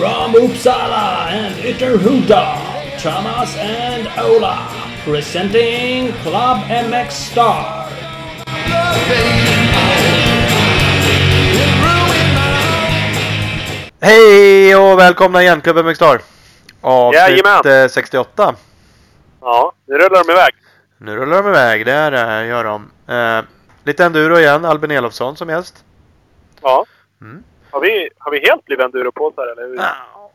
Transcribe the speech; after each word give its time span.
From 0.00 0.32
Uppsala 0.32 1.28
and 1.28 1.54
Ytterhuda, 1.56 2.56
Thomas 3.02 3.54
and 3.58 4.08
Ola, 4.18 4.66
presenting 5.04 6.12
Club 6.22 6.58
MX 6.70 7.10
Star. 7.12 7.86
Hej 14.00 14.76
och 14.76 14.98
välkomna 14.98 15.42
igen 15.42 15.60
Klubben 15.60 15.86
Mixstar! 15.86 16.20
Avsnitt 16.80 17.20
Jajamän. 17.20 17.82
eh, 17.84 17.88
68. 17.88 18.54
Ja, 19.40 19.72
nu 19.86 19.94
rullar 19.94 20.24
de 20.24 20.32
iväg. 20.32 20.52
Nu 20.98 21.16
rullar 21.16 21.42
de 21.42 21.48
iväg, 21.48 21.86
det 21.86 21.92
är 21.92 22.10
det 22.10 22.46
gör 22.46 22.64
de. 22.64 22.90
Eh, 23.08 23.44
lite 23.84 24.04
enduro 24.04 24.38
igen, 24.38 24.64
Albin 24.64 24.90
Elofsson 24.90 25.36
som 25.36 25.48
gäst. 25.48 25.84
Ja. 26.62 26.84
Mm. 27.20 27.42
Har 27.70 27.80
vi, 27.80 28.10
har 28.18 28.30
vi 28.32 28.40
helt 28.48 28.64
blivit 28.64 28.84
enduropåsar 28.84 29.46
eller? 29.46 29.84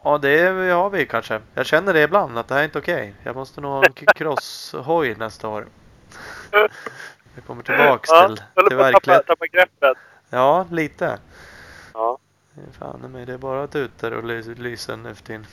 Ja, 0.04 0.18
det 0.18 0.70
har 0.72 0.90
vi 0.90 1.06
kanske. 1.06 1.42
Jag 1.54 1.66
känner 1.66 1.94
det 1.94 2.02
ibland 2.02 2.38
att 2.38 2.48
det 2.48 2.54
här 2.54 2.62
är 2.62 2.66
inte 2.66 2.80
okej. 2.80 3.14
Jag 3.24 3.36
måste 3.36 3.62
nog 3.62 3.72
ha 3.72 3.84
en 3.86 3.94
crosshoj 4.16 5.16
nästa 5.16 5.48
år. 5.48 5.66
Jag 6.52 7.46
kommer 7.48 7.64
tillbaks 7.64 8.10
ja, 8.10 8.28
till, 8.28 8.68
till 8.68 8.78
verkligheten. 8.78 9.26
tappa 9.28 9.48
greppet. 9.48 9.98
Ja, 10.30 10.66
lite. 10.72 11.20
Ja. 11.94 12.18
Det 12.54 12.78
Fan 12.80 13.00
mig, 13.12 13.26
det 13.26 13.34
är 13.34 13.38
bara 13.38 13.68
tutor 13.68 14.14
och 14.14 14.24
lys- 14.24 14.60
lysen 14.60 15.04
nu 15.04 15.16
för 15.16 15.24
tiden. 15.24 15.46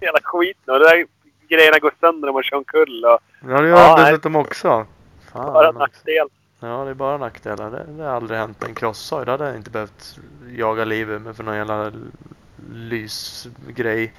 Hela 0.00 0.18
skiten 0.22 0.74
och 0.74 0.80
de 0.80 0.84
där 0.86 1.06
grejerna 1.48 1.78
går 1.78 1.92
sönder 2.00 2.28
om 2.28 2.34
man 2.34 2.42
kör 2.42 2.56
omkull 2.56 3.04
och 3.04 3.18
Ja, 3.48 3.60
det 3.60 3.68
gör 3.68 3.76
Ja, 3.76 3.96
dessutom 3.96 4.36
också. 4.36 4.86
Fan, 5.32 5.52
bara 5.52 5.72
nackdel. 5.72 6.28
Ja, 6.60 6.84
det 6.84 6.90
är 6.90 6.94
bara 6.94 7.18
nackdelar. 7.18 7.70
Det, 7.70 7.84
det 7.88 8.04
har 8.04 8.10
aldrig 8.10 8.38
hänt 8.38 8.64
en 8.64 8.74
crosshoj. 8.74 9.24
Då 9.24 9.30
hade 9.30 9.46
jag 9.46 9.56
inte 9.56 9.70
behövt 9.70 10.18
jaga 10.48 10.84
liv 10.84 11.10
ur 11.10 11.18
mig 11.18 11.34
för 11.34 11.44
någon 11.44 11.56
jävla 11.56 11.92
lysgrej. 12.72 14.14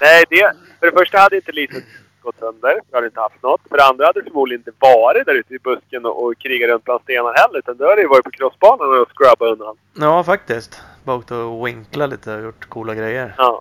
Nej, 0.00 0.24
det, 0.30 0.52
för 0.80 0.86
det 0.86 0.92
första 0.92 1.18
hade 1.18 1.36
inte 1.36 1.52
lyset 1.52 1.84
gått 2.22 2.38
sönder. 2.38 2.80
Vi 2.90 2.94
hade 2.94 3.06
inte 3.06 3.20
haft 3.20 3.42
något. 3.42 3.60
För 3.68 3.76
det 3.76 3.84
andra 3.84 4.06
hade 4.06 4.20
det 4.20 4.24
förmodligen 4.24 4.60
inte 4.60 4.72
varit 4.78 5.26
där 5.26 5.34
ute 5.34 5.54
i 5.54 5.58
busken 5.58 6.06
och, 6.06 6.24
och 6.24 6.38
krigat 6.38 6.68
runt 6.68 6.84
bland 6.84 7.02
stenar 7.02 7.34
heller. 7.34 7.58
Utan 7.58 7.76
då 7.76 7.88
hade 7.88 8.02
det 8.02 8.08
varit 8.08 8.24
på 8.24 8.30
crossbanan 8.30 9.00
och 9.00 9.08
scrubba 9.16 9.52
undan. 9.52 9.76
Ja, 9.94 10.24
faktiskt. 10.24 10.82
Bara 11.04 11.16
åkt 11.16 11.30
och 11.30 11.66
winkla 11.66 12.06
lite 12.06 12.34
och 12.34 12.42
gjort 12.42 12.68
coola 12.68 12.94
grejer. 12.94 13.34
Ja. 13.38 13.60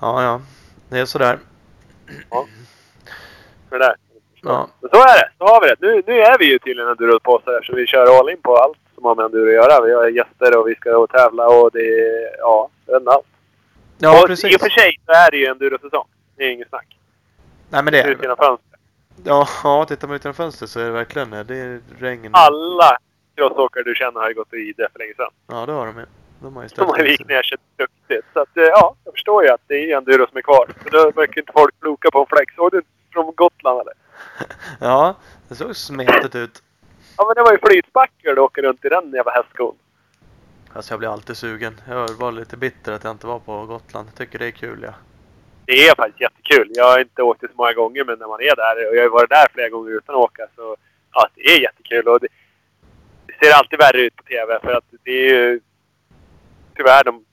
Ja, 0.00 0.22
ja. 0.22 0.40
Det 0.88 0.98
är 0.98 1.04
sådär. 1.04 1.38
För 3.68 3.78
det 3.78 3.84
där. 3.84 3.94
Ja. 4.44 4.68
Men 4.80 4.90
så 4.90 4.96
är 4.96 5.16
det. 5.20 5.28
Så 5.38 5.44
har 5.44 5.60
vi 5.60 5.66
det. 5.68 5.76
Nu, 5.80 6.02
nu 6.06 6.20
är 6.20 6.38
vi 6.38 6.44
ju 6.52 6.58
tydligen 6.58 6.90
enduropåsar 6.90 7.52
eftersom 7.52 7.76
vi 7.76 7.86
kör 7.86 8.18
all 8.18 8.30
in 8.30 8.42
på 8.42 8.56
allt 8.56 8.78
som 8.94 9.04
har 9.04 9.14
med 9.14 9.24
enduro 9.24 9.48
att 9.48 9.54
göra. 9.54 9.86
Vi 9.86 9.94
har 9.94 10.08
gäster 10.08 10.58
och 10.58 10.68
vi 10.68 10.74
ska 10.74 10.96
och 10.96 11.10
tävla 11.10 11.46
och 11.46 11.70
det 11.72 11.86
är... 12.00 12.36
Ja, 12.38 12.68
det 12.86 12.92
är 12.92 13.10
allt. 13.10 13.26
Ja, 13.98 14.22
och 14.22 14.26
precis. 14.26 14.52
I 14.52 14.56
och 14.56 14.60
för 14.60 14.68
sig 14.68 15.00
så 15.06 15.12
är 15.12 15.30
det 15.30 15.36
ju 15.36 15.46
endurosäsong. 15.46 16.06
Det 16.36 16.44
är 16.44 16.50
inget 16.50 16.68
snack. 16.68 16.96
Nej, 17.70 17.82
men 17.82 17.92
det 17.92 18.10
Ut 18.10 18.18
är 18.18 18.22
genom 18.22 18.36
fönstret. 18.36 18.80
Ja, 19.24 19.48
ja, 19.64 19.84
tittar 19.84 20.08
man 20.08 20.16
ut 20.16 20.24
genom 20.24 20.34
fönstret 20.34 20.70
så 20.70 20.80
är 20.80 20.84
det 20.84 20.90
verkligen 20.90 21.30
det. 21.30 21.44
Det 21.44 21.56
är 21.56 21.80
regn. 21.98 22.30
Alla 22.32 22.98
crossåkare 23.36 23.82
du 23.82 23.94
känner 23.94 24.20
har 24.20 24.28
ju 24.28 24.34
gått 24.34 24.54
i 24.54 24.72
det 24.76 24.88
för 24.92 24.98
länge 24.98 25.14
sedan. 25.14 25.30
Ja, 25.46 25.66
det 25.66 25.72
har 25.72 25.86
de 25.86 25.98
ju. 25.98 26.06
De 26.42 26.56
har 26.56 26.62
ju 26.62 26.68
De 26.68 26.74
ställt 26.74 26.90
har 26.90 26.98
ju 26.98 27.04
in 27.04 27.08
vikt 27.10 27.28
ner 27.28 27.42
sig 27.42 27.58
duktigt. 27.76 28.26
Så 28.32 28.40
att, 28.40 28.56
eh, 28.56 28.62
ja, 28.62 28.94
jag 29.04 29.14
förstår 29.14 29.44
ju 29.44 29.50
att 29.50 29.60
det 29.66 29.74
är 29.74 29.96
enduro 29.96 30.26
som 30.26 30.36
är 30.36 30.42
kvar. 30.42 30.66
För 30.82 30.90
då 30.90 31.10
verkar 31.10 31.40
inte 31.40 31.52
folk 31.52 31.80
kloka 31.80 32.10
på 32.10 32.20
en 32.20 32.26
flex. 32.26 32.54
Såg 32.54 32.70
du 32.70 32.82
från 33.12 33.34
Gotland 33.34 33.80
eller? 33.80 33.94
Ja, 34.80 35.16
det 35.48 35.54
såg 35.54 35.76
smetigt 35.76 36.34
ut. 36.34 36.62
Ja 37.16 37.24
men 37.26 37.34
det 37.34 37.42
var 37.42 37.52
ju 37.52 37.58
flytbackar 37.58 38.34
du 38.34 38.40
åker 38.40 38.62
runt 38.62 38.84
i 38.84 38.88
den 38.88 39.12
jävla 39.12 39.32
hästskon. 39.32 39.74
Alltså 40.72 40.92
jag 40.92 40.98
blir 40.98 41.12
alltid 41.12 41.36
sugen. 41.36 41.80
Jag 41.88 42.08
var 42.08 42.32
lite 42.32 42.56
bitter 42.56 42.92
att 42.92 43.04
jag 43.04 43.10
inte 43.10 43.26
var 43.26 43.38
på 43.38 43.66
Gotland. 43.66 44.08
Jag 44.08 44.14
tycker 44.14 44.38
det 44.38 44.46
är 44.46 44.50
kul 44.50 44.80
ja. 44.82 44.94
Det 45.64 45.88
är 45.88 45.94
faktiskt 45.94 46.20
jättekul. 46.20 46.70
Jag 46.74 46.84
har 46.84 47.00
inte 47.00 47.22
åkt 47.22 47.40
det 47.40 47.48
så 47.48 47.54
många 47.56 47.72
gånger 47.72 48.04
men 48.04 48.18
när 48.18 48.26
man 48.26 48.40
är 48.40 48.56
där 48.56 48.88
och 48.88 48.96
jag 48.96 49.02
har 49.02 49.10
varit 49.10 49.30
där 49.30 49.46
flera 49.52 49.68
gånger 49.68 49.90
utan 49.90 50.14
att 50.14 50.20
åka 50.20 50.46
så 50.56 50.76
ja, 51.12 51.28
det 51.34 51.42
är 51.42 51.60
jättekul. 51.60 52.08
Och 52.08 52.20
det, 52.20 52.28
det 53.26 53.46
ser 53.46 53.54
alltid 53.54 53.78
värre 53.78 54.00
ut 54.00 54.16
på 54.16 54.22
TV 54.22 54.58
för 54.60 54.72
att 54.72 54.84
det 55.04 55.10
är 55.10 55.34
ju 55.34 55.60
tyvärr 56.76 57.04
de 57.04 57.24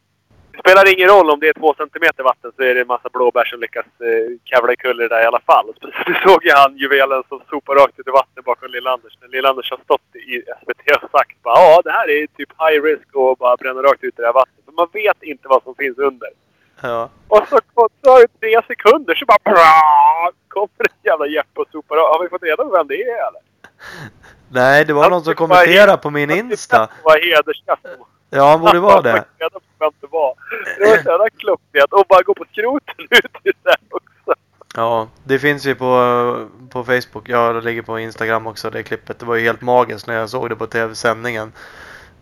spelar 0.59 0.93
ingen 0.93 1.09
roll 1.09 1.29
om 1.29 1.39
det 1.39 1.47
är 1.49 1.53
två 1.53 1.73
centimeter 1.73 2.23
vatten 2.23 2.51
så 2.55 2.63
är 2.63 2.73
det 2.75 2.81
en 2.81 2.87
massa 2.87 3.09
blåbär 3.13 3.45
som 3.45 3.59
lyckas 3.59 3.85
eh, 3.85 4.27
kavla 4.43 4.73
ikull 4.73 4.97
där 4.97 5.21
i 5.23 5.25
alla 5.25 5.39
fall. 5.39 5.67
Du 6.05 6.13
såg 6.25 6.45
ju 6.45 6.51
han 6.51 6.77
juvelen 6.77 7.23
som 7.29 7.41
sopar 7.49 7.75
rakt 7.75 7.99
ut 7.99 8.07
i 8.07 8.11
vattnet 8.11 8.45
bakom 8.45 8.69
Lill-Anders. 8.71 9.13
När 9.21 9.27
Lill-Anders 9.27 9.71
har 9.71 9.79
stått 9.83 10.15
i 10.15 10.41
SVT 10.59 11.03
och 11.03 11.09
sagt 11.11 11.41
bara 11.43 11.59
ja 11.59 11.81
det 11.83 11.91
här 11.91 12.09
är 12.09 12.27
typ 12.27 12.49
high 12.61 12.83
risk 12.83 13.07
och 13.13 13.37
bara 13.37 13.57
bränna 13.57 13.81
rakt 13.81 14.03
ut 14.03 14.19
i 14.19 14.21
det 14.21 14.25
här 14.25 14.33
vattnet. 14.33 14.65
För 14.65 14.71
man 14.71 14.87
vet 14.93 15.23
inte 15.23 15.47
vad 15.47 15.63
som 15.63 15.75
finns 15.75 15.97
under. 15.97 16.29
Ja. 16.81 17.09
Och 17.27 17.47
så 17.49 17.59
tar 18.03 18.19
det 18.21 18.27
tre 18.39 18.61
sekunder 18.67 19.15
så 19.15 19.25
bara 19.25 19.51
bra, 19.53 20.31
kommer 20.47 20.85
en 20.89 20.99
jävla 21.03 21.27
Jeppe 21.27 21.61
och 21.61 21.67
sopar. 21.71 21.97
Har 21.97 22.23
vi 22.23 22.29
fått 22.29 22.43
reda 22.43 22.63
på 22.63 22.69
vem 22.69 22.87
det 22.87 23.01
är 23.03 23.27
eller? 23.27 23.41
Nej, 24.51 24.85
det 24.85 24.93
var 24.93 25.01
Han 25.01 25.11
någon 25.11 25.23
som 25.23 25.35
kommenterade 25.35 25.97
på 25.97 26.09
min 26.09 26.29
Han 26.29 26.39
Insta. 26.39 26.79
det 26.79 26.89
var 27.03 27.19
hedersgäst. 27.19 27.85
Ja, 28.29 28.49
han 28.49 28.59
borde 28.61 28.79
vara 28.79 29.01
det. 29.01 29.23
På 29.39 29.59
vem 29.79 29.91
det 30.01 30.07
var. 30.11 30.35
Det 30.79 30.85
var 30.89 30.97
så 31.03 31.09
jävla 31.09 31.29
klumpigt. 31.29 31.93
Och 31.93 32.05
bara 32.09 32.21
gå 32.21 32.33
på 32.33 32.45
skroten 32.51 32.95
ut 33.09 33.25
i 33.43 33.51
det 33.63 33.75
också. 33.91 34.39
Ja, 34.75 35.07
det 35.23 35.39
finns 35.39 35.65
ju 35.65 35.75
på, 35.75 36.47
på 36.69 36.83
Facebook. 36.83 37.29
Ja, 37.29 37.53
det 37.53 37.61
ligger 37.61 37.81
på 37.81 37.99
Instagram 37.99 38.47
också 38.47 38.69
det 38.69 38.83
klippet. 38.83 39.19
Det 39.19 39.25
var 39.25 39.35
ju 39.35 39.41
helt 39.43 39.61
magiskt 39.61 40.07
när 40.07 40.15
jag 40.15 40.29
såg 40.29 40.49
det 40.49 40.55
på 40.55 40.67
tv-sändningen. 40.67 41.51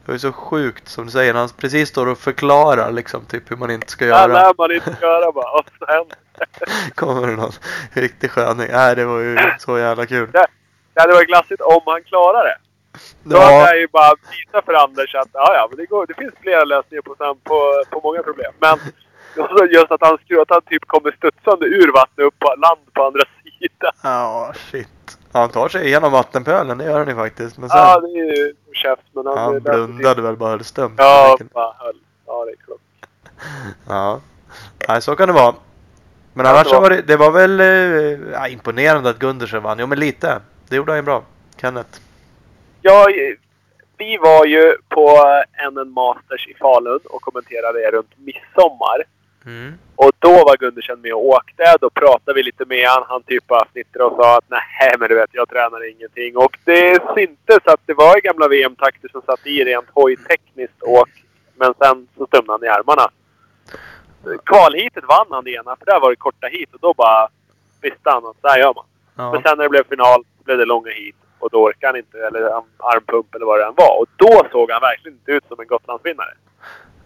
Det 0.05 0.11
var 0.11 0.13
ju 0.15 0.19
så 0.19 0.31
sjukt 0.31 0.87
som 0.87 1.05
du 1.05 1.11
säger. 1.11 1.33
Han 1.33 1.49
precis 1.57 1.89
står 1.89 2.07
och 2.07 2.17
förklarar 2.17 2.91
liksom 2.91 3.25
typ 3.25 3.51
hur 3.51 3.57
man 3.57 3.71
inte 3.71 3.91
ska 3.91 4.05
Det 4.05 4.09
göra. 4.11 4.27
lär 4.27 4.53
man 4.57 4.71
inte 4.71 4.95
göra 5.01 5.31
bara. 5.31 5.51
Och 5.51 5.65
det. 5.79 6.95
Kommer 6.95 7.27
det 7.27 7.33
någon 7.35 7.51
riktig 7.93 8.31
sköning. 8.31 8.67
Nej, 8.71 8.95
det 8.95 9.05
var 9.05 9.19
ju 9.19 9.37
så 9.59 9.77
jävla 9.77 10.05
kul. 10.05 10.29
Det 10.31 11.01
hade 11.01 11.13
varit 11.13 11.27
glassigt 11.27 11.61
om 11.61 11.81
han 11.85 12.03
klarar 12.03 12.43
det. 12.43 12.55
Då 13.23 13.37
hade 13.37 13.53
jag 13.53 13.79
ju 13.79 13.87
bara 13.87 14.13
visat 14.31 14.65
för 14.65 14.73
Anders 14.73 15.15
att 15.15 15.29
ja, 15.33 15.53
ja, 15.55 15.67
men 15.69 15.77
det, 15.77 15.85
går, 15.85 16.05
det 16.07 16.13
finns 16.13 16.33
flera 16.41 16.63
lösningar 16.63 17.01
på, 17.01 17.15
på, 17.43 17.83
på 17.89 18.01
många 18.03 18.23
problem. 18.23 18.53
Men 18.59 18.79
just 19.71 19.91
att 19.91 20.01
han, 20.01 20.17
att 20.41 20.49
han 20.49 20.61
typ 20.61 20.85
kommer 20.87 21.11
studsande 21.11 21.65
ur 21.65 21.91
vattnet 21.93 22.27
upp 22.27 22.39
på 22.39 22.55
land 22.57 22.79
på 22.93 23.03
andra 23.03 23.21
sidan. 23.59 23.91
Ja, 24.03 24.53
shit. 24.71 24.87
Han 25.31 25.49
tar 25.49 25.69
sig 25.69 25.87
igenom 25.87 26.11
vattenpölen, 26.11 26.77
det 26.77 26.83
gör 26.83 26.97
han 26.99 27.07
ju 27.07 27.15
faktiskt. 27.15 27.57
Men 27.57 27.69
sen, 27.69 27.79
Ja, 27.79 27.99
det 27.99 28.07
är 28.07 28.37
ju 28.37 28.53
käft. 28.73 29.01
Men 29.11 29.25
han, 29.25 29.37
han 29.37 29.59
blundade 29.59 30.21
väl 30.21 30.35
bara 30.35 30.63
stumt. 30.63 30.95
Ja, 30.97 31.37
bara 31.53 31.73
höll. 31.77 31.95
Ja, 32.25 32.45
det 32.45 32.51
är 32.51 32.55
klart. 32.55 32.79
Ja. 33.87 34.21
Nej, 34.87 35.01
så 35.01 35.15
kan 35.15 35.27
det 35.27 35.33
vara. 35.33 35.55
Men 36.33 36.45
Ja, 36.45 36.51
annars 36.51 36.67
så 36.67 36.79
var 36.79 36.89
det, 36.89 37.01
det 37.01 37.17
var 37.17 37.31
väl 37.31 37.59
eh, 37.59 38.31
ja, 38.33 38.47
imponerande 38.47 39.09
att 39.09 39.19
Gundersen 39.19 39.63
vann. 39.63 39.79
Jo, 39.79 39.87
men 39.87 39.99
lite. 39.99 40.41
Det 40.69 40.75
gjorde 40.75 40.91
han 40.91 40.97
ju 40.97 41.03
bra. 41.03 41.23
Kenneth. 41.61 41.99
Ja, 42.89 43.07
vi 43.97 44.17
var 44.17 44.45
ju 44.45 44.75
på 44.89 45.07
NN 45.71 45.89
Masters 45.93 46.47
i 46.47 46.53
Falun 46.53 46.99
och 47.09 47.21
kommenterade 47.21 47.79
det 47.79 47.91
runt 47.97 48.17
midsommar. 48.17 49.03
Mm. 49.45 49.73
Och 49.95 50.11
då 50.19 50.31
var 50.31 50.57
Gundersen 50.57 51.01
med 51.01 51.13
och 51.13 51.25
åkte. 51.25 51.77
Då 51.81 51.89
pratade 51.89 52.33
vi 52.35 52.43
lite 52.43 52.65
med 52.65 52.87
han. 52.87 53.03
Han 53.07 53.23
typ 53.23 53.47
bara 53.47 53.65
fnittrade 53.65 54.05
och 54.09 54.15
sa 54.23 54.37
att 54.37 54.43
nej 54.49 54.95
men 54.99 55.09
du 55.09 55.15
vet, 55.15 55.29
jag 55.31 55.49
tränar 55.49 55.89
ingenting. 55.91 56.37
Och 56.37 56.57
det 56.63 57.01
syntes 57.15 57.61
att 57.65 57.81
det 57.85 57.93
var 57.93 58.21
gamla 58.21 58.47
VM-takter 58.47 59.09
som 59.09 59.21
satt 59.21 59.47
i 59.47 59.63
rent 59.63 59.87
hojtekniskt 59.93 60.83
åk. 60.83 61.09
Men 61.55 61.73
sen 61.81 62.07
så 62.17 62.25
stumnade 62.27 62.51
han 62.51 62.63
i 62.63 62.67
armarna. 62.79 63.07
Kvalheatet 64.45 65.03
vann 65.07 65.27
han 65.29 65.43
det 65.43 65.51
ena, 65.51 65.75
för 65.75 65.85
där 65.85 65.99
var 65.99 66.09
det 66.09 66.15
korta 66.15 66.47
hit 66.47 66.73
och 66.73 66.79
då 66.79 66.93
bara 66.93 67.27
visste 67.81 68.09
han 68.09 68.25
att 68.25 68.41
så 68.41 68.47
här 68.47 68.59
gör 68.59 68.73
man. 68.73 68.85
Men 69.15 69.25
Ja. 69.25 69.41
sen 69.49 69.57
när 69.57 69.63
det 69.63 69.69
blev 69.69 69.83
final 69.89 70.23
blev 70.43 70.57
det 70.57 70.65
långa 70.65 70.91
hit 70.91 71.15
och 71.39 71.49
då 71.51 71.63
orkade 71.63 71.87
han 71.87 71.95
inte, 71.95 72.17
eller 72.17 72.39
arm- 72.41 72.77
armpump 72.77 73.35
eller 73.35 73.45
vad 73.45 73.59
det 73.59 73.65
än 73.65 73.73
var. 73.77 73.99
Och 74.01 74.07
då 74.15 74.47
såg 74.51 74.71
han 74.71 74.81
verkligen 74.81 75.17
inte 75.17 75.31
ut 75.31 75.43
som 75.47 75.59
en 75.59 75.67
Gotlandsvinnare. 75.67 76.33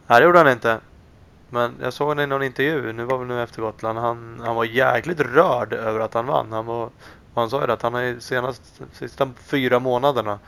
Nej, 0.07 0.19
det 0.19 0.25
gjorde 0.25 0.37
han 0.37 0.47
inte. 0.51 0.77
Men 1.49 1.75
jag 1.81 1.93
såg 1.93 2.07
honom 2.07 2.23
i 2.23 2.27
någon 2.27 2.43
intervju, 2.43 2.93
nu 2.93 3.03
var 3.03 3.17
väl 3.17 3.27
nu 3.27 3.43
efter 3.43 3.61
Gotland. 3.61 3.99
Han, 3.99 4.41
han 4.45 4.55
var 4.55 4.63
jäkligt 4.63 5.19
rörd 5.19 5.73
över 5.73 5.99
att 5.99 6.13
han 6.13 6.25
vann. 6.25 6.51
Han, 6.51 6.65
var, 6.65 6.89
han 7.35 7.49
sa 7.49 7.61
ju 7.61 7.67
det 7.67 7.73
att 7.73 7.81
han 7.81 7.93
har 7.93 8.01
ju 8.01 8.19
senast, 8.19 8.81
sista 8.93 9.29
fyra 9.45 9.79
månaderna 9.79 10.39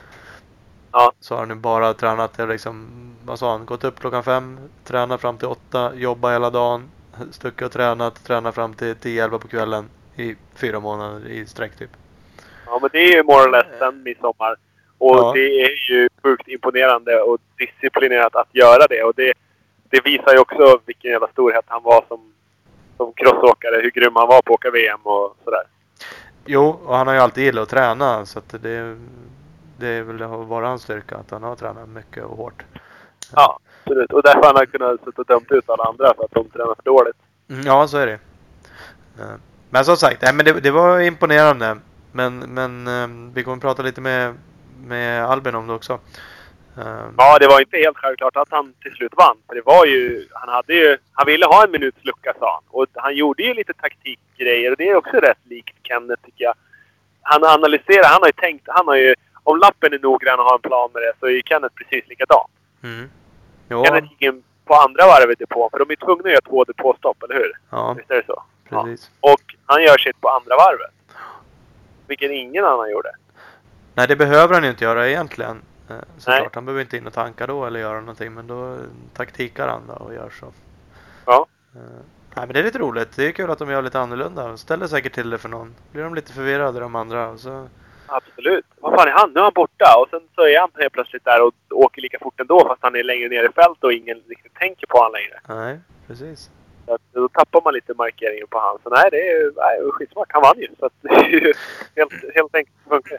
Ja. 0.91 1.12
så 1.19 1.33
har 1.33 1.39
han 1.39 1.47
nu 1.50 1.56
bara 1.56 1.94
tränat, 1.94 2.38
liksom, 2.38 2.88
vad 3.25 3.39
sa 3.39 3.51
han, 3.51 3.65
gått 3.65 3.83
upp 3.83 4.00
klockan 4.00 4.24
fem, 4.24 4.59
tränat 4.83 5.21
fram 5.21 5.38
till 5.38 5.47
åtta, 5.47 5.95
jobbat 5.95 6.33
hela 6.33 6.50
dagen, 6.50 6.89
stuckit 7.31 7.62
och 7.65 7.71
tränat, 7.71 8.24
tränat 8.24 8.56
fram 8.56 8.74
till 8.74 8.94
10-11 8.95 9.38
på 9.39 9.47
kvällen 9.47 9.89
i 10.15 10.35
fyra 10.56 10.80
månader 10.80 11.27
i 11.27 11.45
sträck 11.45 11.75
typ. 11.77 11.89
Ja, 12.65 12.80
men 12.81 12.89
det 12.94 13.00
är 13.00 13.15
ju 13.15 13.24
more 13.24 13.44
or 13.45 13.51
less 13.51 13.65
sen 13.80 14.04
midsommar. 14.04 14.56
Och 14.98 15.15
Ja. 15.18 15.31
det 15.36 15.62
är 15.62 15.92
ju 15.92 16.10
sjukt 16.24 16.48
imponerande 16.48 17.21
och 17.21 17.38
disciplinerat 17.57 18.36
att 18.36 18.48
göra 18.51 18.88
det. 18.89 19.04
Och 19.04 19.13
det, 19.15 19.33
det 19.89 20.06
visar 20.06 20.33
ju 20.33 20.39
också 20.39 20.80
vilken 20.86 21.12
jävla 21.12 21.27
storhet 21.27 21.65
han 21.68 21.83
var 21.83 22.06
som, 22.07 22.33
som 22.98 23.13
crossåkare. 23.13 23.81
Hur 23.81 23.92
grym 23.92 24.15
han 24.15 24.27
var 24.27 24.42
på 24.42 24.54
att 24.54 24.60
åka 24.60 24.71
VM 24.71 25.00
och 25.04 25.36
sådär. 25.44 25.63
Jo, 26.45 26.80
och 26.86 26.95
han 26.98 27.07
har 27.07 27.13
ju 27.13 27.19
alltid 27.19 27.44
gillat 27.44 27.63
att 27.63 27.69
träna 27.69 28.25
så 28.25 28.39
att 28.39 28.50
det, 28.50 28.98
det 29.77 29.88
är 29.88 30.01
väl 30.01 30.21
har 30.21 30.38
varit 30.38 30.68
hans 30.68 30.81
styrka 30.83 31.16
att 31.16 31.31
han 31.31 31.44
har 31.44 31.56
tränat 31.56 31.89
mycket 31.89 32.24
och 32.24 32.38
hårt. 32.38 32.63
Ja. 33.36 33.59
absolut. 33.83 34.13
Och 34.13 34.24
därför 34.24 34.44
han 34.44 34.56
har 34.56 34.66
kunnat 34.66 35.00
sitta 35.06 35.21
och 35.21 35.25
dömt 35.27 35.51
ut 35.51 35.69
alla 35.69 35.83
andra 35.83 36.13
för 36.13 36.24
att 36.24 36.31
de 36.31 36.50
tränar 36.50 36.75
för 36.75 36.83
dåligt. 36.83 37.16
Mm, 37.50 37.62
Ja, 37.66 37.88
så 37.88 37.98
är 37.98 38.06
det. 38.07 38.19
Eh, 39.19 39.36
Men 39.69 39.86
som 39.86 39.98
sagt, 39.98 40.21
nej, 40.21 40.33
men 40.33 40.45
det, 40.45 40.51
det 40.59 40.71
var 40.71 41.00
imponerande. 41.00 41.77
Men, 42.13 42.39
men 42.39 42.88
eh, 42.88 43.33
vi 43.33 43.44
kommer 43.44 43.57
prata 43.57 43.81
lite 43.83 44.01
med, 44.01 44.33
med 44.86 45.25
Albin 45.25 45.56
om 45.56 45.68
det 45.68 45.74
också. 45.74 45.94
Eh, 46.77 47.06
Ja, 47.18 47.38
det 47.39 47.48
var 47.48 47.60
inte 47.60 47.77
helt 47.77 47.98
självklart 47.98 48.36
att 48.36 48.48
han 48.51 48.74
till 48.81 48.92
slut 48.92 49.13
vann. 49.18 49.38
För 49.48 49.56
det 49.56 49.62
var 49.65 49.86
ju... 49.86 50.27
Han 50.33 50.50
hade 50.50 50.74
ju... 50.74 50.98
Han 51.13 51.25
ville 51.27 51.45
ha 51.45 51.63
en 51.63 51.71
minuts 51.71 51.98
lucka 52.01 52.33
sa 52.39 52.54
han. 52.54 52.63
Och 52.69 52.86
han 52.95 53.15
gjorde 53.15 53.44
ju 53.44 53.54
lite 53.54 53.74
taktikgrejer 53.74 54.71
och 54.71 54.77
det 54.77 54.89
är 54.89 54.95
också 54.95 55.18
rätt 55.18 55.38
likt 55.44 55.75
Kenneth 55.83 56.24
tycker 56.25 56.44
jag. 56.44 56.54
Han 57.21 57.44
analyserar, 57.44 58.04
han 58.04 58.21
har 58.21 58.27
ju 58.27 58.33
tänkt, 58.33 58.66
han 58.68 58.88
har 58.88 58.95
ju... 58.95 59.16
Om 59.45 59.57
lappen 59.59 59.94
är 59.94 60.00
noggrann 60.00 60.39
och 60.39 60.45
har 60.45 60.56
en 60.56 60.62
plan 60.62 60.89
med 60.94 61.01
det 61.01 61.13
så 61.19 61.25
är 61.25 61.30
ju 61.31 61.42
Kenneth 61.45 61.75
precis 61.75 62.09
likadan. 62.09 62.48
Mm. 62.83 63.09
Jo, 63.69 63.86
Kenneth 63.86 64.07
gick 64.12 64.21
in 64.21 64.44
på 64.66 64.74
andra 64.74 65.06
varvet 65.07 65.42
i 65.42 65.44
depån 65.44 65.69
för 65.71 65.80
de 65.80 65.92
är 65.92 65.95
tvungna 65.95 66.24
att 66.24 66.31
göra 66.31 66.42
två 66.42 66.63
depåstopp, 66.63 67.24
eller 67.24 67.36
hur? 67.36 67.51
ja, 67.69 67.94
Visst 67.98 68.12
är 68.12 68.16
det 68.16 68.25
så? 68.25 68.44
Ja. 68.69 68.83
precis. 68.83 69.12
Och 69.19 69.42
han 69.66 69.83
gör 69.83 69.98
sitt 69.98 70.21
på 70.21 70.30
andra 70.30 70.56
varvet. 70.56 70.92
Vilket 72.13 72.31
ingen 72.31 72.65
annan 72.65 72.92
gjorde. 72.92 73.12
Nej, 73.95 74.07
det 74.07 74.15
behöver 74.15 74.54
han 74.54 74.63
ju 74.63 74.69
inte 74.69 74.83
göra 74.83 75.10
egentligen. 75.10 75.62
Eh, 75.89 75.95
Såklart, 76.18 76.56
han 76.56 76.65
behöver 76.65 76.81
inte 76.81 76.98
in 76.98 77.07
och 77.07 77.13
tanka 77.13 77.48
då 77.48 77.65
eller 77.65 77.80
göra 77.80 78.00
någonting. 78.00 78.33
Men 78.33 78.48
då 78.48 78.77
taktikar 79.13 79.68
han 79.68 79.88
då 79.88 79.94
och 79.94 80.13
gör 80.13 80.30
så. 80.30 80.45
Ja. 81.25 81.45
Eh, 81.75 81.81
Nej, 82.36 82.45
men 82.45 82.54
det 82.54 82.60
är 82.60 82.63
lite 82.63 82.80
roligt. 82.80 83.15
Det 83.15 83.27
är 83.27 83.31
kul 83.31 83.50
att 83.51 83.60
de 83.60 83.69
gör 83.69 83.81
lite 83.81 84.00
annorlunda. 84.00 84.48
De 84.48 84.57
ställer 84.57 84.88
säkert 84.88 85.13
till 85.13 85.30
det 85.30 85.38
för 85.38 85.50
någon. 85.50 85.75
Blir 85.92 86.04
de 86.04 86.15
lite 86.15 86.33
förvirrade 86.33 86.80
de 86.80 86.95
andra. 86.95 87.30
Och 87.30 87.39
så... 87.39 87.68
Absolut. 88.06 88.66
Vad 88.80 88.94
fan 88.94 89.07
är 89.07 89.12
han? 89.12 89.31
Nu 89.33 89.39
är 89.39 89.44
han 89.44 89.51
borta 89.56 89.86
och 90.01 90.09
sen 90.09 90.21
så 90.36 90.42
är 90.42 90.59
han 90.59 90.69
helt 90.75 90.94
plötsligt 90.94 91.25
där 91.25 91.42
och 91.48 91.54
åker 91.69 92.01
lika 92.01 92.19
fort 92.19 92.39
ändå 92.39 92.68
fast 92.68 92.81
han 92.83 92.95
är 92.95 93.04
längre 93.04 93.30
ner 93.30 93.44
i 93.50 93.51
fält 93.51 93.83
och 93.83 93.94
ingen 93.94 94.21
riktigt 94.27 94.54
tänker 94.56 94.88
på 94.88 94.98
honom 94.98 95.13
längre. 95.13 95.39
Nej, 95.48 95.80
precis. 96.07 96.50
Så 96.85 96.94
att, 96.94 97.01
då 97.13 97.30
tappar 97.30 97.62
man 97.63 97.74
lite 97.74 97.94
markeringen 97.94 98.47
på 98.50 98.59
han. 98.59 98.77
Så 98.83 98.89
nej, 98.89 99.07
det 99.12 99.30
är, 99.31 99.51
nej, 99.56 99.91
skitsmart. 99.91 100.27
Han 100.30 100.41
vann 100.41 100.59
ju. 100.59 100.68
Så 100.80 100.85
att, 100.85 100.94
helt, 101.95 102.13
helt 102.35 102.56
enkelt 102.56 102.77
funkar. 102.89 103.18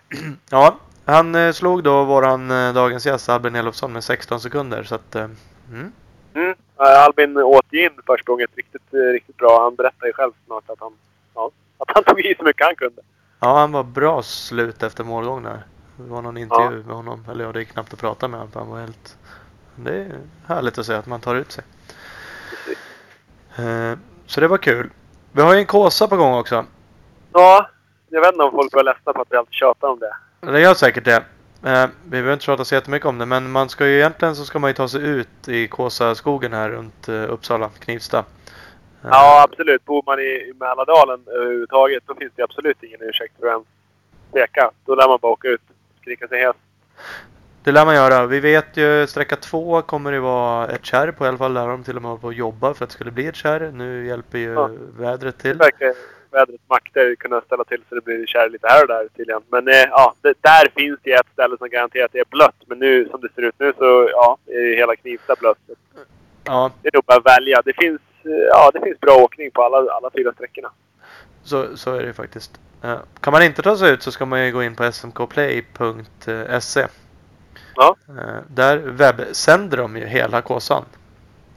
Ja, 0.50 0.78
han 1.05 1.34
eh, 1.34 1.52
slog 1.52 1.82
då 1.82 2.05
våran 2.05 2.50
eh, 2.50 2.75
dagens 2.75 3.06
gäst 3.06 3.28
Albin 3.28 3.55
Elofsson 3.55 3.93
med 3.93 4.05
16 4.05 4.40
sekunder. 4.40 4.82
Så 4.82 4.94
att, 4.94 5.14
eh, 5.14 5.28
mm. 5.70 5.93
Mm. 6.34 6.55
Albin 6.76 7.37
åt 7.37 7.72
in 7.72 7.90
försprånget 8.06 8.50
riktigt, 8.56 8.94
riktigt 9.12 9.37
bra. 9.37 9.62
Han 9.62 9.75
berättade 9.75 10.06
ju 10.06 10.12
själv 10.12 10.32
snart 10.46 10.70
att 10.70 10.81
han, 10.81 10.93
ja, 11.34 11.50
att 11.78 11.90
han 11.94 12.05
tog 12.06 12.20
i 12.20 12.34
så 12.38 12.44
mycket 12.44 12.66
han 12.66 12.76
kunde. 12.76 13.02
Ja, 13.40 13.58
han 13.58 13.72
var 13.72 13.82
bra 13.82 14.22
slut 14.22 14.82
efter 14.82 15.05
målgång 15.05 15.43
där. 15.43 15.62
Det 15.96 16.11
var 16.11 16.22
någon 16.22 16.37
intervju 16.37 16.82
med 16.82 16.96
honom. 16.96 17.26
Eller 17.31 17.44
ja, 17.44 17.52
det 17.52 17.61
är 17.61 17.64
knappt 17.64 17.93
att 17.93 18.00
prata 18.00 18.28
med 18.28 18.40
honom. 18.40 18.52
Han 18.55 18.69
var 18.69 18.81
helt... 18.81 19.19
Det 19.76 19.96
är 19.96 20.20
härligt 20.46 20.78
att 20.78 20.87
se 20.87 20.94
att 20.94 21.06
man 21.06 21.20
tar 21.20 21.34
ut 21.34 21.52
sig. 21.52 21.64
Eh, 23.59 23.99
Så 24.27 24.41
det 24.41 24.49
var 24.49 24.59
kul. 24.59 24.91
Vi 25.33 25.43
har 25.43 25.53
ju 25.55 25.59
en 25.61 25.67
kåsa 25.67 26.09
på 26.09 26.17
gång 26.17 26.35
också. 26.35 26.65
Ja, 27.33 27.69
jag 28.09 28.21
vet 28.21 28.33
inte 28.33 28.45
om 28.45 28.51
folk 28.51 28.75
var 28.75 28.83
ledsna 28.83 29.12
på 29.12 29.21
att 29.23 29.29
vi 29.31 29.37
alltid 29.37 29.55
tjatar 29.55 29.89
om 29.89 29.99
det. 29.99 30.15
Det 30.53 30.61
gör 30.61 30.75
säkert 30.75 31.05
det. 31.05 31.17
Eh, 31.71 31.87
Vi 32.05 32.11
behöver 32.11 32.33
inte 32.33 32.45
prata 32.47 32.65
så 32.65 32.75
jättemycket 32.75 33.06
om 33.06 33.19
det. 33.19 33.27
Men 33.27 33.51
man 33.51 33.69
ska 33.69 33.87
ju 33.87 33.97
egentligen 33.97 34.37
så 34.37 34.45
ska 34.45 34.59
man 34.59 34.71
ju 34.71 34.75
ta 34.75 34.89
sig 34.89 35.03
ut 35.03 35.49
i 35.49 35.69
Kåsaskogen 35.69 36.53
här 36.53 36.71
runt 36.71 37.09
eh, 37.09 37.33
Uppsala, 37.33 37.71
Knivsta. 37.79 38.25
Ja, 39.03 39.43
absolut. 39.51 39.85
Bor 39.85 40.03
man 40.07 40.19
i, 40.21 40.23
i 40.23 40.53
Mälardalen 40.61 41.21
överhuvudtaget 41.27 42.03
då 42.07 42.15
finns 42.15 42.33
det 42.37 42.43
absolut 42.43 42.83
ingen 42.83 43.03
ursäkt 43.03 43.35
för 43.41 43.47
att 43.47 43.53
ens 43.53 43.67
tveka. 44.33 44.71
Då 44.85 44.95
lär 44.95 45.09
man 45.09 45.19
bara 45.23 45.33
åka 45.33 45.49
ut 45.49 45.61
och 45.69 46.00
skrika 46.03 46.29
sig 46.29 46.41
hes. 46.41 46.57
Det 47.64 47.72
lär 47.72 47.84
man 47.84 47.94
göra. 47.94 48.26
Vi 48.26 48.40
vet 48.40 48.76
ju 48.76 49.06
sträcka 49.06 49.37
två 49.37 49.82
kommer 49.82 50.12
det 50.12 50.20
vara 50.20 50.69
ett 50.69 50.84
kärr 50.84 51.11
på 51.12 51.25
i 51.25 51.28
alla 51.28 51.38
fall. 51.38 51.55
Där 51.55 51.66
de 51.69 51.84
till 51.84 51.96
och 51.96 52.02
med 52.02 52.08
hållit 52.11 52.22
på 52.22 52.28
att 52.28 52.37
jobba 52.37 52.75
för 52.75 52.84
att 52.84 52.90
det 52.90 52.94
skulle 52.94 53.11
bli 53.11 53.26
ett 53.26 53.37
kärr. 53.37 53.70
Nu 53.75 54.06
hjälper 54.06 54.38
ju 54.38 54.52
Ja. 54.52 54.70
vädret 54.99 55.38
Det 55.38 55.43
till. 55.43 55.58
verkar 55.58 55.93
vädrets 56.31 56.62
makter 56.69 57.14
kunna 57.14 57.40
ställa 57.40 57.64
till 57.64 57.82
så 57.88 57.94
det 57.94 58.00
blir 58.05 58.26
kärr 58.26 58.49
lite 58.50 58.66
här 58.69 58.82
och 58.82 58.88
där 58.88 59.08
tydligen. 59.16 59.43
Men 59.49 59.69
eh, 59.69 59.75
ja, 59.75 60.14
det, 60.20 60.34
där 60.40 60.69
finns 60.76 60.99
det 61.02 61.12
ett 61.12 61.26
ställe 61.32 61.56
som 61.58 61.69
garanterat 61.69 62.14
är 62.14 62.25
blött. 62.31 62.56
Men 62.66 62.78
nu 62.78 63.08
som 63.11 63.20
det 63.20 63.28
ser 63.34 63.43
ut 63.43 63.55
nu 63.58 63.72
så 63.78 64.08
ja, 64.12 64.37
är 64.46 64.76
hela 64.76 64.96
Knivsta 64.96 65.34
blött. 65.40 65.58
Ja, 66.44 66.70
Det 66.82 66.88
är 66.88 66.93
nog 66.96 67.05
bara 67.05 67.19
att 67.19 67.26
välja. 67.38 67.62
Det 67.64 67.72
finns, 67.72 68.00
eh, 68.25 68.31
ja, 68.31 68.70
det 68.75 68.81
finns 68.81 69.00
bra 69.00 69.14
åkning 69.16 69.50
på 69.50 69.62
alla, 69.62 69.93
alla 69.93 70.11
fyra 70.16 70.32
sträckorna. 70.32 70.70
så, 71.44 71.76
så 71.76 71.94
är 71.94 72.02
det 72.02 72.12
faktiskt. 72.12 72.61
Eh, 72.82 72.99
Kan 73.20 73.32
man 73.32 73.43
inte 73.43 73.62
ta 73.62 73.76
sig 73.76 73.90
ut 73.93 74.02
så 74.02 74.12
ska 74.12 74.26
man 74.26 74.46
ju 74.46 74.52
gå 74.52 74.62
in 74.62 74.75
på 74.76 74.93
smkplay.se. 74.93 76.87
Ja. 77.76 77.97
Eh, 78.09 78.38
Där 78.49 78.76
webbsänder 78.79 79.76
de 79.76 79.97
ju 79.97 80.06
hela 80.06 80.43
kåsan. 80.43 80.85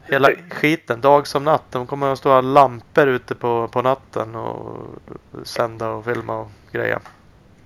Hela 0.03 0.29
skiten, 0.51 1.01
dag 1.01 1.27
som 1.27 1.43
natt. 1.43 1.63
De 1.71 1.87
kommer 1.87 2.11
att 2.13 2.17
stå 2.19 2.41
lampor 2.41 3.07
ute 3.07 3.35
på, 3.35 3.67
på 3.67 3.81
natten 3.81 4.35
och 4.35 4.85
sända 5.43 5.89
och 5.89 6.05
filma 6.05 6.37
och 6.39 6.51
greja. 6.71 6.99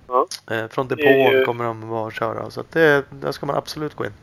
Ja. 0.08 0.28
Eh, 0.52 0.68
Från 0.68 0.88
Det 0.88 0.96
depån 0.96 1.32
ju- 1.40 1.46
kommer 1.46 1.66
de 1.66 1.88
vara 1.90 2.06
och 2.06 2.14
köra. 2.14 2.50
Så 2.52 2.60
att 2.62 2.72
det, 2.72 3.06
där 3.10 3.32
ska 3.32 3.46
man 3.46 3.56
absolut 3.56 3.96
gå 3.96 4.06
in. 4.06 4.14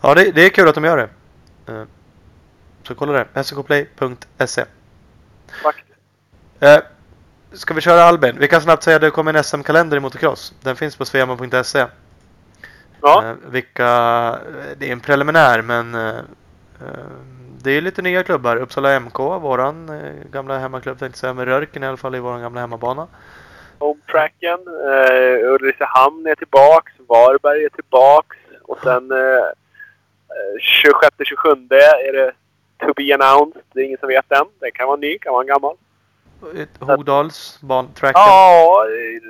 Ja, 0.00 0.14
det, 0.14 0.32
det 0.32 0.42
är 0.46 0.50
kul 0.50 0.68
att 0.68 0.74
de 0.74 0.84
gör 0.84 0.96
det. 0.96 1.08
Eh, 1.72 1.84
Så 2.82 2.94
kolla 2.94 3.12
där. 3.12 3.42
smkplay.se 3.42 4.64
Faktiskt. 5.62 5.88
Eh, 7.52 7.56
Ska 7.56 7.74
vi 7.74 7.80
köra 7.80 8.02
Albin? 8.02 8.36
Vi 8.38 8.48
kan 8.48 8.60
snabbt 8.60 8.82
säga 8.82 8.96
att 8.96 9.02
det 9.02 9.10
kommer 9.10 9.34
en 9.34 9.44
SM-kalender 9.44 9.96
i 9.96 10.00
motocross. 10.00 10.54
Den 10.60 10.76
finns 10.76 10.96
på 10.96 11.04
sveaman.se. 11.04 11.84
Ja, 13.02 13.24
Eh, 13.24 13.34
vilka, 13.50 13.84
det 14.76 14.88
är 14.88 14.92
en 14.92 15.00
preliminär 15.00 15.62
men 15.62 15.94
eh, 15.94 16.18
eh, 16.80 17.06
det 17.62 17.70
är 17.70 17.80
lite 17.80 18.02
nya 18.02 18.22
klubbar. 18.22 18.56
Uppsala 18.56 19.00
MK, 19.00 19.18
våran 19.18 19.88
eh, 19.88 20.12
gamla 20.32 20.58
hemmaklubb 20.58 20.98
tänkte 20.98 21.18
säga. 21.18 21.34
Med 21.34 21.44
Rörken 21.48 21.82
i 21.82 21.86
alla 21.86 21.96
fall 21.96 22.14
i 22.14 22.18
våran 22.20 22.40
gamla 22.42 22.60
hemmabana. 22.60 23.06
hometracken. 23.78 24.58
Uh, 24.68 25.52
Ulricehamn 25.54 26.26
är 26.26 26.34
tillbaks. 26.34 26.92
Varberg 27.08 27.64
är 27.64 27.68
tillbaks. 27.68 28.36
Och 28.62 28.78
sen 28.82 29.12
uh, 29.12 29.44
26-27 31.18 31.74
är 31.74 32.12
det 32.12 32.32
to 32.86 32.92
be 32.96 33.14
announced. 33.14 33.62
Det 33.72 33.80
är 33.80 33.84
ingen 33.84 33.98
som 33.98 34.08
vet 34.08 34.32
än. 34.32 34.46
Det 34.60 34.70
kan 34.70 34.86
vara 34.86 34.96
ny, 34.96 35.18
kan 35.18 35.32
vara 35.32 35.44
gammal. 35.44 35.76
Ett 36.56 36.68
Hogdals 36.80 37.58
bantracken. 37.60 38.22
Ja, 38.22 38.84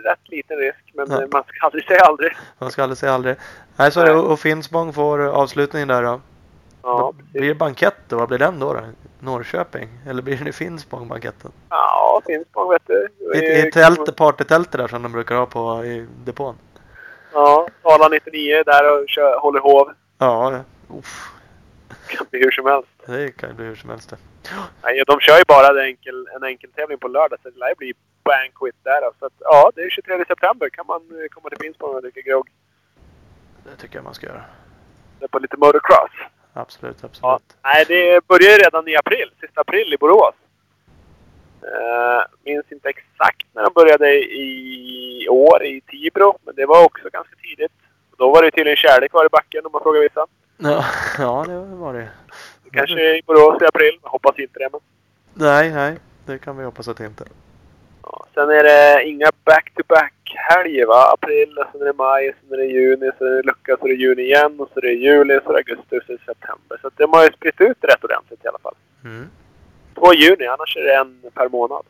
rätt 0.04 0.28
liten 0.28 0.56
risk. 0.56 0.78
Men 0.94 1.10
Ja. 1.10 1.20
man 1.32 1.42
ska 1.44 1.66
aldrig 1.66 1.84
säga 1.84 2.00
aldrig. 2.04 2.32
Man 2.58 2.70
ska 2.70 2.82
aldrig 2.82 2.98
säga 2.98 3.12
aldrig. 3.14 3.36
Nej, 3.76 3.92
så 3.92 4.00
är 4.00 4.04
det. 4.06 4.14
Och 4.14 4.40
Finspång 4.40 4.92
får 4.92 5.18
avslutningen 5.26 5.88
där 5.88 6.02
då. 6.02 6.20
Ja, 6.82 7.12
blir 7.32 7.48
det 7.48 7.54
bankett 7.54 7.96
då? 8.08 8.16
Vad 8.16 8.28
blir 8.28 8.38
den 8.38 8.58
då? 8.60 8.72
då? 8.74 8.80
Norrköping? 9.18 9.88
Eller 10.08 10.22
blir 10.22 10.36
det 10.44 10.52
Finspång 10.52 11.08
banketten? 11.08 11.50
Ja, 11.68 12.20
Finspång 12.26 12.70
vet 12.70 12.82
du. 12.86 13.08
I, 13.34 13.66
i 13.68 13.70
tält, 13.72 14.16
partytältet 14.16 14.80
där 14.80 14.88
som 14.88 15.02
de 15.02 15.12
brukar 15.12 15.34
ha 15.36 15.46
på 15.46 15.84
i 15.84 16.06
depån. 16.24 16.54
Ja, 17.32 17.68
Sala 17.82 18.08
99 18.08 18.54
är 18.56 18.64
där 18.64 18.92
och 19.02 19.08
kör, 19.08 19.38
håller 19.38 19.60
hov. 19.60 19.92
Ja, 20.18 20.60
uff, 20.98 21.30
Kan 22.16 22.26
bli 22.30 22.40
hur 22.40 22.50
som 22.50 22.66
helst. 22.66 22.88
det 23.06 23.36
kan 23.36 23.48
ju 23.50 23.54
bli 23.54 23.64
hur 23.64 23.74
som 23.74 23.90
helst 23.90 24.10
det. 24.10 24.16
Nej, 24.82 25.02
de 25.06 25.20
kör 25.20 25.38
ju 25.38 25.44
bara 25.48 25.68
en 25.68 25.86
enkel, 25.86 26.28
en 26.36 26.44
enkel 26.44 26.70
tävling 26.70 26.98
på 26.98 27.08
lördag 27.08 27.38
så 27.42 27.50
det 27.50 27.58
lär 27.58 27.74
bli 27.74 27.94
banquet 28.24 28.74
där. 28.82 29.00
Så 29.18 29.26
att, 29.26 29.32
ja, 29.38 29.72
det 29.74 29.82
är 29.82 29.90
23 29.90 30.24
september. 30.28 30.68
kan 30.68 30.86
man 30.86 31.00
eh, 31.00 31.28
komma 31.28 31.48
till 31.48 31.58
Finspång 31.58 31.94
och 31.94 32.02
dricka 32.02 32.20
grogg. 32.20 32.48
Det 33.64 33.76
tycker 33.76 33.96
jag 33.96 34.04
man 34.04 34.14
ska 34.14 34.26
göra. 34.26 34.44
Det 35.20 35.28
På 35.28 35.38
lite 35.38 35.56
motocross. 35.56 36.10
Absolut, 36.52 37.04
absolut. 37.04 37.22
Ja. 37.22 37.40
Nej, 37.62 37.84
det 37.88 38.26
börjar 38.26 38.50
ju 38.50 38.58
redan 38.58 38.88
i 38.88 38.96
april. 38.96 39.30
Sista 39.40 39.60
april 39.60 39.92
i 39.92 39.96
Borås. 39.96 40.34
Uh, 41.62 42.22
minns 42.44 42.72
inte 42.72 42.88
exakt 42.88 43.46
när 43.52 43.62
de 43.62 43.72
började 43.74 44.14
i 44.14 45.28
år 45.30 45.64
i 45.64 45.80
Tibro. 45.80 46.38
Men 46.44 46.54
det 46.54 46.66
var 46.66 46.84
också 46.84 47.10
ganska 47.12 47.36
tidigt. 47.36 47.72
Då 48.16 48.30
var 48.30 48.42
det 48.42 48.50
tydligen 48.50 48.76
kärlek 48.76 49.10
kvar 49.10 49.26
i 49.26 49.28
backen 49.28 49.66
om 49.66 49.72
man 49.72 49.82
frågar 49.82 50.00
vissa. 50.00 50.26
Ja, 50.56 50.84
ja, 51.18 51.44
det 51.48 51.76
var 51.76 51.94
det. 51.94 52.08
Kanske 52.72 53.16
i 53.16 53.22
Borås 53.26 53.62
i 53.62 53.64
april. 53.64 53.98
Hoppas 54.02 54.38
inte 54.38 54.58
det. 54.58 54.68
Men... 54.72 54.80
Nej, 55.34 55.70
nej. 55.70 55.96
Det 56.26 56.38
kan 56.38 56.56
vi 56.56 56.64
hoppas 56.64 56.88
att 56.88 56.96
det 56.96 57.06
inte. 57.06 57.24
Ja, 58.02 58.26
sen 58.34 58.50
är 58.50 58.62
det 58.62 59.04
inga 59.04 59.30
back-to-back-helger 59.44 60.86
va? 60.86 61.12
April, 61.12 61.64
sen 61.72 61.80
är 61.80 61.84
det 61.84 61.92
maj, 61.92 62.34
sen 62.40 62.52
är 62.52 62.62
det 62.62 62.66
juni, 62.66 63.10
sen 63.18 63.26
är 63.26 63.30
det 63.30 63.42
lucka, 63.42 63.76
så 63.76 63.84
är 63.84 63.88
det 63.88 63.94
juni 63.94 64.22
igen 64.22 64.60
och 64.60 64.68
så 64.72 64.78
är 64.78 64.82
det 64.82 64.92
juli, 64.92 65.40
så 65.44 65.48
är 65.48 65.52
det 65.52 65.58
augusti 65.58 65.98
och 65.98 66.02
så 66.06 66.12
är 66.12 66.16
det 66.16 66.24
september. 66.24 66.78
Så 66.82 66.90
de 66.96 67.12
har 67.12 67.22
ju 67.24 67.32
spritt 67.32 67.60
ut 67.60 67.76
det 67.80 67.86
rätt 67.86 68.04
ordentligt 68.04 68.44
i 68.44 68.48
alla 68.48 68.58
fall. 68.58 68.74
Mm. 69.04 69.30
Två 69.94 70.14
juni, 70.14 70.46
annars 70.46 70.76
är 70.76 70.82
det 70.82 70.94
en 70.94 71.30
per 71.34 71.48
månad. 71.48 71.84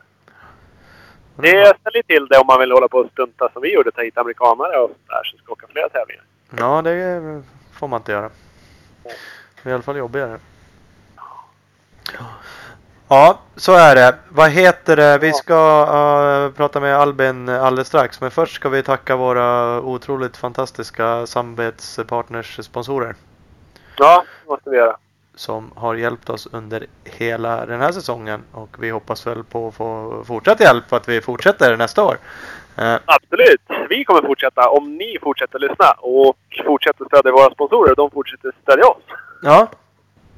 Det 1.35 1.73
ställer 1.79 2.03
till 2.03 2.27
det 2.27 2.37
om 2.37 2.47
man 2.47 2.59
vill 2.59 2.71
hålla 2.71 2.87
på 2.87 2.97
och 2.97 3.11
stunta 3.11 3.49
som 3.53 3.61
vi 3.61 3.73
gjorde, 3.73 3.91
ta 3.91 4.01
hit 4.01 4.17
amerikanare 4.17 4.77
och 4.77 4.89
sånt 4.89 5.07
där 5.07 5.23
som 5.23 5.39
ska 5.39 5.51
åka 5.51 5.67
flera 5.67 5.89
tävlingar. 5.89 6.23
Ja, 6.57 6.81
det 6.81 7.43
får 7.79 7.87
man 7.87 7.99
inte 7.99 8.11
göra. 8.11 8.29
Det 9.03 9.69
är 9.69 9.69
i 9.69 9.73
alla 9.73 9.83
fall 9.83 9.97
jobbigare. 9.97 10.39
Ja, 13.07 13.39
så 13.55 13.73
är 13.73 13.95
det. 13.95 14.15
Vad 14.29 14.49
heter 14.49 14.95
det? 14.95 15.17
Vi 15.17 15.33
ska 15.33 15.83
uh, 16.45 16.53
prata 16.53 16.79
med 16.79 16.95
Albin 16.95 17.49
alldeles 17.49 17.87
strax. 17.87 18.21
Men 18.21 18.31
först 18.31 18.55
ska 18.55 18.69
vi 18.69 18.83
tacka 18.83 19.15
våra 19.15 19.81
otroligt 19.81 20.37
fantastiska 20.37 21.27
samarbetspartners, 21.27 22.65
sponsorer. 22.65 23.15
Ja, 23.97 24.25
det 24.43 24.49
måste 24.49 24.69
vi 24.69 24.77
göra. 24.77 24.97
Som 25.35 25.71
har 25.75 25.95
hjälpt 25.95 26.29
oss 26.29 26.47
under 26.51 26.87
hela 27.03 27.65
den 27.65 27.81
här 27.81 27.91
säsongen. 27.91 28.43
Och 28.51 28.75
vi 28.79 28.89
hoppas 28.89 29.27
väl 29.27 29.43
på 29.43 29.67
att 29.67 29.73
få 29.73 30.23
fortsatt 30.27 30.59
hjälp 30.59 30.89
för 30.89 30.97
att 30.97 31.09
vi 31.09 31.21
fortsätter 31.21 31.77
nästa 31.77 32.03
år. 32.03 32.17
Uh, 32.79 32.97
Absolut! 33.05 33.61
Vi 33.89 34.03
kommer 34.03 34.21
fortsätta 34.21 34.69
om 34.69 34.97
ni 34.97 35.17
fortsätter 35.21 35.59
lyssna 35.59 35.91
och 35.91 36.35
fortsätter 36.65 37.05
stödja 37.05 37.31
våra 37.31 37.51
sponsorer. 37.53 37.95
De 37.95 38.11
fortsätter 38.11 38.51
stödja 38.63 38.85
oss. 38.87 39.03
Ja, 39.41 39.67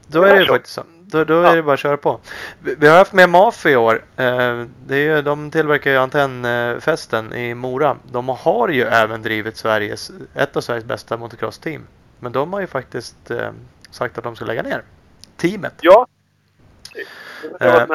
då 0.07 0.21
är 0.23 0.33
det 0.33 0.39
ju 0.41 0.45
faktiskt 0.47 0.73
så. 0.75 0.83
Då, 1.07 1.23
då 1.23 1.41
är 1.41 1.43
Ja. 1.43 1.55
det 1.55 1.63
bara 1.63 1.73
att 1.73 1.79
köra 1.79 1.97
på. 1.97 2.19
Vi, 2.59 2.75
vi 2.75 2.87
har 2.87 2.97
haft 2.97 3.13
med 3.13 3.29
MAF 3.29 3.65
i 3.65 3.75
år. 3.75 3.93
Eh, 4.17 4.63
det 4.87 5.07
är 5.07 5.21
de 5.21 5.51
tillverkar 5.51 5.91
ju 5.91 5.97
antennfästen 5.97 7.33
i 7.33 7.53
Mora. 7.53 7.97
De 8.11 8.29
har 8.29 8.69
ju 8.69 8.83
även 8.83 9.21
drivit 9.21 9.57
Sveriges, 9.57 10.11
ett 10.35 10.57
av 10.57 10.61
Sveriges 10.61 10.85
bästa 10.85 11.17
motocross-team. 11.17 11.87
Men 12.19 12.31
de 12.31 12.53
har 12.53 12.61
ju 12.61 12.67
faktiskt 12.67 13.31
eh, 13.31 13.49
sagt 13.91 14.17
att 14.17 14.23
de 14.23 14.35
ska 14.35 14.45
lägga 14.45 14.63
ner 14.63 14.83
teamet. 15.37 15.73
Ja. 15.81 16.07
Som 17.41 17.67
Eh. 17.67 17.85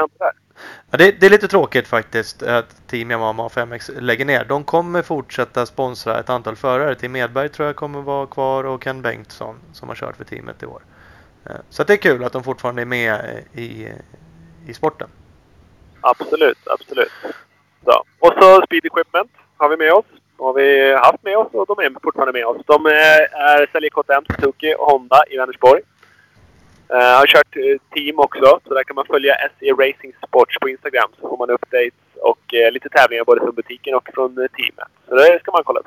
Ja, 0.93 0.99
det, 0.99 1.21
det 1.21 1.27
är 1.27 1.31
lite 1.31 1.49
tråkigt 1.49 1.89
faktiskt 1.89 2.43
att 2.43 2.87
Team 2.87 3.11
Yamaha 3.11 3.49
5X 3.49 4.01
lägger 4.01 4.25
ner. 4.25 4.45
De 4.45 4.65
kommer 4.65 5.03
fortsätta 5.03 5.67
sponsra 5.67 6.21
ett 6.21 6.31
antal 6.31 6.57
förare. 6.57 6.95
Tim 6.95 7.17
Edberg 7.17 7.49
tror 7.49 7.67
jag 7.67 7.77
kommer 7.77 8.03
vara 8.03 8.27
kvar 8.27 8.65
och 8.65 8.85
Ken 8.85 9.03
Bengtsson 9.03 9.57
som 9.73 9.89
har 9.89 9.97
kört 9.97 10.17
för 10.17 10.25
teamet 10.25 10.63
i 10.63 10.67
år. 10.67 10.83
Eh, 11.47 11.53
så 11.71 11.83
att 11.83 11.89
det 11.89 11.95
är 11.95 11.97
kul 11.97 12.25
att 12.25 12.33
de 12.33 12.43
fortfarande 12.43 12.83
är 12.83 12.87
med 12.87 13.45
i, 13.55 13.89
i 14.67 14.75
sporten. 14.75 15.09
Absolut, 16.01 16.59
absolut. 16.67 17.13
Så. 17.85 18.05
Och 18.19 18.33
så 18.41 18.63
Speed 18.67 18.85
Equipment 18.85 19.31
har 19.57 19.69
vi 19.69 19.77
med 19.77 19.93
oss. 19.93 20.07
har 20.39 20.55
vi 20.55 20.95
haft 20.95 21.23
med 21.23 21.37
oss 21.37 21.49
och 21.53 21.67
de 21.67 21.79
är 21.79 21.91
fortfarande 22.03 22.33
med 22.33 22.47
oss. 22.47 22.57
De 22.67 22.87
eh, 22.87 22.93
är, 22.93 23.63
är, 23.63 23.67
säljer 23.73 23.91
KTM, 23.91 24.25
Suzuki 24.25 24.75
och 24.79 24.87
Honda 24.87 25.23
i 25.31 25.37
Vänersborg. 25.37 25.83
Uh, 26.95 27.19
har 27.19 27.27
kört 27.27 27.57
eh, 27.57 27.63
team 27.95 28.19
också, 28.19 28.61
så 28.67 28.75
där 28.75 28.85
kan 28.85 28.97
man 28.97 29.05
följa 29.07 29.35
SE 29.35 29.71
Racing 29.73 30.13
Sports 30.27 30.59
på 30.61 30.69
Instagram. 30.69 31.11
Så 31.21 31.29
får 31.29 31.39
man 31.39 31.51
updates 31.51 31.95
och 32.23 32.55
eh, 32.55 32.73
lite 32.73 32.89
tävlingar 32.89 33.25
både 33.25 33.41
från 33.41 33.55
butiken 33.55 33.95
och 33.95 34.09
från 34.15 34.35
teamet. 34.35 34.89
Så 35.09 35.15
det 35.15 35.39
ska 35.43 35.53
man 35.53 35.65
kolla 35.65 35.81
upp. 35.81 35.87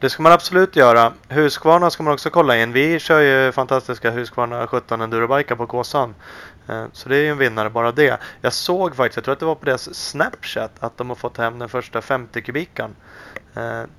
Det 0.00 0.10
ska 0.10 0.22
man 0.22 0.32
absolut 0.32 0.76
göra. 0.76 1.12
Husqvarna 1.28 1.90
ska 1.90 2.02
man 2.02 2.12
också 2.12 2.30
kolla 2.30 2.56
in. 2.56 2.72
Vi 2.72 2.98
kör 2.98 3.20
ju 3.20 3.52
fantastiska 3.52 4.10
Husqvarna 4.10 4.66
17 4.66 5.00
endurobikar 5.00 5.56
på 5.56 5.66
Kåsan. 5.66 6.14
Så 6.92 7.08
det 7.08 7.16
är 7.16 7.20
ju 7.20 7.28
en 7.28 7.38
vinnare 7.38 7.70
bara 7.70 7.92
det. 7.92 8.20
Jag 8.40 8.52
såg 8.52 8.96
faktiskt, 8.96 9.16
jag 9.16 9.24
tror 9.24 9.32
att 9.32 9.40
det 9.40 9.46
var 9.46 9.54
på 9.54 9.64
deras 9.64 9.94
Snapchat, 9.94 10.72
att 10.80 10.96
de 10.96 11.08
har 11.08 11.16
fått 11.16 11.38
hem 11.38 11.58
den 11.58 11.68
första 11.68 12.02
50 12.02 12.42
kubikan 12.42 12.96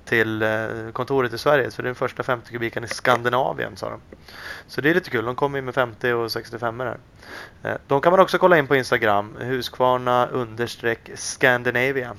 till 0.04 0.42
eh, 0.42 0.48
kontoret 0.92 1.32
i 1.32 1.38
Sverige. 1.38 1.70
Så 1.70 1.82
det 1.82 1.86
är 1.86 1.88
den 1.88 1.94
första 1.94 2.22
50 2.22 2.52
kubikan 2.52 2.84
i 2.84 2.88
Skandinavien 2.88 3.76
sa 3.76 3.90
de. 3.90 4.00
Så 4.66 4.80
det 4.80 4.90
är 4.90 4.94
lite 4.94 5.10
kul. 5.10 5.24
De 5.24 5.34
kommer 5.34 5.58
ju 5.58 5.62
med 5.62 5.74
50 5.74 6.12
och 6.12 6.32
65 6.32 6.80
här. 6.80 6.96
Eh, 7.62 7.74
De 7.86 8.00
kan 8.00 8.10
man 8.12 8.20
också 8.20 8.38
kolla 8.38 8.58
in 8.58 8.66
på 8.66 8.76
Instagram. 8.76 9.36
Husqvarna 9.38 10.26
understreck 10.26 11.10
Scandinavia. 11.14 12.16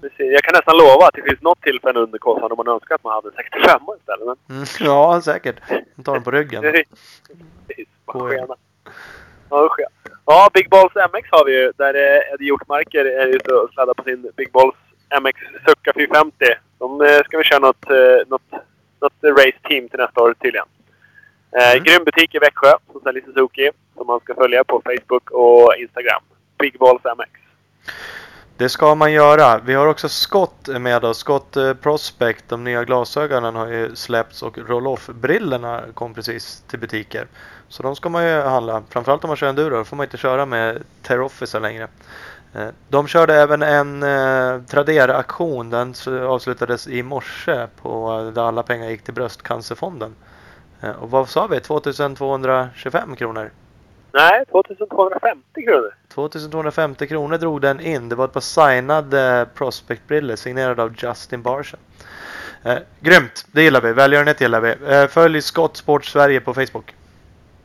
Precis. 0.00 0.32
Jag 0.32 0.42
kan 0.42 0.52
nästan 0.54 0.76
lova 0.76 1.06
att 1.06 1.14
det 1.14 1.22
finns 1.22 1.42
något 1.42 1.60
tillfälle 1.60 2.00
under 2.00 2.18
Kåsan 2.18 2.52
om 2.52 2.56
man 2.56 2.68
önskar 2.74 2.94
att 2.94 3.04
man 3.04 3.12
hade 3.12 3.30
65 3.36 3.80
istället. 3.98 4.38
Men 4.48 4.56
Mm, 4.56 4.64
ja, 4.80 5.20
säkert. 5.20 5.56
De 5.96 6.02
tar 6.02 6.14
den 6.14 6.22
på 6.22 6.30
ryggen. 6.30 6.62
Precis. 6.62 6.88
Ja, 10.26 10.50
Big 10.54 10.70
Balls 10.70 10.92
MX 10.94 11.28
har 11.30 11.44
vi 11.44 11.52
ju. 11.62 11.72
Där 11.76 11.94
eh, 11.94 12.32
Eddie 12.34 12.44
Hjortmarker 12.44 13.04
är 13.04 13.26
ute 13.26 13.54
och 13.54 13.70
sladdar 13.72 13.94
på 13.94 14.02
sin 14.02 14.30
Big 14.36 14.52
Balls 14.52 14.74
MX 15.20 15.40
Succa 15.66 15.92
450. 15.94 16.36
De 16.78 17.00
eh, 17.00 17.22
ska 17.24 17.38
vi 17.38 17.44
köra 17.44 17.58
något, 17.58 17.90
eh, 17.90 18.28
något, 18.28 18.50
något 19.00 19.38
race 19.38 19.58
team 19.68 19.88
till 19.88 19.98
nästa 19.98 20.20
år 20.20 20.34
tydligen. 20.34 20.66
Eh, 21.56 21.70
Mm. 21.72 21.84
Grym 21.84 22.04
butik 22.04 22.34
i 22.34 22.38
Växjö 22.38 22.72
som 22.92 23.00
säljer 23.00 23.22
Suzuki. 23.24 23.70
Som 23.96 24.06
man 24.06 24.20
ska 24.20 24.34
följa 24.34 24.64
på 24.64 24.82
Facebook 24.84 25.30
och 25.30 25.74
Instagram. 25.78 26.22
Big 26.58 26.78
Balls 26.78 27.02
MX. 27.04 27.30
Det 28.56 28.68
ska 28.68 28.94
man 28.94 29.12
göra. 29.12 29.58
Vi 29.58 29.74
har 29.74 29.86
också 29.86 30.08
Scott 30.08 30.68
med 30.68 31.04
oss. 31.04 31.18
Scott 31.18 31.56
Prospect, 31.80 32.44
de 32.48 32.64
nya 32.64 32.84
glasögonen 32.84 33.54
har 33.54 33.66
ju 33.66 33.96
släppts 33.96 34.42
och 34.42 34.58
roll-off-brillorna 34.58 35.82
kom 35.94 36.14
precis 36.14 36.62
till 36.68 36.78
butiker. 36.78 37.26
Så 37.68 37.82
de 37.82 37.96
ska 37.96 38.08
man 38.08 38.24
ju 38.24 38.40
handla. 38.40 38.82
Framförallt 38.90 39.24
om 39.24 39.28
man 39.28 39.36
kör 39.36 39.48
enduro, 39.48 39.76
då 39.76 39.84
får 39.84 39.96
man 39.96 40.04
inte 40.04 40.16
köra 40.16 40.46
med 40.46 40.82
Terrofficer 41.02 41.60
längre. 41.60 41.88
Eh, 42.54 42.68
De 42.88 43.06
körde 43.06 43.34
även 43.34 43.62
en 43.62 44.02
eh, 44.02 44.62
Tradera-aktion. 44.66 45.70
Den 45.70 45.94
avslutades 46.28 46.88
i 46.88 47.02
morse 47.02 47.66
på 47.82 48.30
där 48.34 48.42
alla 48.42 48.62
pengar 48.62 48.90
gick 48.90 49.02
till 49.02 49.14
Bröstcancerfonden. 49.14 50.14
Eh, 50.80 50.90
Och 50.90 51.10
vad 51.10 51.28
sa 51.28 51.46
vi? 51.46 51.60
2225 51.60 53.16
kronor? 53.16 53.50
Nej, 54.12 54.44
2250 54.50 55.62
kronor. 55.66 55.94
2250 56.14 57.06
kronor 57.06 57.38
drog 57.38 57.60
den 57.60 57.80
in. 57.80 58.08
Det 58.08 58.14
var 58.14 58.24
ett 58.24 58.32
par 58.32 58.40
signade 58.40 59.46
Prospect-brillor 59.54 60.36
signerade 60.36 60.82
av 60.82 60.94
Justin 60.98 61.42
Barsha. 61.42 61.76
Eh, 62.62 62.78
grymt! 63.00 63.46
Det 63.52 63.62
gillar 63.62 63.80
vi. 63.80 63.92
Välgörenhet 63.92 64.40
gillar 64.40 64.60
vi. 64.60 64.74
Eh, 64.94 65.06
följ 65.08 65.42
Scott 65.42 65.76
Sport 65.76 66.04
Sverige 66.04 66.40
på 66.40 66.54
Facebook. 66.54 66.94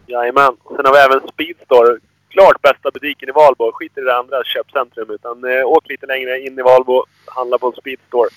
Jajamän. 0.05 0.57
Sen 0.75 0.85
har 0.85 0.93
vi 0.93 0.99
även 0.99 1.27
Speedstore. 1.33 1.97
Klart 2.29 2.61
bästa 2.61 2.91
butiken 2.91 3.29
i 3.29 3.31
Valbo. 3.31 3.71
Skit 3.71 3.97
i 3.97 4.01
det 4.01 4.17
andra 4.17 4.43
köpcentrum. 4.43 5.09
Utan 5.09 5.43
eh, 5.43 5.65
åk 5.65 5.89
lite 5.89 6.05
längre 6.05 6.39
in 6.39 6.59
i 6.59 6.61
Valbo. 6.61 7.05
Handla 7.25 7.57
på 7.57 7.67
en 7.67 7.73
Speedstore. 7.73 8.29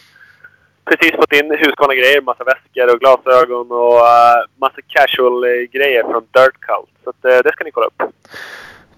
Precis 0.85 1.17
fått 1.17 1.33
in 1.33 1.51
Husqvarna-grejer. 1.51 2.21
Massa 2.21 2.45
väskor 2.45 2.95
och 2.95 3.01
glasögon 3.01 3.71
och 3.71 3.95
uh, 3.95 4.39
massa 4.57 4.81
casual-grejer 4.89 6.03
från 6.03 6.23
Dirt 6.23 6.61
Cult. 6.61 6.91
Så 7.05 7.11
att, 7.11 7.25
uh, 7.25 7.43
det 7.45 7.53
ska 7.53 7.65
ni 7.65 7.71
kolla 7.71 7.87
upp. 7.87 8.03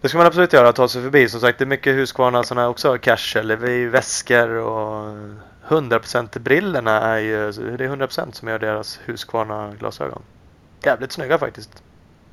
Det 0.01 0.09
ska 0.09 0.19
man 0.19 0.27
absolut 0.27 0.53
göra. 0.53 0.73
Ta 0.73 0.89
sig 0.89 1.03
förbi. 1.03 1.29
Som 1.29 1.41
sagt, 1.41 1.59
det 1.59 1.65
är 1.65 1.67
mycket 1.67 1.95
Husqvarna 1.95 2.43
sådana 2.43 2.69
också 2.69 2.89
också. 2.89 3.05
casual. 3.05 3.49
Det 3.49 3.55
är 3.55 3.89
väskor 3.89 4.49
och 4.49 5.17
100% 5.69 6.39
brillorna 6.39 7.01
är 7.01 7.19
ju 7.19 7.53
det 7.53 7.85
är 7.85 7.89
100% 7.89 8.33
som 8.33 8.49
gör 8.49 8.59
deras 8.59 9.01
Husqvarna 9.05 9.73
glasögon. 9.79 10.23
Jävligt 10.83 11.13
snygga 11.13 11.39
faktiskt. 11.39 11.83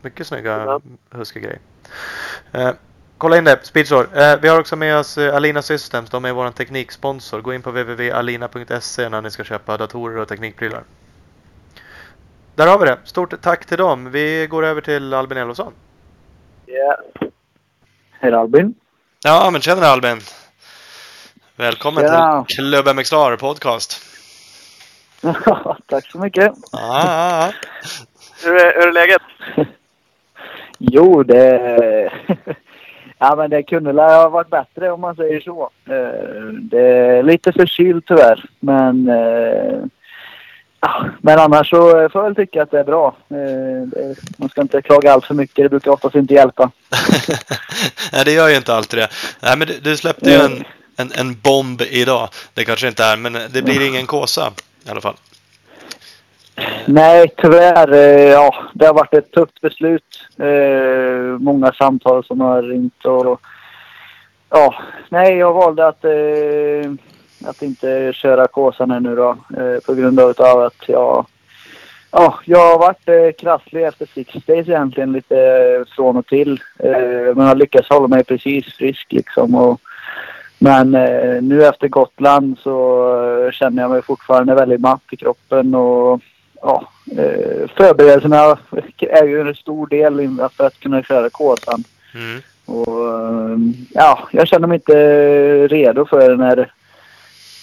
Mycket 0.02 0.28
snygga 0.28 0.52
Ja. 0.52 0.82
Husky-grejer. 1.10 1.60
Eh, 2.52 2.72
kolla 3.18 3.38
in 3.38 3.44
det, 3.44 3.60
Speedstore. 3.66 4.32
Eh, 4.32 4.40
vi 4.42 4.48
har 4.48 4.60
också 4.60 4.76
med 4.76 4.98
oss 4.98 5.18
eh, 5.18 5.36
Alina 5.36 5.62
Systems. 5.62 6.10
De 6.10 6.26
är 6.26 6.32
vår 6.32 6.52
tekniksponsor. 6.52 7.42
Gå 7.42 7.54
in 7.54 7.62
på 7.62 7.70
www.alina.se 7.72 9.10
när 9.10 9.22
ni 9.22 9.32
ska 9.32 9.44
köpa 9.44 9.78
datorer 9.78 10.18
och 10.18 10.28
teknikprylar. 10.28 10.84
Där 12.56 12.68
har 12.68 12.80
vi 12.80 12.86
det. 12.86 12.98
Stort 13.04 13.42
tack 13.42 13.66
till 13.66 13.78
dem. 13.78 14.12
Vi 14.12 14.48
går 14.50 14.66
över 14.66 14.82
till 14.82 15.14
Albin 15.14 15.38
Elofsson. 15.38 15.74
Yes. 16.68 17.32
Hej 18.12 18.34
Albin. 18.34 18.74
Ja, 19.24 19.50
men 19.52 19.62
tjena 19.62 19.86
Albin! 19.86 20.20
Välkommen 21.56 22.04
Tjena. 22.04 22.46
till 22.46 22.56
Club 22.56 22.96
MX 22.96 23.08
Star 23.08 23.38
podcast. 23.38 24.02
Tack 25.88 26.12
så 26.12 26.18
mycket. 26.18 26.54
Ja, 26.72 27.04
ja, 27.04 27.46
ja. 27.46 27.54
Hur, 28.44 28.56
är, 28.56 28.74
hur 28.80 28.88
är 28.88 28.92
läget? 28.92 29.22
Jo, 30.92 31.24
det... 31.24 32.12
Ja, 33.24 33.36
men 33.36 33.50
det 33.50 33.64
kunde 33.64 33.92
ha 34.02 34.30
varit 34.30 34.50
bättre 34.50 34.92
om 34.92 35.02
man 35.02 35.16
säger 35.16 35.40
så. 35.42 35.70
Eh, 35.90 36.54
Det 36.62 36.82
är 36.88 37.24
lite 37.24 37.52
förkyld 37.54 38.04
tyvärr, 38.08 38.46
men... 38.60 39.10
eh, 39.10 39.84
Ja, 40.84 41.06
men 41.22 41.40
annars 41.40 41.70
så 41.70 41.80
får 41.92 42.10
jag 42.14 42.24
väl 42.24 42.36
tycka 42.36 42.64
att 42.64 42.72
det 42.72 42.80
är 42.80 42.84
bra. 42.84 43.16
Eh, 43.30 44.18
Man 44.38 44.50
ska 44.50 44.62
inte 44.62 44.82
klaga 44.82 45.14
allt 45.14 45.26
för 45.26 45.34
mycket. 45.34 45.56
Det 45.66 45.70
brukar 45.70 45.92
oftast 45.92 46.16
inte 46.16 46.34
hjälpa. 46.34 46.72
Nej, 48.14 48.26
det 48.26 48.32
gör 48.32 48.48
ju 48.50 48.56
inte 48.56 48.74
alltid 48.76 49.00
det. 49.00 49.08
Nej, 49.42 49.58
men 49.58 49.68
du, 49.68 49.80
du 49.80 49.98
släppte 49.98 50.30
ju 50.30 50.36
en, 50.36 50.64
en, 50.98 51.12
en 51.16 51.40
bomb 51.42 51.82
idag. 51.82 52.30
Det 52.54 52.66
kanske 52.66 52.88
inte 52.88 53.04
är, 53.04 53.18
men 53.18 53.34
det 53.34 53.62
blir 53.62 53.88
ingen 53.88 54.06
kåsa 54.06 54.52
i 54.88 54.90
alla 54.90 55.02
fall. 55.02 55.16
Nej, 56.86 57.32
tyvärr. 57.38 57.94
Eh, 57.94 58.30
ja, 58.30 58.56
det 58.74 58.86
har 58.86 58.94
varit 58.94 59.14
ett 59.14 59.32
tufft 59.32 59.62
beslut. 59.62 60.28
Eh, 60.38 61.40
många 61.40 61.72
samtal 61.72 62.24
som 62.24 62.42
har 62.42 62.62
ringt 62.62 63.06
och... 63.06 63.42
Ja, 64.50 64.76
nej, 65.10 65.38
jag 65.38 65.54
valde 65.54 65.88
att, 65.88 66.06
eh, 66.06 66.92
att 67.50 67.62
inte 67.62 68.14
köra 68.14 68.48
Kåsan 68.48 69.04
nu 69.04 69.16
då. 69.16 69.30
Eh, 69.30 69.80
på 69.86 69.94
grund 69.94 70.20
av 70.20 70.40
att 70.40 70.90
jag... 70.90 71.26
Ja, 72.12 72.40
jag 72.46 72.72
har 72.72 72.80
varit 72.80 73.10
eh, 73.10 73.42
krasslig 73.42 73.84
efter 73.84 74.06
Six 74.06 74.34
Days 74.34 74.68
egentligen 74.68 75.12
lite 75.12 75.36
från 75.96 76.18
och 76.18 76.28
till. 76.28 76.62
Eh, 76.80 77.36
men 77.36 77.48
har 77.48 77.56
lyckats 77.56 77.90
hålla 77.90 78.08
mig 78.08 78.24
precis 78.24 78.66
frisk 78.74 79.08
liksom. 79.10 79.56
Och, 79.56 79.82
men 80.60 80.96
eh, 80.96 81.42
nu 81.42 81.66
efter 81.66 81.88
Gotland 81.88 82.58
så 82.60 83.06
eh, 83.46 83.52
känner 83.52 83.82
jag 83.82 83.92
mig 83.92 84.02
fortfarande 84.02 84.56
väldigt 84.56 84.82
matt 84.82 85.02
i 85.12 85.18
kroppen 85.18 85.76
och 85.76 86.22
ja, 86.62 86.88
eh, 87.12 87.70
förberedelserna 87.78 88.58
är 89.00 89.28
ju 89.28 89.42
en 89.42 89.56
stor 89.56 89.88
del 89.88 90.38
för 90.58 90.68
att 90.68 90.80
kunna 90.80 91.04
köra 91.04 91.30
Kåsan. 91.30 91.84
Mm. 92.14 92.42
Och 92.66 93.08
eh, 93.08 93.58
ja, 93.94 94.28
jag 94.32 94.48
känner 94.48 94.68
mig 94.68 94.76
inte 94.76 95.68
redo 95.68 96.06
för 96.06 96.30
det 96.30 96.38
när, 96.38 96.72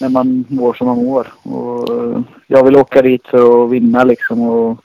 när 0.01 0.09
man 0.09 0.45
mår 0.49 0.73
som 0.73 0.87
man 0.87 0.97
mår. 0.97 1.27
Och 1.43 1.89
eh, 1.89 2.21
jag 2.47 2.63
vill 2.63 2.75
åka 2.75 3.01
dit 3.01 3.27
för 3.27 3.65
att 3.65 3.71
vinna 3.71 4.03
liksom. 4.03 4.41
Och 4.41 4.83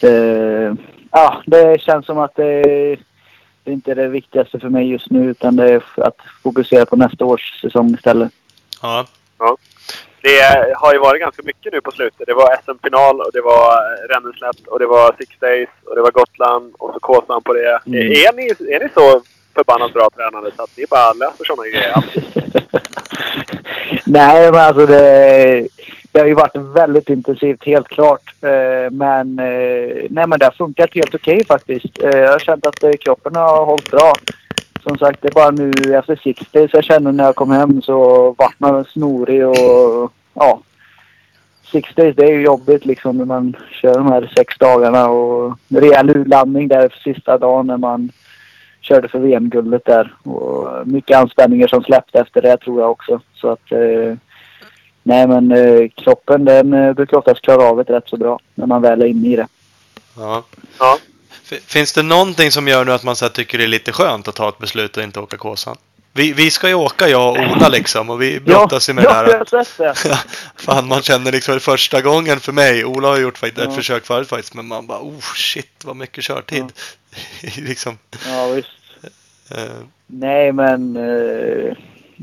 det, 0.00 0.76
ja, 1.10 1.42
det 1.46 1.80
känns 1.80 2.06
som 2.06 2.18
att 2.18 2.34
det, 2.34 2.62
det 3.64 3.70
är 3.70 3.74
inte 3.74 3.90
är 3.90 3.94
det 3.94 4.08
viktigaste 4.08 4.58
för 4.58 4.68
mig 4.68 4.90
just 4.90 5.10
nu 5.10 5.30
utan 5.30 5.56
det 5.56 5.72
är 5.72 5.82
att 5.96 6.16
fokusera 6.42 6.86
på 6.86 6.96
nästa 6.96 7.24
års 7.24 7.60
säsong 7.60 7.94
istället. 7.94 8.32
Ja. 9.38 9.56
Det 10.22 10.72
har 10.76 10.92
ju 10.92 10.98
varit 10.98 11.20
ganska 11.20 11.42
mycket 11.42 11.72
nu 11.72 11.80
på 11.80 11.90
slutet. 11.90 12.26
Det 12.26 12.34
var 12.34 12.56
SM-final 12.64 13.20
och 13.20 13.30
det 13.32 13.40
var 13.40 13.76
Ränneslätt 14.08 14.66
och 14.66 14.78
det 14.78 14.86
var 14.86 15.14
Six 15.18 15.36
Days 15.40 15.68
och 15.86 15.94
det 15.96 16.02
var 16.02 16.10
Gotland 16.10 16.74
och 16.78 16.92
så 16.94 17.00
Kåsan 17.00 17.42
på 17.42 17.52
det. 17.52 17.80
Mm. 17.86 17.98
Är, 17.98 18.32
ni, 18.36 18.74
är 18.74 18.80
ni 18.80 18.88
så 18.94 19.22
förbannat 19.54 19.92
bra 19.92 20.08
tränade 20.16 20.50
så 20.56 20.62
att 20.62 20.76
ni 20.76 20.84
bara 20.90 21.12
löser 21.12 21.44
sådana 21.44 21.68
grejer? 21.68 21.96
Nej, 24.06 24.50
men 24.52 24.60
alltså 24.60 24.86
det, 24.86 25.68
det 26.12 26.18
har 26.20 26.26
ju 26.26 26.34
varit 26.34 26.56
väldigt 26.56 27.08
intensivt, 27.08 27.64
helt 27.64 27.88
klart. 27.88 28.34
Eh, 28.42 28.90
Men, 28.90 29.38
eh, 29.38 30.06
nej, 30.10 30.26
men 30.26 30.38
det 30.38 30.44
har 30.44 30.52
funkat 30.52 30.94
helt 30.94 31.14
okej 31.14 31.44
faktiskt. 31.44 32.02
Eh, 32.02 32.18
Jag 32.18 32.32
har 32.32 32.38
känt 32.38 32.66
att 32.66 32.82
eh, 32.82 32.92
kroppen 32.92 33.36
har 33.36 33.64
hållit 33.64 33.90
bra. 33.90 34.12
Som 34.82 34.98
sagt, 34.98 35.22
det 35.22 35.28
är 35.28 35.32
bara 35.32 35.50
nu 35.50 35.94
efter 35.94 36.20
60 36.24 36.68
så 36.68 36.76
jag 36.76 36.84
känner 36.84 37.12
när 37.12 37.24
jag 37.24 37.36
kom 37.36 37.50
hem 37.50 37.82
så 37.82 38.30
vart 38.38 38.60
man 38.60 38.84
snorig 38.84 39.46
och 39.46 40.12
ja. 40.34 40.60
60 41.72 42.12
det 42.12 42.24
är 42.24 42.32
ju 42.32 42.42
jobbigt 42.42 42.84
liksom 42.84 43.16
när 43.16 43.24
man 43.24 43.56
kör 43.70 43.94
de 43.94 44.06
här 44.06 44.32
sex 44.36 44.58
dagarna 44.58 45.08
och 45.08 45.58
rejäl 45.68 46.10
urladdning 46.10 46.68
där 46.68 46.88
för 46.88 46.98
sista 46.98 47.38
dagen 47.38 47.66
när 47.66 47.76
man 47.76 48.12
körde 48.80 49.08
för 49.08 49.18
VM-guldet 49.18 49.84
där. 49.84 50.14
Och 50.22 50.88
mycket 50.88 51.18
anspänningar 51.18 51.66
som 51.66 51.82
släppte 51.82 52.20
efter 52.20 52.42
det 52.42 52.56
tror 52.56 52.80
jag 52.80 52.90
också. 52.90 53.20
Så 53.34 53.48
att 53.48 53.72
eh, 53.72 54.16
nej 55.02 55.26
men 55.26 55.52
eh, 55.52 55.88
kroppen 55.88 56.44
den 56.44 56.72
eh, 56.72 56.92
brukar 56.92 57.16
oftast 57.16 57.42
klara 57.42 57.62
av 57.62 57.76
det 57.76 57.92
rätt 57.92 58.08
så 58.08 58.16
bra 58.16 58.38
när 58.54 58.66
man 58.66 58.82
väl 58.82 59.02
är 59.02 59.06
inne 59.06 59.28
i 59.28 59.36
det. 59.36 59.46
ja. 60.16 60.44
Ja. 60.78 60.98
Finns 61.66 61.92
det 61.92 62.02
någonting 62.02 62.50
som 62.50 62.68
gör 62.68 62.84
nu 62.84 62.92
att 62.92 63.02
man 63.02 63.16
så 63.16 63.28
tycker 63.28 63.58
det 63.58 63.64
är 63.64 63.68
lite 63.68 63.92
skönt 63.92 64.28
att 64.28 64.34
ta 64.34 64.48
ett 64.48 64.58
beslut 64.58 64.96
och 64.96 65.02
inte 65.02 65.20
åka 65.20 65.36
Kåsan? 65.36 65.76
Vi, 66.14 66.32
vi 66.32 66.50
ska 66.50 66.68
ju 66.68 66.74
åka, 66.74 67.08
jag 67.08 67.30
och 67.30 67.38
Ola 67.56 67.68
liksom, 67.68 68.10
och 68.10 68.22
vi 68.22 68.40
brottas 68.40 68.88
ju 68.88 68.92
med 68.92 69.04
ja, 69.04 69.22
det 69.22 69.30
jag 69.30 69.38
här. 69.38 69.46
har 69.50 69.64
sett 69.64 70.02
det. 70.04 70.08
Ja, 70.08 70.16
Fan, 70.56 70.88
man 70.88 71.02
känner 71.02 71.32
liksom 71.32 71.60
första 71.60 72.00
gången 72.00 72.40
för 72.40 72.52
mig. 72.52 72.84
Ola 72.84 73.08
har 73.08 73.18
gjort 73.18 73.42
ett 73.42 73.52
Ja. 73.56 73.70
försök 73.70 74.06
förut 74.06 74.28
faktiskt, 74.28 74.54
men 74.54 74.66
man 74.66 74.86
bara 74.86 74.98
oh 75.00 75.20
shit 75.34 75.84
vad 75.84 75.96
mycket 75.96 76.24
körtid. 76.24 76.64
liksom. 77.56 77.98
Ja, 78.28 78.46
visst. 78.46 78.68
eh, 79.50 79.82
Nej 80.06 80.52
men 80.52 80.96
eh, 80.96 81.76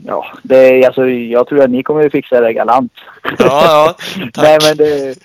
ja, 0.06 0.26
det 0.44 0.58
är 0.58 0.88
alltså 0.88 1.08
jag 1.08 1.48
tror 1.48 1.64
att 1.64 1.70
ni 1.70 1.84
kommer 1.84 2.06
att 2.06 2.12
fixa 2.12 2.42
det 2.42 2.54
galant. 2.54 2.94
ja, 3.24 3.36
ja, 3.40 3.96
tack. 4.34 4.44
Nej 4.44 4.58
men 4.62 4.78
det... 4.78 5.16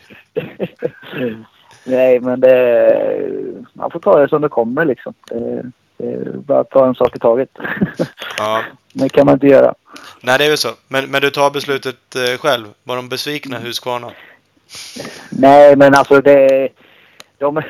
Nej 1.84 2.20
men 2.20 2.40
det... 2.40 3.30
Man 3.72 3.90
får 3.90 4.00
ta 4.00 4.20
det 4.20 4.28
som 4.28 4.42
det 4.42 4.48
kommer 4.48 4.84
liksom. 4.84 5.14
Det, 5.28 5.70
det 5.96 6.38
bara 6.46 6.64
ta 6.64 6.86
en 6.86 6.94
sak 6.94 7.16
i 7.16 7.18
taget. 7.18 7.48
Ja. 8.38 8.62
Det 8.92 9.08
kan 9.08 9.26
man 9.26 9.34
inte 9.34 9.46
göra. 9.46 9.74
Nej, 10.20 10.38
det 10.38 10.44
är 10.44 10.48
väl 10.48 10.58
så. 10.58 10.68
Men, 10.88 11.10
men 11.10 11.20
du 11.20 11.30
tar 11.30 11.50
beslutet 11.50 12.16
eh, 12.16 12.38
själv. 12.38 12.66
Var 12.84 12.96
de 12.96 13.08
besvikna, 13.08 13.58
Husqvarna? 13.58 14.10
Nej 15.30 15.76
men 15.76 15.94
alltså 15.94 16.20
det... 16.20 16.68
De, 17.38 17.54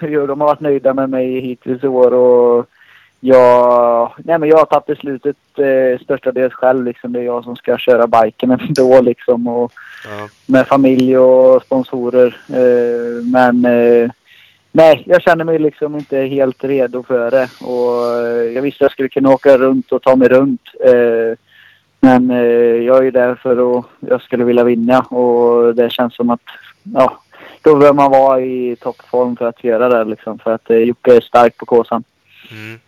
de 0.00 0.40
har 0.40 0.46
varit 0.46 0.60
nöjda 0.60 0.94
med 0.94 1.10
mig 1.10 1.40
hittills 1.40 1.84
i 1.84 1.88
år 1.88 2.14
och 2.14 2.66
jag... 3.24 4.12
Nej 4.18 4.38
men 4.38 4.48
jag 4.48 4.56
har 4.58 4.64
tagit 4.64 4.86
beslutet 4.86 5.36
eh, 5.58 6.04
störstadels 6.04 6.54
själv 6.54 6.84
liksom. 6.84 7.12
Det 7.12 7.20
är 7.20 7.24
jag 7.24 7.44
som 7.44 7.56
ska 7.56 7.78
köra 7.78 8.06
biken 8.06 8.50
ändå 8.68 9.00
liksom. 9.00 9.46
Och, 9.48 9.72
Ja. 10.04 10.28
med 10.46 10.66
familj 10.66 11.18
och 11.18 11.62
sponsorer. 11.62 12.36
Eh, 12.48 13.24
men 13.24 13.64
eh, 13.64 14.10
nej, 14.72 15.02
jag 15.06 15.22
känner 15.22 15.44
mig 15.44 15.58
liksom 15.58 15.96
inte 15.96 16.16
helt 16.18 16.64
redo 16.64 17.02
för 17.02 17.30
det. 17.30 17.48
Och 17.60 18.20
eh, 18.26 18.52
jag 18.54 18.62
visste 18.62 18.76
att 18.84 18.86
jag 18.86 18.92
skulle 18.92 19.08
kunna 19.08 19.30
åka 19.30 19.58
runt 19.58 19.92
och 19.92 20.02
ta 20.02 20.16
mig 20.16 20.28
runt. 20.28 20.62
Eh, 20.84 21.38
men 22.00 22.30
eh, 22.30 22.36
jag 22.86 22.96
är 22.98 23.02
ju 23.02 23.10
där 23.10 23.34
för 23.34 23.78
att 23.78 23.84
jag 24.00 24.22
skulle 24.22 24.44
vilja 24.44 24.64
vinna 24.64 25.00
och 25.00 25.74
det 25.74 25.90
känns 25.92 26.14
som 26.14 26.30
att 26.30 26.40
ja, 26.94 27.18
då 27.62 27.76
bör 27.76 27.92
man 27.92 28.10
vara 28.10 28.40
i 28.40 28.76
toppform 28.80 29.36
för 29.36 29.48
att 29.48 29.64
göra 29.64 29.88
det 29.88 30.04
liksom. 30.10 30.38
För 30.38 30.52
att 30.54 30.70
eh, 30.70 30.76
Jocke 30.76 31.16
är 31.16 31.20
stark 31.20 31.56
på 31.56 31.66
kåsan. 31.66 32.04
Mm. 32.50 32.80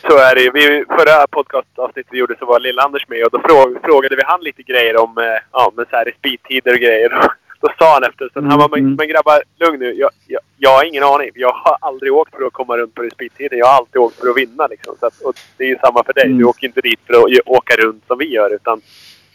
Så 0.00 0.18
är 0.18 0.34
det 0.34 0.40
ju. 0.40 0.50
Vi, 0.50 0.84
förra 0.88 1.26
podcastavsnittet 1.26 2.12
vi 2.12 2.18
gjorde 2.18 2.36
så 2.38 2.46
var 2.46 2.60
Lill-Anders 2.60 3.04
med 3.08 3.24
och 3.24 3.30
då 3.30 3.38
fråg, 3.38 3.78
frågade 3.82 4.16
vi 4.16 4.22
han 4.26 4.40
lite 4.40 4.62
grejer 4.62 4.96
om 4.96 5.18
eh, 5.18 5.24
ja, 5.52 5.72
men 5.76 5.84
så 5.90 5.96
här, 5.96 6.12
speedtider 6.18 6.72
och 6.72 6.78
grejer. 6.80 7.10
Då 7.60 7.68
sa 7.78 7.94
han 7.94 8.04
efter 8.04 8.28
sen, 8.32 8.50
han 8.50 8.58
var 8.58 8.68
men, 8.68 8.78
Mm. 8.80 8.94
men 8.94 9.08
grabbar, 9.08 9.42
lugn 9.60 9.78
nu. 9.78 9.92
Jag, 9.92 10.10
jag, 10.26 10.40
jag 10.56 10.70
har 10.70 10.84
ingen 10.84 11.02
aning. 11.02 11.30
Jag 11.34 11.52
har 11.52 11.76
aldrig 11.80 12.12
åkt 12.12 12.34
för 12.36 12.46
att 12.46 12.52
komma 12.52 12.76
runt 12.76 12.94
på 12.94 13.08
speedtiden. 13.12 13.58
Jag 13.58 13.66
har 13.66 13.74
alltid 13.74 13.96
åkt 13.96 14.16
för 14.20 14.28
att 14.28 14.36
vinna 14.36 14.66
liksom. 14.66 14.96
Så 15.00 15.06
att, 15.06 15.20
och 15.20 15.34
det 15.56 15.64
är 15.64 15.68
ju 15.68 15.78
samma 15.78 16.04
för 16.04 16.12
dig. 16.12 16.24
Mm. 16.26 16.38
Du 16.38 16.44
åker 16.44 16.66
inte 16.66 16.80
dit 16.80 17.00
för 17.06 17.14
att 17.14 17.24
åka 17.46 17.76
runt 17.76 18.04
som 18.06 18.18
vi 18.18 18.24
gör 18.34 18.54
utan 18.54 18.80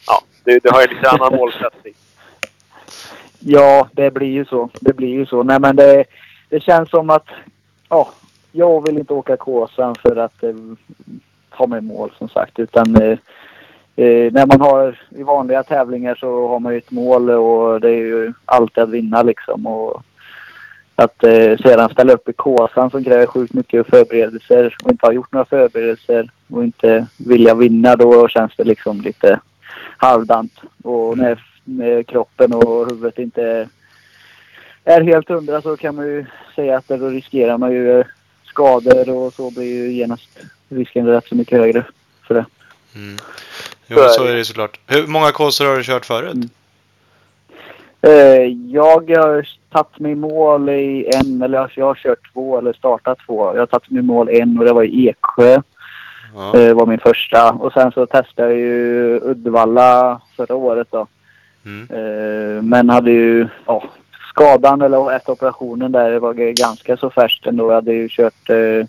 ja, 0.07 0.21
du, 0.43 0.59
du 0.59 0.69
har 0.69 0.81
ju 0.81 0.87
lite 0.87 1.09
annan 1.09 1.35
målsättning. 1.39 1.93
Ja, 3.39 3.89
det 3.91 4.11
blir 4.11 4.27
ju 4.31 4.45
så. 4.45 4.69
Det 4.81 4.93
blir 4.93 5.09
ju 5.09 5.25
så. 5.25 5.43
Nej, 5.43 5.59
men 5.59 5.75
det, 5.75 6.03
det 6.49 6.59
känns 6.63 6.89
som 6.89 7.09
att 7.09 7.27
ja, 7.89 8.11
jag 8.51 8.85
vill 8.85 8.97
inte 8.97 9.13
åka 9.13 9.37
Kåsan 9.37 9.95
för 9.95 10.15
att 10.15 10.43
eh, 10.43 10.55
ta 11.57 11.67
mig 11.67 11.77
i 11.79 11.81
mål 11.81 12.11
som 12.17 12.29
sagt. 12.29 12.59
Utan 12.59 12.95
eh, 12.95 13.17
eh, 13.95 14.33
när 14.33 14.45
man 14.45 14.61
har 14.61 14.99
i 15.09 15.23
vanliga 15.23 15.63
tävlingar 15.63 16.15
så 16.15 16.47
har 16.47 16.59
man 16.59 16.73
ju 16.73 16.77
ett 16.77 16.91
mål 16.91 17.29
och 17.29 17.81
det 17.81 17.89
är 17.89 18.05
ju 18.05 18.33
alltid 18.45 18.83
att 18.83 18.89
vinna 18.89 19.23
liksom. 19.23 19.67
Och 19.67 20.03
att 20.95 21.23
eh, 21.23 21.57
sedan 21.57 21.89
ställa 21.89 22.13
upp 22.13 22.29
i 22.29 22.33
Kåsan 22.33 22.89
som 22.89 23.03
kräver 23.03 23.25
sjukt 23.25 23.53
mycket 23.53 23.87
förberedelser 23.87 24.75
och 24.83 24.91
inte 24.91 25.05
ha 25.05 25.13
gjort 25.13 25.31
några 25.31 25.45
förberedelser 25.45 26.31
och 26.49 26.63
inte 26.63 27.07
vilja 27.17 27.55
vinna 27.55 27.95
då 27.95 28.27
känns 28.27 28.55
det 28.57 28.63
liksom 28.63 29.01
lite 29.01 29.39
halvdant. 29.97 30.53
Och 30.83 31.17
när, 31.17 31.43
när 31.63 32.03
kroppen 32.03 32.53
och 32.53 32.89
huvudet 32.89 33.19
inte 33.19 33.69
är 34.83 35.01
helt 35.01 35.29
hundra 35.29 35.61
så 35.61 35.77
kan 35.77 35.95
man 35.95 36.07
ju 36.07 36.25
säga 36.55 36.77
att 36.77 36.87
då 36.87 37.09
riskerar 37.09 37.57
man 37.57 37.71
ju 37.71 37.99
eh, 37.99 38.05
skador 38.51 39.09
och 39.09 39.33
så 39.33 39.51
blir 39.51 39.73
ju 39.73 39.91
genast 39.91 40.29
risken 40.69 41.07
rätt 41.07 41.27
så 41.27 41.35
mycket 41.35 41.59
högre 41.59 41.85
för 42.27 42.33
det. 42.33 42.45
Mm. 42.95 43.17
Jo, 43.87 43.97
så 43.97 44.25
är 44.25 44.35
det 44.35 44.45
såklart. 44.45 44.79
Hur 44.87 45.07
många 45.07 45.31
kåsor 45.31 45.65
har 45.65 45.77
du 45.77 45.83
kört 45.83 46.05
förut? 46.05 46.33
Mm. 46.33 46.49
Eh, 48.01 48.71
jag 48.71 49.09
har 49.09 49.47
tagit 49.71 49.99
mig 49.99 50.15
mål 50.15 50.69
i 50.69 51.11
en, 51.15 51.41
eller 51.41 51.71
jag 51.75 51.85
har 51.85 51.95
kört 51.95 52.33
två 52.33 52.57
eller 52.57 52.73
startat 52.73 53.17
två. 53.25 53.53
Jag 53.53 53.61
har 53.61 53.65
tagit 53.65 53.89
mig 53.89 54.03
mål 54.03 54.29
en 54.29 54.59
och 54.59 54.65
det 54.65 54.73
var 54.73 54.83
i 54.83 55.07
Eksjö. 55.07 55.61
Ja. 56.35 56.59
Eh, 56.59 56.73
var 56.73 56.85
min 56.85 56.99
första. 56.99 57.51
Och 57.51 57.73
sen 57.73 57.91
så 57.91 58.05
testade 58.05 58.49
jag 58.49 58.57
ju 58.57 59.19
Uddevalla 59.23 60.21
förra 60.35 60.55
året 60.55 60.87
då. 60.91 61.07
Mm. 61.65 61.87
Eh, 61.89 62.61
men 62.61 62.89
hade 62.89 63.11
ju 63.11 63.47
ja, 63.65 63.83
skadan 64.31 64.81
eller 64.81 65.11
efter 65.11 65.31
operationen 65.31 65.91
där 65.91 66.19
var 66.19 66.33
ganska 66.33 66.97
så 66.97 67.09
färskt 67.09 67.47
ändå. 67.47 67.67
Jag 67.67 67.75
hade 67.75 67.93
ju 67.93 68.09
kört 68.09 68.49
eh, 68.49 68.85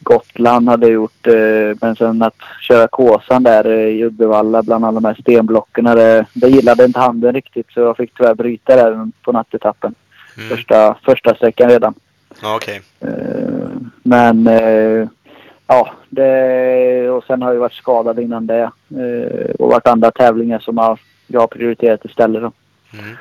Gotland 0.00 0.68
hade 0.68 0.86
jag 0.86 0.94
gjort. 0.94 1.26
Eh, 1.26 1.76
men 1.80 1.96
sen 1.96 2.22
att 2.22 2.36
köra 2.60 2.88
Kåsan 2.88 3.42
där 3.42 3.64
eh, 3.64 3.86
i 3.86 4.04
Uddevalla 4.04 4.62
bland 4.62 4.84
alla 4.84 5.00
de 5.00 5.04
här 5.04 5.16
stenblocken. 5.20 5.84
Det, 5.84 6.26
det 6.32 6.48
gillade 6.48 6.84
inte 6.84 7.00
handen 7.00 7.34
riktigt 7.34 7.70
så 7.70 7.80
jag 7.80 7.96
fick 7.96 8.14
tyvärr 8.14 8.34
bryta 8.34 8.76
där 8.76 9.10
på 9.22 9.32
nattetappen. 9.32 9.94
Mm. 10.36 10.48
Första, 10.48 10.96
första 11.04 11.34
sträckan 11.34 11.68
redan. 11.68 11.94
Ja, 12.42 12.56
okej. 12.56 12.80
Eh, 13.00 13.68
men 14.02 14.46
eh, 14.46 15.08
ja, 15.66 15.90
det, 16.08 17.10
och 17.10 17.24
sen 17.24 17.42
har 17.42 17.52
jag 17.52 17.60
varit 17.60 17.72
skadad 17.72 18.18
innan 18.18 18.46
det. 18.46 18.70
Eh, 18.90 19.50
och 19.58 19.70
varit 19.70 19.86
andra 19.86 20.10
tävlingar 20.10 20.58
som 20.58 20.78
har, 20.78 20.98
jag 21.26 21.40
har 21.40 21.46
prioriterat 21.46 22.04
istället. 22.04 22.42
Då. 22.42 22.52
Mm. 22.98 23.16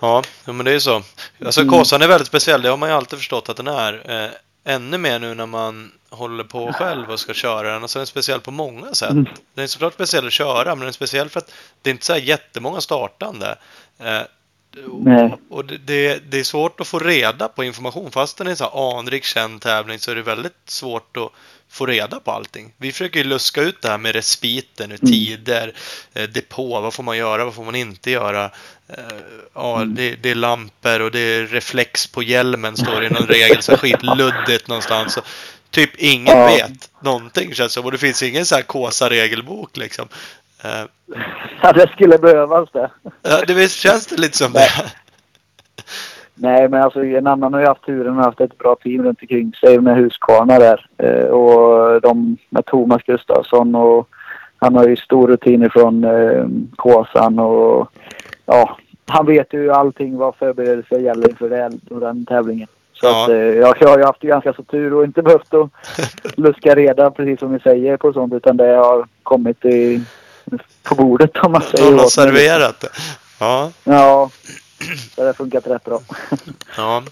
Ja, 0.00 0.22
men 0.44 0.64
det 0.64 0.70
är 0.70 0.74
ju 0.74 0.80
så. 0.80 1.02
Alltså 1.44 1.60
Mm. 1.60 1.72
Kåsan 1.72 2.02
är 2.02 2.08
väldigt 2.08 2.28
speciell. 2.28 2.62
Det 2.62 2.68
har 2.68 2.76
man 2.76 2.88
ju 2.88 2.94
alltid 2.94 3.18
förstått 3.18 3.48
att 3.48 3.56
den 3.56 3.66
är. 3.66 4.24
Eh, 4.24 4.30
ännu 4.74 4.98
mer 4.98 5.18
nu 5.18 5.34
när 5.34 5.46
man 5.46 5.92
håller 6.10 6.44
på 6.44 6.72
själv 6.72 7.10
och 7.10 7.20
ska 7.20 7.34
köra 7.34 7.72
den. 7.72 7.82
Alltså 7.82 7.98
den 7.98 8.02
är 8.02 8.06
speciell 8.06 8.40
på 8.40 8.50
många 8.50 8.94
sätt. 8.94 9.10
Mm. 9.10 9.26
Den 9.54 9.62
är 9.62 9.66
såklart 9.66 9.94
speciell 9.94 10.26
att 10.26 10.32
köra, 10.32 10.64
men 10.64 10.78
den 10.78 10.88
är 10.88 10.92
speciell 10.92 11.28
för 11.28 11.38
att 11.38 11.50
det 11.82 11.90
är 11.90 11.92
inte 11.92 12.06
så 12.06 12.12
här 12.12 12.20
jättemånga 12.20 12.80
startande. 12.80 13.58
Eh, 13.98 14.20
Nej. 15.00 15.34
och 15.50 15.64
det, 15.64 15.76
det, 15.78 16.30
det 16.30 16.38
är 16.40 16.44
svårt 16.44 16.80
att 16.80 16.88
få 16.88 16.98
reda 16.98 17.48
på 17.48 17.64
information. 17.64 18.10
Fast 18.10 18.38
det 18.38 18.44
är 18.44 18.48
en 18.48 18.56
så 18.56 18.64
här 18.64 18.98
anrik 18.98 19.24
känd 19.24 19.62
tävling 19.62 19.98
så 19.98 20.10
är 20.10 20.14
det 20.14 20.22
väldigt 20.22 20.56
svårt 20.66 21.16
att 21.16 21.30
få 21.70 21.86
reda 21.86 22.20
på 22.20 22.30
allting. 22.30 22.72
Vi 22.76 22.92
försöker 22.92 23.18
ju 23.18 23.24
luska 23.24 23.60
ut 23.62 23.82
det 23.82 23.88
här 23.88 23.98
med 23.98 24.12
respiten, 24.14 24.90
Mm. 24.90 24.98
tider, 25.12 25.72
eh, 26.14 26.22
depå, 26.28 26.80
vad 26.80 26.94
får 26.94 27.02
man 27.02 27.16
göra, 27.16 27.44
vad 27.44 27.54
får 27.54 27.64
man 27.64 27.74
inte 27.74 28.10
göra. 28.10 28.44
Eh, 28.88 28.94
Ja, 29.54 29.76
Mm. 29.76 29.94
det, 29.94 30.14
det 30.16 30.30
är 30.30 30.34
lampor 30.34 31.00
och 31.00 31.10
det 31.10 31.20
är 31.20 31.46
reflex 31.46 32.06
på 32.06 32.22
hjälmen 32.22 32.76
står 32.76 33.00
det 33.00 33.06
i 33.06 33.10
någon 33.10 33.26
regel, 33.26 33.62
så 33.62 33.76
skitluddigt 33.76 34.68
någonstans. 34.68 35.12
Så 35.14 35.20
typ 35.70 35.90
ingen 35.98 36.38
Ja. 36.38 36.46
vet 36.46 36.90
någonting 37.02 37.54
känns 37.54 37.74
det. 37.74 37.80
Och 37.80 37.92
det 37.92 37.98
finns 37.98 38.22
ingen 38.22 38.46
så 38.46 38.54
här 38.54 38.62
Kåsa-regelbok 38.62 39.76
liksom. 39.76 40.08
Eh, 40.64 40.88
Ja, 41.62 41.72
det 41.72 41.88
skulle 41.90 42.18
behövas 42.18 42.68
det. 42.72 42.90
Ja, 43.22 43.40
det 43.46 43.54
visst 43.54 43.76
känns 43.80 44.06
det 44.06 44.20
lite 44.20 44.36
som 44.36 44.52
det. 44.52 44.68
Nej, 46.34 46.68
men 46.68 46.82
alltså 46.82 47.04
en 47.04 47.26
annan 47.26 47.52
har 47.54 47.60
ju 47.60 47.66
haft 47.66 47.86
turen 47.86 48.18
och 48.18 48.24
haft 48.24 48.40
ett 48.40 48.58
bra 48.58 48.76
team 48.76 49.02
runt 49.04 49.22
omkring 49.22 49.52
sig 49.60 49.78
med 49.80 49.96
Husqvarna 49.96 50.58
där. 50.58 50.86
Eh, 50.98 51.26
och 51.26 52.00
de 52.00 52.36
med 52.50 52.66
Thomas 52.66 53.02
Gustafsson 53.02 53.74
och 53.74 54.08
han 54.58 54.74
har 54.76 54.88
ju 54.88 54.96
stor 54.96 55.28
rutin 55.28 55.62
ifrån 55.62 56.04
eh, 56.04 56.46
Kåsan 56.76 57.38
och 57.38 57.88
ja, 58.46 58.76
han 59.06 59.26
vet 59.26 59.52
ju 59.52 59.70
allting 59.72 60.16
vad 60.16 60.34
förberedelser 60.36 60.98
gäller 60.98 61.28
inför 61.30 61.70
och 61.90 62.00
den 62.00 62.26
tävlingen. 62.26 62.68
Så 62.92 63.06
Ja. 63.06 63.24
att, 63.24 63.30
eh, 63.30 63.36
jag, 63.36 63.76
jag 63.80 63.88
har 63.88 63.98
ju 63.98 64.04
haft 64.04 64.20
ganska 64.22 64.52
så 64.52 64.62
tur 64.62 64.94
och 64.94 65.04
inte 65.04 65.22
behövt 65.22 65.54
att 65.54 65.70
luska 66.36 66.74
reda 66.74 67.10
precis 67.10 67.40
som 67.40 67.52
ni 67.52 67.60
säger 67.60 67.96
på 67.96 68.12
sånt 68.12 68.34
utan 68.34 68.56
det 68.56 68.76
har 68.76 69.06
kommit 69.22 69.64
i, 69.64 70.00
på 70.82 70.94
bordet 70.94 71.36
om 71.36 71.52
man 71.52 71.62
säger 71.62 71.90
Någon 71.90 71.98
har 71.98 72.08
serverat 72.08 72.80
det. 72.80 72.88
Ja, 73.38 73.72
Ja, 73.84 74.30
det 75.16 75.22
har 75.22 75.32
funkat 75.32 75.66
rätt 75.66 75.84
bra. 75.84 76.02
ja. 76.76 77.02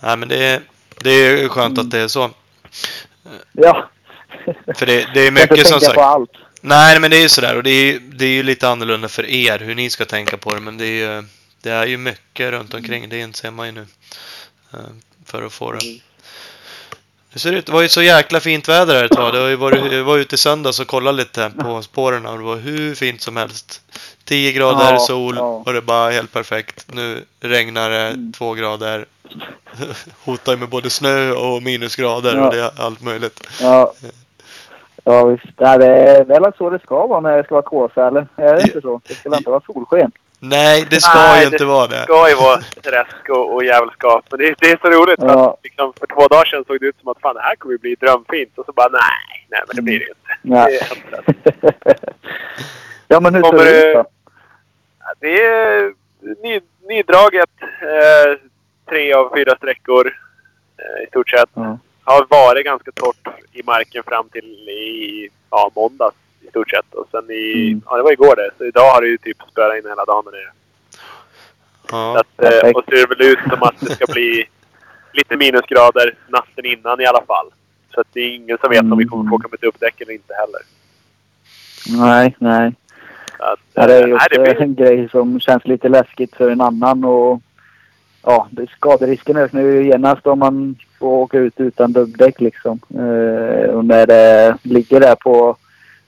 Nej, 0.00 0.16
men 0.16 0.28
det 0.28 0.44
är, 0.44 0.62
det 1.00 1.10
är 1.10 1.48
skönt 1.48 1.78
att 1.78 1.90
det 1.90 1.98
är 1.98 2.08
så. 2.08 2.30
ja. 3.52 3.88
För 4.74 4.86
det, 4.86 5.08
det 5.14 5.26
är 5.26 5.30
mycket 5.30 5.66
som 5.66 5.80
tänka 5.80 5.94
på 5.94 5.94
sagt. 5.94 5.98
allt. 5.98 6.30
Nej, 6.60 7.00
men 7.00 7.10
det 7.10 7.16
är 7.16 7.22
ju 7.22 7.28
sådär 7.28 7.56
och 7.56 7.62
det 7.62 7.70
är, 7.70 7.98
det 8.00 8.24
är 8.24 8.28
ju 8.32 8.42
lite 8.42 8.68
annorlunda 8.68 9.08
för 9.08 9.26
er 9.26 9.58
hur 9.58 9.74
ni 9.74 9.90
ska 9.90 10.04
tänka 10.04 10.36
på 10.36 10.54
det. 10.54 10.60
Men 10.60 10.78
det 10.78 10.84
är 10.86 11.16
ju, 11.16 11.24
det 11.62 11.70
är 11.70 11.86
ju 11.86 11.96
mycket 11.96 12.50
runt 12.50 12.74
omkring. 12.74 13.08
Det 13.08 13.18
inser 13.18 13.50
man 13.50 13.66
ju 13.66 13.72
nu. 13.72 13.86
eh, 14.72 14.78
För 15.24 15.42
att 15.42 15.52
få 15.52 15.72
det. 15.72 16.00
Det 17.32 17.38
ser 17.38 17.52
ut, 17.52 17.66
det 17.66 17.72
var 17.72 17.82
ju 17.82 17.88
så 17.88 18.02
jäkla 18.02 18.40
fint 18.40 18.68
väder 18.68 18.94
här 18.94 19.04
ett 19.04 19.10
tag. 19.12 19.32
Det 19.34 19.38
har 19.40 19.48
ju 19.48 19.56
varit, 19.56 19.92
jag 19.92 20.04
var 20.04 20.18
ute 20.18 20.34
i 20.34 20.38
söndags 20.38 20.80
och 20.80 20.86
kollade 20.86 21.16
lite 21.18 21.50
på 21.58 21.82
spåren 21.82 22.26
och 22.26 22.38
det 22.38 22.44
var 22.44 22.56
hur 22.56 22.94
fint 22.94 23.20
som 23.20 23.36
helst. 23.36 23.82
10 24.24 24.52
grader 24.52 24.92
Ja, 24.92 24.98
sol 24.98 25.34
ja. 25.36 25.62
och 25.66 25.72
det 25.72 25.80
bara 25.82 26.10
helt 26.10 26.32
perfekt. 26.32 26.86
Nu 26.92 27.24
regnar 27.40 27.90
det 27.90 28.00
Mm. 28.00 28.32
två 28.32 28.54
grader. 28.54 29.06
Hotar 30.24 30.56
med 30.56 30.68
både 30.68 30.90
snö 30.90 31.30
och 31.32 31.62
minusgrader 31.62 32.36
Ja. 32.36 32.46
och 32.46 32.54
det 32.54 32.60
är 32.60 32.70
allt 32.80 33.02
möjligt. 33.02 33.40
Ja. 33.60 33.92
Ja 35.04 35.24
visst. 35.24 35.44
Nej, 35.58 35.78
det, 35.78 35.86
är, 35.86 36.24
det 36.24 36.34
är 36.34 36.40
väl 36.40 36.52
så 36.58 36.70
det 36.70 36.78
ska 36.78 37.06
vara 37.06 37.20
när 37.20 37.36
det 37.36 37.44
ska 37.44 37.54
vara 37.54 37.62
kåsa 37.62 38.06
eller? 38.06 38.26
Är 38.36 38.54
det 38.54 38.62
inte 38.62 38.80
så? 38.80 39.00
Det 39.08 39.14
ska 39.14 39.28
väl 39.30 39.38
inte 39.38 39.50
vara 39.50 39.62
solsken? 39.66 40.12
Nej, 40.42 40.86
det 40.90 41.00
ska 41.00 41.18
Nej, 41.18 41.40
ju 41.46 41.52
inte 41.52 41.64
vara 41.64 41.86
det. 41.86 41.96
Det 41.96 42.02
ska 42.02 42.28
ju 42.28 42.34
vara 42.34 42.60
träsk 42.82 43.28
och, 43.28 43.54
och 43.54 43.64
djävulskap. 43.64 44.24
Men 44.30 44.38
det, 44.40 44.54
det 44.58 44.70
är 44.70 44.78
så 44.82 44.90
roligt. 44.90 45.20
För, 45.20 45.28
Ja. 45.28 45.50
att, 45.50 45.60
liksom, 45.64 45.92
för 46.00 46.06
två 46.06 46.28
dagar 46.28 46.44
sedan 46.44 46.64
såg 46.66 46.80
det 46.80 46.86
ut 46.86 46.96
som 47.00 47.08
att 47.08 47.20
fan 47.20 47.34
det 47.34 47.40
här 47.42 47.56
kommer 47.56 47.72
ju 47.72 47.78
bli 47.78 47.94
drömfint. 47.94 48.58
Och 48.58 48.66
så 48.66 48.72
bara 48.72 48.88
nej, 48.88 49.46
nej 49.48 49.60
men 49.66 49.76
det 49.76 49.82
blir 49.82 49.98
det 49.98 50.04
ju 50.04 50.10
inte. 50.10 50.38
Nej. 50.42 50.80
Det 51.62 51.68
är 51.92 51.98
ja 53.08 53.20
men 53.20 53.34
hur 53.34 53.42
ser 53.42 53.50
Kommer 53.50 53.64
det 53.64 53.70
det- 53.70 53.90
ut 53.90 53.94
då? 53.94 54.04
Det 55.20 55.42
är 55.42 55.92
ny, 56.42 56.60
nydraget. 56.88 57.50
Eh, 57.82 58.38
tre 58.88 59.12
av 59.12 59.32
fyra 59.36 59.56
sträckor 59.56 60.06
eh, 60.78 61.04
i 61.04 61.06
stort 61.06 61.30
sett. 61.30 61.48
Ja. 61.54 61.78
Har 62.04 62.26
varit 62.30 62.64
ganska 62.64 62.92
torrt 62.92 63.28
i 63.52 63.62
marken 63.62 64.02
fram 64.06 64.28
till 64.28 64.44
i 64.68 65.28
ja, 65.50 65.70
måndags 65.74 66.16
i 66.40 66.48
stort 66.48 66.70
sett. 66.70 66.94
Och 66.94 67.06
sen 67.10 67.30
i, 67.30 67.68
Mm. 67.70 67.82
ja 67.86 67.96
det 67.96 68.02
var 68.02 68.12
igår 68.12 68.36
det. 68.36 68.50
Så 68.58 68.64
idag 68.64 68.90
har 68.94 69.00
det 69.02 69.08
ju 69.08 69.18
typ 69.18 69.36
spöat 69.50 69.76
in 69.76 69.88
hela 69.90 70.04
dagen 70.04 70.24
där 70.24 70.32
nere. 70.32 70.52
Så 71.90 71.96
Ja. 71.96 72.20
att, 72.20 72.44
eh, 72.64 72.70
och 72.70 72.84
ser 72.84 72.96
det 73.08 73.14
väl 73.14 73.28
ut 73.32 73.38
som 73.50 73.62
att 73.62 73.80
det 73.80 73.86
ska 73.94 74.06
bli 74.12 74.44
lite 75.12 75.36
minusgrader 75.36 76.14
natten 76.28 76.64
innan 76.66 77.00
i 77.00 77.06
alla 77.06 77.22
fall. 77.26 77.46
Så 77.94 78.00
att 78.00 78.06
det 78.12 78.20
är 78.20 78.34
ingen 78.34 78.58
som 78.58 78.70
vet 78.70 78.80
om 78.80 78.98
vi 78.98 79.04
kommer 79.04 79.28
få 79.30 79.34
åka 79.36 79.48
med 79.50 79.60
dubbdäck 79.60 80.00
eller 80.00 80.12
inte 80.12 80.34
heller. 80.34 80.60
Nej, 82.06 82.36
nej. 82.38 82.72
Att, 83.38 83.58
Ja, 83.74 83.86
det 83.86 83.94
är 83.94 84.02
eh, 84.02 84.08
just 84.08 84.20
nej, 84.20 84.28
det 84.46 84.52
blir, 84.54 84.62
en 84.62 84.74
grej 84.74 85.08
som 85.08 85.40
känns 85.40 85.64
lite 85.66 85.88
läskigt 85.88 86.36
för 86.36 86.50
en 86.50 86.60
annan 86.60 87.04
och 87.04 87.40
ja, 88.22 88.48
det- 88.50 88.70
skaderisken 88.70 89.36
ökar 89.36 89.60
ju 89.60 89.86
genast 89.86 90.26
om 90.26 90.38
man 90.38 90.76
får 90.98 91.06
åka 91.08 91.38
ut 91.38 91.54
utan 91.60 91.92
dubbdäck 91.92 92.40
liksom. 92.40 92.80
Eh, 92.94 93.70
och 93.70 93.84
när 93.84 94.06
det 94.06 94.56
ligger 94.62 95.00
där 95.00 95.14
på 95.14 95.56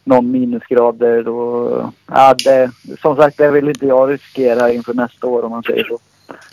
någon 0.04 0.30
minusgrader 0.30 1.22
då, 1.22 1.92
ja 2.06 2.34
det, 2.44 2.70
som 3.00 3.16
sagt 3.16 3.38
det 3.38 3.50
vill 3.50 3.68
inte 3.68 3.86
jag 3.86 4.10
riskera 4.12 4.72
inför 4.72 4.94
nästa 4.94 5.26
år 5.26 5.44
om 5.44 5.50
man 5.50 5.62
säger 5.62 5.84
så. 5.84 5.98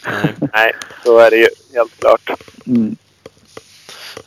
Nej, 0.06 0.34
nej, 0.54 0.74
så 1.04 1.20
är 1.20 1.30
det 1.30 1.38
ju 1.38 1.48
helt 1.74 2.00
klart. 2.00 2.30
Mm. 2.68 2.96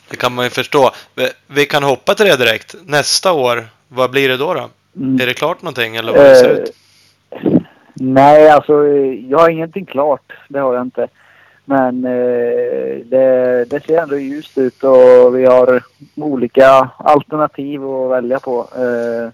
det 0.09 0.17
kan 0.17 0.33
man 0.33 0.45
ju 0.45 0.49
förstå. 0.49 0.91
Vi, 1.15 1.29
vi 1.47 1.65
kan 1.65 1.83
hoppa 1.83 2.15
till 2.15 2.25
det 2.25 2.37
direkt. 2.37 2.75
Nästa 2.85 3.33
år, 3.33 3.67
vad 3.87 4.11
blir 4.11 4.29
det 4.29 4.37
då? 4.37 4.53
då? 4.53 4.69
Mm. 4.97 5.21
Är 5.21 5.25
det 5.25 5.33
klart 5.33 5.61
någonting 5.61 5.95
eller 5.95 6.13
vad 6.13 6.25
det 6.25 6.35
ser 6.35 6.49
ut? 6.49 6.69
Eh, 6.69 7.51
Nej, 7.95 8.49
alltså 8.49 8.87
jag 9.29 9.39
har 9.39 9.49
ingenting 9.49 9.85
klart. 9.85 10.33
Det 10.47 10.59
har 10.59 10.73
jag 10.73 10.81
inte. 10.81 11.07
Men 11.65 12.05
eh, 12.05 13.05
det, 13.05 13.65
det 13.69 13.83
ser 13.85 14.01
ändå 14.01 14.17
ljust 14.17 14.57
ut 14.57 14.83
och 14.83 15.37
vi 15.37 15.45
har 15.45 15.83
olika 16.15 16.89
alternativ 16.97 17.85
att 17.85 18.11
välja 18.11 18.39
på. 18.39 18.67
Eh, 18.75 19.31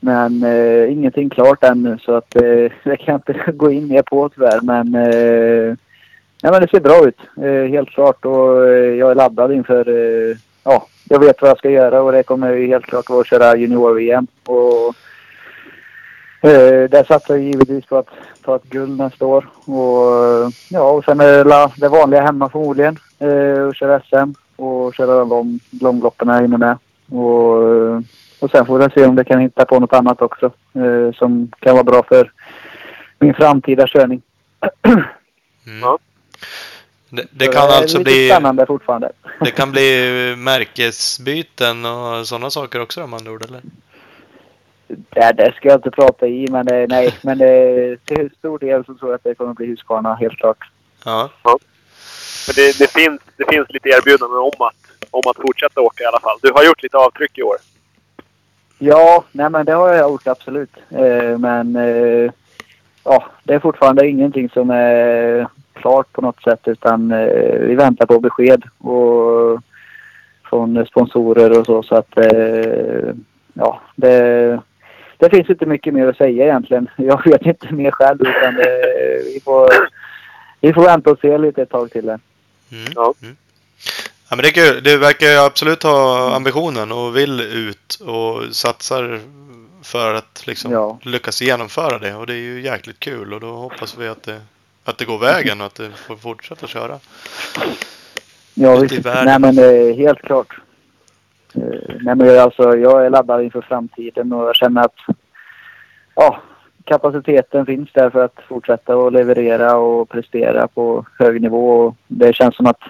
men 0.00 0.42
eh, 0.42 0.92
ingenting 0.92 1.30
klart 1.30 1.64
ännu 1.64 1.98
så 1.98 2.14
att 2.14 2.36
eh, 2.36 2.42
det 2.84 2.96
kan 2.96 3.12
jag 3.12 3.16
inte 3.16 3.52
gå 3.52 3.70
in 3.70 3.88
mer 3.88 4.02
på 4.02 4.28
tyvärr. 4.28 4.60
Men, 4.60 4.94
eh, 4.94 5.76
nej, 6.42 6.52
men 6.52 6.60
det 6.60 6.70
ser 6.70 6.80
bra 6.80 7.08
ut. 7.08 7.18
Eh, 7.44 7.70
helt 7.70 7.90
klart 7.90 8.24
och 8.24 8.68
eh, 8.68 8.94
jag 8.94 9.10
är 9.10 9.14
laddad 9.14 9.52
inför 9.52 9.88
eh, 9.88 10.36
ja, 10.64 10.86
jag 11.08 11.18
vet 11.18 11.42
vad 11.42 11.50
jag 11.50 11.58
ska 11.58 11.70
göra 11.70 12.02
och 12.02 12.12
det 12.12 12.22
kommer 12.22 12.52
ju 12.52 12.66
helt 12.66 12.86
klart 12.86 13.10
vara 13.10 13.20
att 13.20 13.26
köra 13.26 13.56
junior-VM. 13.56 14.26
Och 14.44 14.94
Eh, 16.46 16.90
där 16.90 17.04
satsar 17.04 17.34
jag 17.34 17.44
givetvis 17.44 17.86
på 17.86 17.96
att 17.96 18.08
ta 18.44 18.56
ett 18.56 18.64
guld 18.64 18.98
nästa 18.98 19.26
år. 19.26 19.48
Och, 19.64 20.52
ja, 20.70 20.90
och 20.90 21.04
sen 21.04 21.20
är 21.20 21.44
det 21.44 21.70
det 21.76 21.88
vanliga 21.88 22.22
hemma 22.22 22.48
förmodligen. 22.48 22.98
Eh, 23.18 23.62
och 23.62 23.74
köra 23.74 24.00
SM 24.00 24.32
och 24.56 24.94
köra 24.94 25.24
lång, 25.24 25.60
långloppen 25.80 26.28
här 26.28 26.44
inne 26.44 26.58
med. 26.58 26.78
Och, 27.10 27.56
och 28.40 28.50
sen 28.50 28.66
får 28.66 28.78
vi 28.78 28.90
se 28.94 29.06
om 29.06 29.16
det 29.16 29.24
kan 29.24 29.40
hitta 29.40 29.64
på 29.64 29.80
något 29.80 29.92
annat 29.92 30.22
också 30.22 30.46
eh, 30.74 31.14
som 31.14 31.50
kan 31.60 31.74
vara 31.74 31.84
bra 31.84 32.02
för 32.02 32.32
min 33.18 33.34
framtida 33.34 33.86
körning. 33.86 34.22
Mm. 35.66 35.80
Ja. 35.80 35.98
Det, 37.10 37.26
det 37.30 37.46
kan 37.46 37.62
är 37.62 37.76
alltså 37.76 37.98
lite 37.98 38.10
bli, 38.10 38.28
spännande 38.28 38.66
fortfarande. 38.66 39.12
det 39.40 39.50
kan 39.50 39.72
bli 39.72 40.34
märkesbyten 40.38 41.84
och 41.84 42.26
sådana 42.26 42.50
saker 42.50 42.82
också 42.82 43.04
om 43.04 43.10
man 43.10 43.28
ord 43.28 43.44
eller? 43.44 43.60
Det, 44.88 45.32
det 45.32 45.54
ska 45.56 45.68
jag 45.68 45.78
inte 45.78 45.90
prata 45.90 46.26
i 46.26 46.48
men 46.50 46.66
det, 46.66 46.86
nej. 46.88 47.14
Men 47.22 47.38
det, 47.38 47.96
till 48.04 48.30
stor 48.38 48.58
del 48.58 48.84
så 48.84 48.94
tror 48.94 49.10
jag 49.10 49.14
att 49.14 49.24
det 49.24 49.34
kommer 49.34 49.54
bli 49.54 49.66
Husqvarna 49.66 50.14
helt 50.14 50.38
klart. 50.38 50.70
Ja. 51.04 51.30
Men 52.46 52.54
det, 52.56 52.78
det, 52.78 52.90
finns, 52.90 53.20
det 53.36 53.44
finns 53.50 53.66
lite 53.68 53.88
erbjudanden 53.88 54.38
om 54.38 54.66
att, 54.66 55.10
om 55.10 55.22
att 55.30 55.36
fortsätta 55.36 55.80
åka 55.80 56.04
i 56.04 56.06
alla 56.06 56.20
fall. 56.20 56.38
Du 56.42 56.52
har 56.52 56.64
gjort 56.64 56.82
lite 56.82 56.96
avtryck 56.96 57.38
i 57.38 57.42
år. 57.42 57.56
Ja, 58.78 59.24
nej 59.32 59.50
men 59.50 59.66
det 59.66 59.72
har 59.72 59.88
jag 59.88 60.10
gjort 60.10 60.26
absolut. 60.26 60.76
Eh, 60.90 61.38
men 61.38 61.76
eh, 61.76 62.30
ja, 63.04 63.24
det 63.44 63.54
är 63.54 63.58
fortfarande 63.58 64.08
ingenting 64.08 64.48
som 64.48 64.70
är 64.70 65.48
klart 65.72 66.12
på 66.12 66.20
något 66.20 66.42
sätt 66.42 66.60
utan 66.64 67.12
eh, 67.12 67.58
vi 67.60 67.74
väntar 67.74 68.06
på 68.06 68.20
besked 68.20 68.64
och 68.78 69.60
från 70.50 70.86
sponsorer 70.86 71.58
och 71.58 71.66
så. 71.66 71.82
Så 71.82 71.94
att 71.94 72.18
eh, 72.18 73.14
ja, 73.54 73.80
det, 73.96 74.60
det 75.18 75.30
finns 75.30 75.50
inte 75.50 75.66
mycket 75.66 75.94
mer 75.94 76.06
att 76.06 76.16
säga 76.16 76.44
egentligen. 76.44 76.88
Jag 76.96 77.24
vet 77.24 77.46
inte 77.46 77.72
mer 77.74 77.90
själv 77.90 78.20
utan 78.20 78.54
det, 78.54 79.22
vi, 79.24 79.40
får, 79.44 79.70
vi 80.60 80.72
får 80.72 80.82
vänta 80.82 81.10
och 81.10 81.18
se 81.20 81.38
lite 81.38 81.62
ett 81.62 81.70
tag 81.70 81.90
till. 81.90 82.08
Mm. 82.08 82.20
Ja. 82.94 83.14
Mm. 83.22 83.36
Ja 84.28 84.36
men 84.36 84.42
det 84.42 84.48
är 84.48 84.52
kul. 84.72 84.82
Du 84.82 84.96
verkar 84.98 85.26
ju 85.26 85.38
absolut 85.38 85.82
ha 85.82 86.34
ambitionen 86.36 86.92
och 86.92 87.16
vill 87.16 87.40
ut 87.40 87.94
och 87.94 88.54
satsar 88.54 89.20
för 89.82 90.14
att 90.14 90.46
liksom 90.46 90.72
Ja. 90.72 90.98
lyckas 91.02 91.42
genomföra 91.42 91.98
det. 91.98 92.14
Och 92.14 92.26
det 92.26 92.32
är 92.32 92.38
ju 92.38 92.60
jäkligt 92.60 93.00
kul 93.00 93.34
och 93.34 93.40
då 93.40 93.52
hoppas 93.52 93.98
vi 93.98 94.08
att 94.08 94.22
det, 94.22 94.40
att 94.84 94.98
det 94.98 95.04
går 95.04 95.18
vägen 95.18 95.60
och 95.60 95.66
att 95.66 95.74
du 95.74 95.90
får 96.06 96.16
fortsätta 96.16 96.66
köra. 96.66 96.98
Ja, 98.54 98.76
visst. 98.76 99.04
Nej, 99.04 99.38
men 99.38 99.58
eh, 99.58 99.96
helt 99.96 100.18
klart. 100.22 100.56
Eh, 101.56 101.96
nej, 102.00 102.14
men 102.14 102.26
jag, 102.26 102.38
alltså, 102.38 102.76
jag 102.76 103.06
är 103.06 103.10
laddad 103.10 103.42
inför 103.42 103.60
framtiden 103.60 104.32
och 104.32 104.48
jag 104.48 104.56
känner 104.56 104.84
att 104.84 104.96
ja, 106.14 106.40
kapaciteten 106.84 107.66
finns 107.66 107.92
där 107.92 108.10
för 108.10 108.24
att 108.24 108.40
fortsätta 108.48 108.94
att 108.94 109.12
leverera 109.12 109.76
och 109.76 110.08
prestera 110.08 110.68
på 110.68 111.06
hög 111.18 111.42
nivå. 111.42 111.70
Och 111.70 111.96
det 112.06 112.32
känns 112.32 112.56
som 112.56 112.66
att 112.66 112.80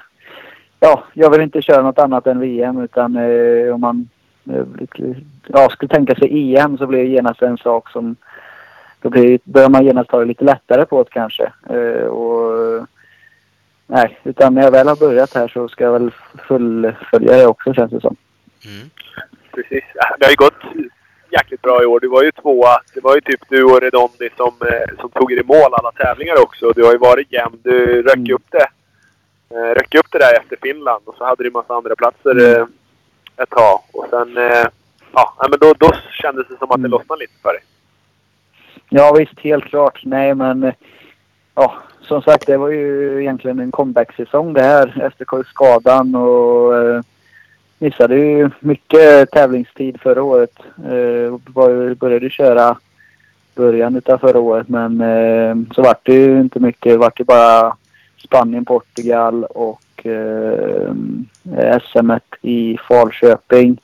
ja, 0.81 1.05
jag 1.15 1.31
vill 1.31 1.41
inte 1.41 1.63
köra 1.63 1.83
något 1.83 1.99
annat 1.99 2.27
än 2.27 2.41
VM 2.41 2.81
utan 2.81 3.17
eh, 3.17 3.75
om 3.75 3.81
man 3.81 4.09
eh, 4.51 4.65
ja, 5.47 5.69
skulle 5.71 5.95
tänka 5.95 6.15
sig 6.15 6.57
EM 6.57 6.79
så 6.79 6.87
blir 6.87 6.99
det 6.99 7.09
genast 7.09 7.43
en 7.43 7.59
sak 7.59 7.91
som 7.91 8.17
då 9.01 9.11
blir, 9.11 9.39
börjar 9.45 9.69
man 9.69 9.85
genast 9.85 10.11
ta 10.11 10.19
det 10.19 10.25
lite 10.25 10.45
lättare 10.45 10.85
på 10.85 11.03
det 11.03 11.11
kanske. 11.11 11.53
Eh, 11.71 12.07
och, 12.07 12.87
nej, 13.87 14.19
utan 14.25 14.55
när 14.55 14.63
jag 14.63 14.71
väl 14.71 14.89
har 14.89 14.97
börjat 14.97 15.35
här 15.35 15.49
så 15.49 15.69
ska 15.69 15.85
jag 15.85 15.93
väl 15.93 16.11
fullfölja 16.49 17.37
det 17.37 17.47
också 17.47 17.75
känns 17.75 17.91
det 17.91 18.01
som. 18.01 18.17
Mm. 18.67 18.91
Precis. 19.55 19.85
Det 20.19 20.25
har 20.27 20.31
ju 20.31 20.37
gått 20.37 20.63
jäkligt 21.31 21.63
bra 21.63 21.83
i 21.83 21.87
år. 21.87 22.01
Du 22.01 22.09
var 22.09 22.23
ju 22.23 22.33
tvåa. 22.33 22.79
Det 22.95 23.01
var 23.01 23.15
ju 23.15 23.21
typ 23.21 23.41
du 23.49 23.65
och 23.65 23.81
Redondi 23.81 24.29
som, 24.37 24.55
eh, 24.61 25.01
som 25.01 25.11
tog 25.11 25.33
er 25.33 25.41
i 25.41 25.45
mål 25.45 25.75
alla 25.75 25.93
tävlingar 25.93 26.43
också. 26.43 26.73
Du 26.73 26.85
har 26.85 26.93
ju 26.93 26.99
varit 26.99 27.33
jämn. 27.33 27.59
Du 27.63 28.03
röck 28.03 28.15
Mm. 28.17 28.35
upp 28.35 28.47
det. 28.51 28.69
Eh, 29.51 29.75
röck 29.75 29.95
upp 29.95 30.07
det 30.11 30.19
där 30.19 30.39
efter 30.41 30.57
Finland 30.63 31.03
och 31.05 31.15
så 31.19 31.25
hade 31.25 31.43
du 31.43 31.47
en 31.47 31.53
massa 31.53 31.75
andra 31.75 31.97
platser 31.97 32.31
Mm. 32.31 32.61
eh, 32.61 32.67
ett 33.43 33.51
tag. 33.51 33.81
Och 33.93 34.07
sen... 34.11 34.37
Ja, 35.13 35.47
men 35.51 35.59
då, 35.59 35.75
då 35.79 35.91
kändes 36.23 36.49
det 36.49 36.57
som 36.59 36.71
att 36.71 36.83
det 36.83 36.89
lossnade 36.89 37.21
lite 37.21 37.33
för 37.43 37.53
dig. 37.53 37.63
Ja 38.89 39.13
visst, 39.19 39.41
helt 39.41 39.65
klart. 39.65 40.01
Nej 40.05 40.35
men 40.35 40.73
ja, 41.55 41.75
som 42.01 42.23
sagt 42.23 42.47
det 42.47 42.57
var 42.57 42.69
ju 42.69 43.21
egentligen 43.21 43.59
en 43.59 43.71
comeback-säsong 43.73 44.53
det 44.53 44.63
här 44.63 45.03
efter 45.03 45.43
skadan 45.45 46.15
och 46.15 46.73
missade 47.79 48.17
ju 48.17 48.51
mycket 48.61 49.31
tävlingstid 49.31 50.01
förra 50.01 50.23
året. 50.23 50.59
Eh, 50.85 51.41
var 51.47 51.95
började 51.95 52.31
köra 52.31 52.77
början 53.55 53.97
utav 53.97 54.19
förra 54.19 54.41
året 54.41 54.69
men 54.69 55.01
eh, 55.01 55.75
så 55.75 55.83
vart 55.83 56.07
det 56.07 56.15
ju 56.15 56.41
inte 56.41 56.61
mycket. 56.61 56.93
Det 56.93 56.97
vart 56.97 57.21
ju 57.21 57.25
bara 57.25 57.77
Spanien, 58.17 58.65
Portugal 58.65 59.45
och 59.45 60.07
eh, 60.07 61.79
SM 61.93 62.11
i 62.43 62.79
Falköping. 62.89 63.81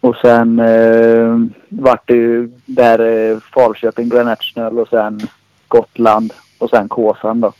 Och 0.00 0.16
sen 0.16 0.58
eh, 0.58 1.38
vart 1.68 2.08
det 2.08 2.14
ju 2.14 2.50
där 2.66 2.98
eh, 2.98 3.38
Falköping, 3.54 4.08
Grand 4.08 4.28
National 4.28 4.78
och 4.78 4.88
sen 4.88 5.20
Gotland 5.68 6.32
och 6.58 6.70
sen 6.70 6.88
Kåsan 6.88 7.40
då. 7.40 7.52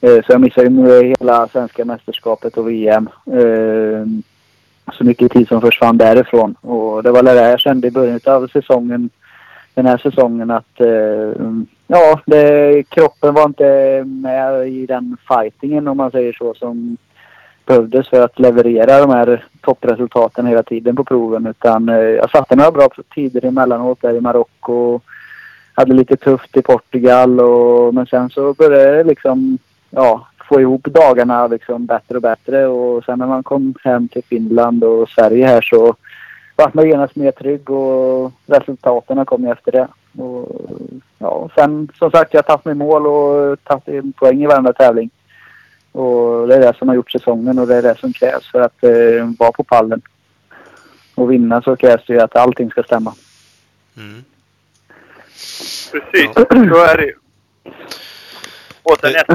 Eh, 0.00 0.24
så 0.24 0.32
jag 0.32 0.40
missade 0.40 0.66
ju 0.66 1.14
hela 1.20 1.48
svenska 1.48 1.84
mästerskapet 1.84 2.56
och 2.56 2.70
VM. 2.70 3.08
Eh, 3.26 4.06
så 4.92 5.04
mycket 5.04 5.32
tid 5.32 5.48
som 5.48 5.60
försvann 5.60 5.98
därifrån. 5.98 6.54
Och 6.60 7.02
det 7.02 7.10
var 7.10 7.22
det 7.22 7.50
jag 7.50 7.60
kände 7.60 7.88
i 7.88 7.90
början 7.90 8.20
av 8.26 8.48
säsongen, 8.48 9.10
den 9.74 9.86
här 9.86 9.98
säsongen 9.98 10.50
att 10.50 10.80
eh, 10.80 11.50
ja, 11.86 12.20
det, 12.26 12.82
kroppen 12.88 13.34
var 13.34 13.44
inte 13.44 14.02
med 14.06 14.68
i 14.68 14.86
den 14.86 15.16
fightingen 15.28 15.88
om 15.88 15.96
man 15.96 16.10
säger 16.10 16.32
så 16.32 16.54
som 16.54 16.96
behövdes 17.66 18.08
för 18.08 18.24
att 18.24 18.38
leverera 18.38 19.00
de 19.00 19.10
här 19.10 19.44
toppresultaten 19.60 20.46
hela 20.46 20.62
tiden 20.62 20.96
på 20.96 21.04
proven. 21.04 21.46
Utan 21.46 21.88
eh, 21.88 21.96
jag 21.96 22.30
satte 22.30 22.56
några 22.56 22.70
bra 22.70 22.88
tider 23.14 23.44
emellanåt 23.44 24.02
där 24.02 24.14
i 24.14 24.20
Marocko. 24.20 25.00
Hade 25.74 25.94
lite 25.94 26.16
tufft 26.16 26.56
i 26.56 26.62
Portugal 26.62 27.40
och 27.40 27.94
men 27.94 28.06
sen 28.06 28.30
så 28.30 28.54
började 28.54 28.96
det 28.96 29.04
liksom 29.04 29.58
ja, 29.90 30.26
få 30.50 30.60
ihop 30.60 30.84
dagarna 30.84 31.46
liksom 31.46 31.86
bättre 31.86 32.16
och 32.16 32.22
bättre 32.22 32.66
och 32.66 33.04
sen 33.04 33.18
när 33.18 33.26
man 33.26 33.42
kom 33.42 33.74
hem 33.84 34.08
till 34.08 34.24
Finland 34.24 34.84
och 34.84 35.08
Sverige 35.08 35.46
här 35.46 35.62
så 35.62 35.96
vart 36.56 36.74
man 36.74 36.88
genast 36.88 37.16
mer 37.16 37.30
trygg 37.30 37.70
och 37.70 38.32
resultaten 38.46 39.24
kom 39.24 39.44
ju 39.44 39.50
efter 39.50 39.72
det. 39.72 39.88
Och, 40.22 40.48
ja, 41.18 41.50
sen 41.54 41.88
som 41.98 42.10
sagt 42.10 42.34
jag 42.34 42.38
har 42.38 42.42
tagit 42.42 42.64
mig 42.64 42.74
mål 42.74 43.06
och 43.06 43.64
tagit 43.64 43.88
en 43.88 44.12
poäng 44.12 44.42
i 44.42 44.46
varenda 44.46 44.72
tävling. 44.72 45.10
Och 45.92 46.48
det 46.48 46.54
är 46.54 46.60
det 46.60 46.78
som 46.78 46.88
har 46.88 46.94
gjort 46.94 47.10
säsongen 47.10 47.58
och 47.58 47.66
det 47.66 47.76
är 47.76 47.82
det 47.82 47.98
som 47.98 48.12
krävs 48.12 48.50
för 48.50 48.60
att 48.60 48.84
eh, 48.84 49.30
vara 49.38 49.52
på 49.52 49.64
pallen. 49.64 50.02
Och 51.14 51.32
vinna 51.32 51.62
så 51.62 51.76
krävs 51.76 52.06
det 52.06 52.12
ju 52.12 52.20
att 52.20 52.36
allting 52.36 52.70
ska 52.70 52.82
stämma. 52.82 53.14
Mm. 53.96 54.24
Precis, 55.92 56.34
så 56.34 56.84
är 56.84 56.96
det 56.96 57.04
ju. 57.04 57.14
Och 58.82 58.96
sen 59.00 59.10
SM, 59.10 59.32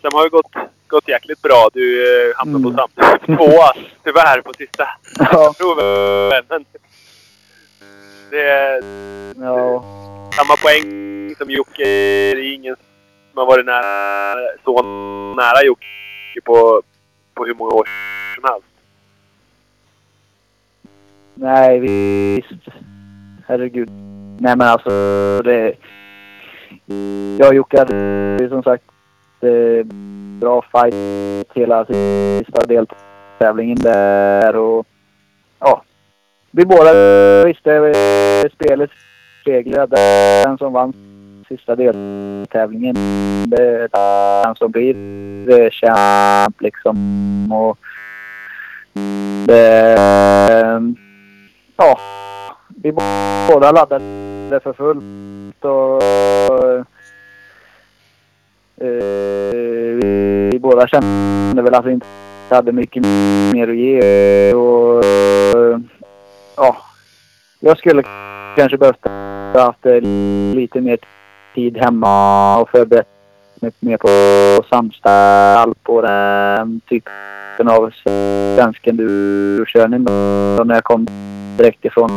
SM 0.00 0.14
har 0.16 0.24
ju 0.24 0.30
gått, 0.30 0.52
gått 0.86 1.08
jäkligt 1.08 1.42
bra. 1.42 1.68
Du 1.72 1.84
eh, 2.30 2.36
hamnade 2.36 2.62
på 2.62 2.68
Mm. 2.70 2.76
samt 2.76 3.26
tvåa, 3.38 3.72
tyvärr, 4.04 4.40
på 4.40 4.52
sista 4.58 4.88
Ja, 5.18 5.54
provet. 5.58 6.44
Men 6.48 6.64
det 8.30 8.42
är 8.42 8.82
ja, 9.40 9.84
samma 10.36 10.56
poäng 10.62 11.34
som 11.38 11.50
Jocke. 11.50 11.84
Det 11.84 12.40
är 12.40 12.54
ingen 12.54 12.76
som 13.30 13.38
har 13.38 13.46
varit 13.46 13.66
nära, 13.66 14.34
så 14.64 14.82
nära 15.36 15.64
Jocke 15.64 15.86
på, 16.44 16.82
på 17.34 17.44
hur 17.44 17.54
många 17.54 17.70
år 17.70 17.88
som 18.34 18.44
helst. 18.44 18.66
nej 21.34 21.78
visst. 21.80 22.68
Herregud. 23.46 23.88
Nej 24.40 24.56
men 24.56 24.68
alltså 24.68 24.90
det... 25.44 25.74
Jag 27.38 27.48
och 27.48 27.54
Jocke 27.54 27.78
hade 27.78 28.36
ju 28.40 28.48
som 28.48 28.62
sagt 28.62 28.84
eh, 29.40 29.86
bra 30.40 30.62
fight 30.62 31.48
hela 31.54 31.84
sista 31.84 32.66
deltävlingen 32.66 33.78
där 33.78 34.56
och 34.56 34.86
ja. 35.60 35.82
Vi 36.50 36.66
båda 36.66 36.92
visste 37.44 37.92
spelets 38.54 38.92
regler. 39.44 39.86
Den 39.86 40.58
som 40.58 40.72
vann 40.72 40.92
sista 41.48 41.76
deltävlingen 41.76 42.96
det 43.46 43.62
är 43.62 44.44
den 44.44 44.54
som 44.54 44.70
blir 44.70 45.70
champ 45.70 46.60
liksom. 46.60 46.96
Och 47.52 47.78
det, 49.46 49.98
ja, 51.76 51.98
vi 52.68 52.92
båda 53.48 53.72
laddade 53.72 54.04
för 54.60 54.72
fullt. 54.72 55.64
Och 55.64 56.02
eh, 56.02 56.84
eh, 58.76 59.54
vi 60.50 60.58
båda 60.60 60.86
kände 60.86 61.62
väl 61.62 61.74
att 61.74 61.84
vi 61.84 61.92
inte 61.92 62.06
hade 62.50 62.72
mycket 62.72 63.02
mer 63.52 63.68
att 63.68 63.76
ge. 63.76 64.54
Och 64.54 65.04
eh, 65.04 65.78
ja, 66.56 66.76
jag 67.60 67.78
skulle 67.78 68.02
kanske 68.56 68.78
behövt 68.78 69.06
haft 69.54 69.86
eh, 69.86 70.00
lite 70.54 70.80
mer 70.80 70.98
tid 71.54 71.76
hemma 71.76 72.58
och 72.60 72.70
förberett 72.70 73.08
mig 73.60 73.72
mer 73.80 73.96
på 73.96 74.08
samstall 74.70 75.74
på 75.82 76.00
typ, 76.00 76.08
den 76.08 76.80
typen 77.54 77.68
av 77.68 77.90
svensken 77.90 78.96
du 78.96 79.64
körning 79.66 80.04
när 80.64 80.74
jag 80.74 80.84
kom 80.84 81.06
direkt 81.56 81.84
ifrån 81.84 82.10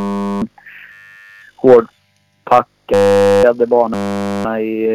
hårdpackade 2.47 3.67
banorna 3.67 4.61
i 4.61 4.87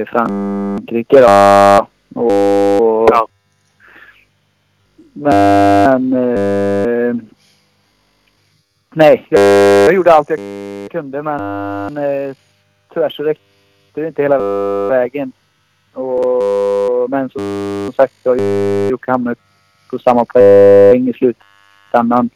eh, 0.00 0.06
Frankrike 0.06 1.20
då. 1.20 1.86
Och, 2.20 3.08
Ja. 3.10 3.28
Men 5.12 6.12
eh, 6.12 7.14
nej, 8.90 9.26
jag, 9.28 9.94
gjorde 9.94 10.12
allt 10.12 10.30
jag 10.30 10.38
kunde 10.90 11.22
men 11.22 11.96
eh, 11.96 12.36
tyvärr 12.94 13.10
så 13.10 13.22
räckte 13.22 13.42
det 13.94 14.06
inte 14.06 14.22
hela 14.22 14.38
vägen. 14.88 15.32
Och, 15.92 17.10
men 17.10 17.30
som, 17.30 17.42
som 17.84 17.92
sagt, 17.92 18.14
jag 18.22 18.32
och 18.32 18.90
Jocke 18.90 19.10
hamnade 19.10 19.36
på 19.90 19.98
samma 19.98 20.24
poäng 20.24 21.08
i 21.08 21.12
slutändan. 21.12 22.30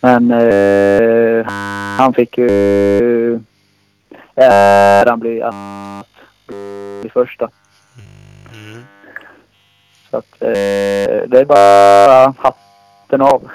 Men 0.00 0.30
eh, 0.30 1.46
han 1.98 2.14
fick 2.14 2.38
ju 2.38 3.40
äran 4.34 5.20
bli 5.20 5.42
att 5.42 6.06
bli 6.46 7.10
första. 7.12 7.50
Mm. 8.52 8.84
Så 10.10 10.16
att 10.16 10.42
eh, 10.42 11.28
det 11.28 11.40
är 11.40 11.44
bara 11.44 12.34
hatten 12.38 13.20
av. 13.20 13.50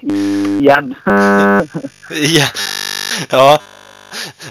Igen. 0.60 0.94
Ja. 2.10 2.46
ja. 3.30 3.60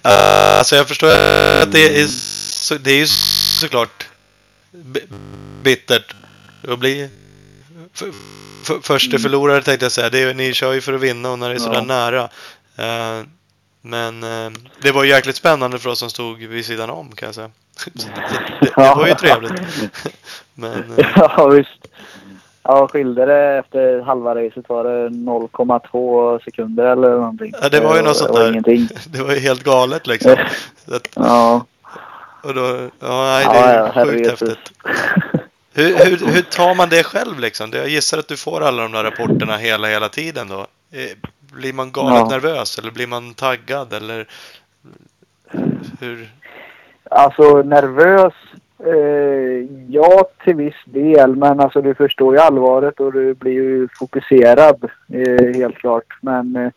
Alltså 0.02 0.76
jag 0.76 0.88
förstår 0.88 1.08
att 1.08 1.72
det 1.72 2.02
är, 2.02 2.08
så, 2.08 2.76
det 2.76 2.92
är 2.92 2.98
ju 2.98 3.08
såklart 3.62 4.10
bittert 5.64 6.16
att 6.68 6.80
bli 6.80 7.10
f- 7.94 8.04
f- 8.70 8.78
första 8.82 9.18
förlorare 9.18 9.62
tänkte 9.62 9.86
jag 9.86 9.92
säga. 9.92 10.10
Det 10.10 10.24
är, 10.24 10.34
ni 10.34 10.54
kör 10.54 10.74
ju 10.74 10.82
för 10.82 10.94
att 10.94 11.02
vinna 11.02 11.32
och 11.32 11.40
när 11.40 11.50
det 11.50 11.56
är 11.56 11.60
sådär 11.60 11.76
Ja. 11.76 11.82
nära. 12.12 12.22
Eh, 12.78 13.26
men 13.82 14.24
eh, 14.24 14.52
det 14.82 14.92
var 14.92 15.04
jäkligt 15.04 15.36
spännande 15.36 15.80
för 15.80 15.90
oss 15.90 16.00
som 16.00 16.10
stod 16.10 16.38
vid 16.40 16.66
sidan 16.66 16.90
om 16.90 17.12
kan 17.16 17.26
jag 17.28 17.36
säga. 17.36 17.50
Det, 17.94 18.66
det 18.76 18.96
var 18.96 19.08
ju 19.08 19.14
trevligt. 19.14 19.54
Men 20.54 20.74
eh, 20.98 21.08
ja 21.16 21.48
visst. 21.48 21.88
Ja, 22.64 22.88
skilde 22.88 23.26
det 23.26 23.58
efter 23.60 24.02
halva 24.02 24.36
racet 24.36 24.70
var 24.70 24.84
det 24.84 25.10
0,2 25.10 26.44
sekunder 26.44 26.86
eller 26.86 27.10
någonting. 27.10 27.54
Ja, 27.62 27.70
det 27.70 27.80
var 27.80 27.96
ju 27.96 28.02
något 28.02 28.18
sånt 28.18 28.34
där. 28.34 28.50
Ingenting. 28.52 28.88
Det 29.08 29.22
var 29.24 29.34
ju 29.34 29.40
helt 29.40 29.64
galet 29.64 30.08
liksom. 30.08 30.32
Att, 30.92 31.08
Ja, 31.16 31.66
och 32.44 32.54
då, 32.54 32.62
ja, 33.00 33.24
nej, 33.24 33.46
det 33.46 33.60
ja, 33.60 33.66
är 33.66 33.78
ja 33.78 33.86
sjukt 33.86 33.96
herre 33.96 34.20
Jesus. 34.20 34.50
häftigt. 34.50 34.72
Hur, 35.82 36.06
hur, 36.06 36.28
hur 36.34 36.42
tar 36.42 36.76
man 36.76 36.90
det 36.90 37.04
själv 37.04 37.40
liksom? 37.40 37.70
Jag 37.74 37.88
gissar 37.88 38.18
att 38.18 38.28
du 38.28 38.38
får 38.38 38.62
alla 38.62 38.82
de 38.82 38.92
där 38.92 39.04
rapporterna 39.04 39.58
hela, 39.58 39.88
hela 39.88 40.10
tiden 40.10 40.48
då. 40.48 40.60
Eh, 40.92 41.18
Blir 41.54 41.74
man 41.74 41.92
galet 41.92 42.18
Ja. 42.20 42.28
nervös 42.30 42.80
eller 42.80 42.92
blir 42.92 43.08
man 43.08 43.34
taggad 43.34 43.94
eller 43.94 44.28
hur? 46.00 46.30
Alltså 47.10 47.62
nervös? 47.62 48.34
Eh, 48.86 49.68
ja, 49.90 50.30
till 50.44 50.56
viss 50.56 50.76
del. 50.86 51.36
Men 51.36 51.60
alltså 51.60 51.82
du 51.82 51.94
förstår 51.96 52.36
ju 52.36 52.42
allvaret 52.42 53.00
och 53.00 53.14
du 53.14 53.34
blir 53.34 53.52
ju 53.52 53.88
fokuserad. 54.00 54.90
Eh, 55.14 55.56
helt 55.56 55.76
klart. 55.78 56.18
Men 56.22 56.56
eh, 56.56 56.72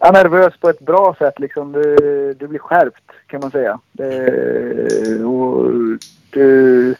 ja, 0.00 0.10
nervös 0.10 0.54
på 0.60 0.68
ett 0.68 0.80
bra 0.80 1.14
sätt 1.18 1.38
liksom. 1.38 1.72
Du, 1.72 1.96
du 2.38 2.46
blir 2.48 2.58
skärpt 2.58 3.10
kan 3.26 3.40
man 3.40 3.50
säga. 3.50 3.78
Eh, 3.98 5.26
och 5.26 5.70
du, 6.30 6.94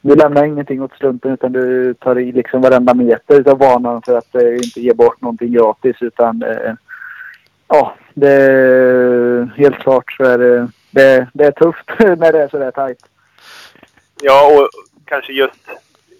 du 0.00 0.14
lämnar 0.14 0.44
ingenting 0.44 0.82
åt 0.82 0.92
slumpen 0.92 1.32
utan 1.32 1.52
du 1.52 1.94
tar 1.94 2.18
i 2.18 2.32
liksom 2.32 2.60
varenda 2.60 2.94
meter 2.94 3.50
av 3.50 3.58
banan 3.58 4.02
för 4.02 4.18
att 4.18 4.34
eh, 4.34 4.54
inte 4.54 4.80
ge 4.80 4.94
bort 4.94 5.20
någonting 5.20 5.52
gratis 5.52 5.96
utan 6.00 6.42
eh, 6.42 6.74
ja, 7.68 7.94
det 8.14 8.30
är 8.30 9.52
helt 9.56 9.78
klart 9.78 10.12
så 10.12 10.24
är 10.24 10.38
det, 10.38 10.68
det, 10.90 11.28
det 11.34 11.44
är 11.44 11.50
tufft 11.50 11.88
när 11.98 12.32
det 12.32 12.42
är 12.42 12.48
sådär 12.48 12.70
tajt. 12.70 13.04
Ja, 14.22 14.46
och 14.46 14.68
kanske 15.04 15.32
just 15.32 15.68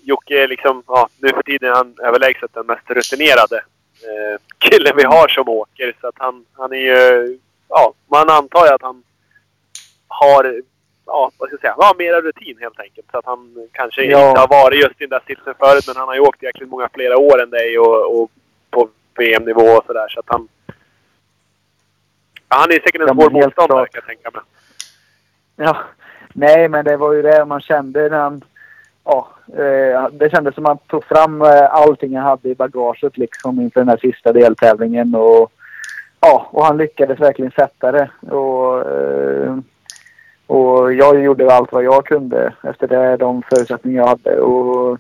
Jocke 0.02 0.42
är 0.42 0.48
liksom, 0.48 0.82
ja, 0.86 1.08
nu 1.18 1.28
för 1.28 1.42
tiden 1.42 1.70
är 1.70 1.74
han 1.74 1.94
överlägset 2.02 2.54
den 2.54 2.66
mest 2.66 2.90
rutinerade 2.90 3.56
eh, 3.56 4.40
killen 4.58 4.96
vi 4.96 5.04
har 5.04 5.28
som 5.28 5.48
åker. 5.48 5.96
Så 6.00 6.08
att 6.08 6.14
han, 6.18 6.44
han 6.52 6.72
är 6.72 6.76
ju, 6.76 7.38
ja, 7.68 7.92
man 8.10 8.30
antar 8.30 8.66
ju 8.66 8.72
att 8.72 8.82
han 8.82 9.02
har, 10.08 10.62
ja, 11.08 11.30
vad 11.38 11.48
ska 11.48 11.54
jag 11.54 11.60
säga, 11.60 11.74
ja, 11.78 11.94
mera 11.98 12.20
rutin 12.20 12.56
helt 12.60 12.80
enkelt. 12.80 13.06
Så 13.10 13.18
att 13.18 13.24
han 13.24 13.68
kanske 13.72 14.02
Ja. 14.04 14.28
inte 14.28 14.40
har 14.40 14.48
varit 14.48 14.78
just 14.82 15.00
i 15.00 15.06
den 15.06 15.08
där 15.10 15.22
sitsen 15.26 15.54
förut, 15.58 15.84
men 15.86 15.96
han 15.96 16.08
har 16.08 16.14
ju 16.14 16.20
åkt 16.20 16.42
jäkligt 16.42 16.68
många 16.68 16.88
flera 16.94 17.16
år 17.18 17.42
än 17.42 17.50
dig 17.50 17.78
och, 17.78 18.22
och 18.22 18.30
på 18.70 18.88
VM-nivå 19.18 19.60
och 19.62 19.84
sådär. 19.86 20.08
Så 20.08 20.20
att 20.20 20.26
han, 20.28 20.48
ja, 22.48 22.56
han 22.56 22.70
är 22.70 22.74
säkert 22.74 23.00
en 23.00 23.06
Ja, 23.06 23.14
svår 23.14 23.30
motståndare 23.30 23.86
kan 23.86 24.02
jag 24.02 24.06
tänka 24.06 24.30
mig. 24.30 24.42
Ja, 25.56 25.76
nej 26.32 26.68
men 26.68 26.84
det 26.84 26.96
var 26.96 27.12
ju 27.12 27.22
det 27.22 27.44
man 27.44 27.60
kände 27.60 28.08
när 28.08 28.18
han, 28.18 28.44
ja, 29.04 29.28
eh, 29.48 30.08
det 30.12 30.30
kändes 30.30 30.54
som 30.54 30.66
att 30.66 30.68
han 30.68 30.78
tog 30.88 31.04
fram 31.04 31.42
eh, 31.42 31.74
allting 31.74 32.16
han 32.16 32.24
hade 32.26 32.48
i 32.48 32.54
bagaget 32.54 33.16
liksom 33.18 33.60
inför 33.60 33.80
den 33.80 33.88
här 33.88 33.96
sista 33.96 34.32
deltävlingen 34.32 35.14
och 35.14 35.52
ja, 36.20 36.48
och 36.50 36.64
han 36.64 36.76
lyckades 36.76 37.20
verkligen 37.20 37.50
sätta 37.50 37.92
det 37.92 38.10
och 38.30 38.90
eh, 38.90 39.56
och 40.48 40.94
jag 40.94 41.22
gjorde 41.22 41.54
allt 41.54 41.72
vad 41.72 41.84
jag 41.84 42.06
kunde 42.06 42.52
efter 42.62 42.86
det, 42.86 43.16
de 43.16 43.42
förutsättningar 43.42 44.02
jag 44.02 44.08
hade 44.08 44.40
och 44.40 44.98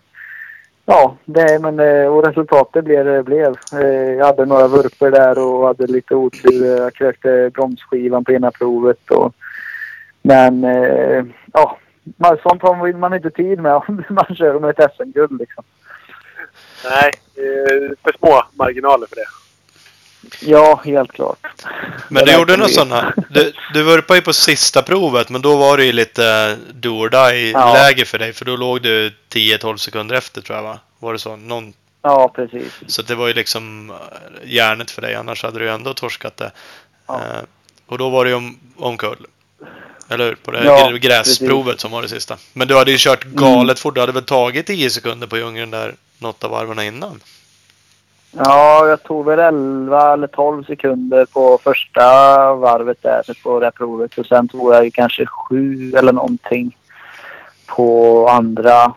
Ja, 0.90 1.16
det, 1.24 1.58
men, 1.58 1.80
eh, 1.80 2.06
och 2.06 2.26
resultatet 2.26 2.84
blev 2.84 3.04
det 3.04 3.16
det 3.16 3.22
blev. 3.22 3.54
Eh, 3.72 4.12
jag 4.12 4.26
hade 4.26 4.46
några 4.46 4.68
vurpor 4.68 5.10
där 5.10 5.38
och 5.38 5.66
hade 5.66 5.86
lite 5.86 6.14
otur. 6.14 6.66
Jag 6.66 6.94
krökte 6.94 7.50
bromsskivan 7.54 8.24
på 8.24 8.32
ena 8.32 8.50
provet. 8.50 9.10
Och, 9.10 9.34
men 10.22 10.64
eh, 10.64 11.24
ja, 11.52 11.78
sånt 12.42 12.62
har 12.62 12.92
man 12.92 13.14
inte 13.14 13.30
tid 13.30 13.58
med 13.58 13.74
om 13.74 14.04
man 14.08 14.34
kör 14.36 14.60
med 14.60 14.70
ett 14.70 14.94
SM-guld. 14.96 15.40
Liksom. 15.40 15.64
Nej, 16.84 17.12
för 18.02 18.18
små 18.18 18.42
marginaler 18.52 19.06
för 19.06 19.16
det. 19.16 19.47
Ja, 20.40 20.80
helt 20.84 21.12
klart. 21.12 21.38
Men 22.08 22.24
Det 22.24 22.32
du 22.32 22.38
gjorde 22.38 22.56
något 22.56 22.72
sådana. 22.74 23.14
Du, 23.30 23.52
du 23.74 23.82
vurpade 23.82 24.18
ju 24.18 24.22
på 24.24 24.32
sista 24.32 24.82
provet 24.82 25.28
men 25.28 25.42
då 25.42 25.56
var 25.56 25.76
det 25.76 25.84
ju 25.84 25.92
lite 25.92 26.56
do 26.72 26.88
or 26.88 27.08
die 27.08 27.50
Ja. 27.50 27.72
läge 27.72 28.04
för 28.04 28.18
dig 28.18 28.32
för 28.32 28.44
då 28.44 28.56
låg 28.56 28.82
du 28.82 29.12
10-12 29.32 29.76
sekunder 29.76 30.14
efter 30.14 30.40
tror 30.40 30.56
jag 30.56 30.62
va? 30.62 30.78
Var 30.98 31.12
det 31.12 31.18
så? 31.18 31.36
Någon, 31.36 31.72
Ja, 32.02 32.28
precis. 32.34 32.72
så 32.86 33.02
det 33.02 33.14
var 33.14 33.26
ju 33.28 33.34
liksom 33.34 33.90
eh, 33.90 33.96
järnet 34.44 34.90
för 34.90 35.02
dig 35.02 35.14
annars 35.14 35.42
hade 35.42 35.58
du 35.58 35.64
ju 35.64 35.70
ändå 35.70 35.94
torskat 35.94 36.36
det. 36.36 36.50
Ja. 37.06 37.14
Eh, 37.16 37.42
och 37.86 37.98
då 37.98 38.08
var 38.08 38.24
det 38.24 38.28
ju 38.30 38.36
om, 38.36 38.58
omkull. 38.76 39.26
Eller 40.08 40.24
hur? 40.24 40.34
På 40.34 40.50
det 40.50 40.64
Ja, 40.64 40.88
gr- 40.90 40.96
gräsprovet 40.98 41.80
som 41.80 41.90
var 41.90 42.02
det 42.02 42.08
sista. 42.08 42.36
Men 42.52 42.68
du 42.68 42.76
hade 42.76 42.90
ju 42.90 42.96
kört 43.00 43.24
galet 43.24 43.78
fort. 43.78 43.94
Du 43.94 44.00
hade 44.00 44.12
väl 44.12 44.24
tagit 44.24 44.66
10 44.66 44.90
sekunder 44.90 45.26
på 45.26 45.36
djungeln 45.38 45.70
där 45.70 45.94
något 46.18 46.44
av 46.44 46.50
varven 46.50 46.80
innan? 46.80 47.20
Ja, 48.32 48.86
jag 48.88 49.02
tog 49.02 49.24
väl 49.24 49.38
11 49.38 50.12
eller 50.12 50.26
12 50.26 50.64
sekunder 50.64 51.26
på 51.26 51.58
första 51.58 52.02
varvet 52.54 53.02
där 53.02 53.42
på 53.42 53.60
det 53.60 53.70
provet. 53.70 54.18
Och 54.18 54.26
sen 54.26 54.48
tog 54.48 54.74
jag 54.74 54.92
kanske 54.92 55.26
7 55.26 55.92
eller 55.96 56.12
någonting 56.12 56.76
på 57.66 58.28
andra. 58.28 58.94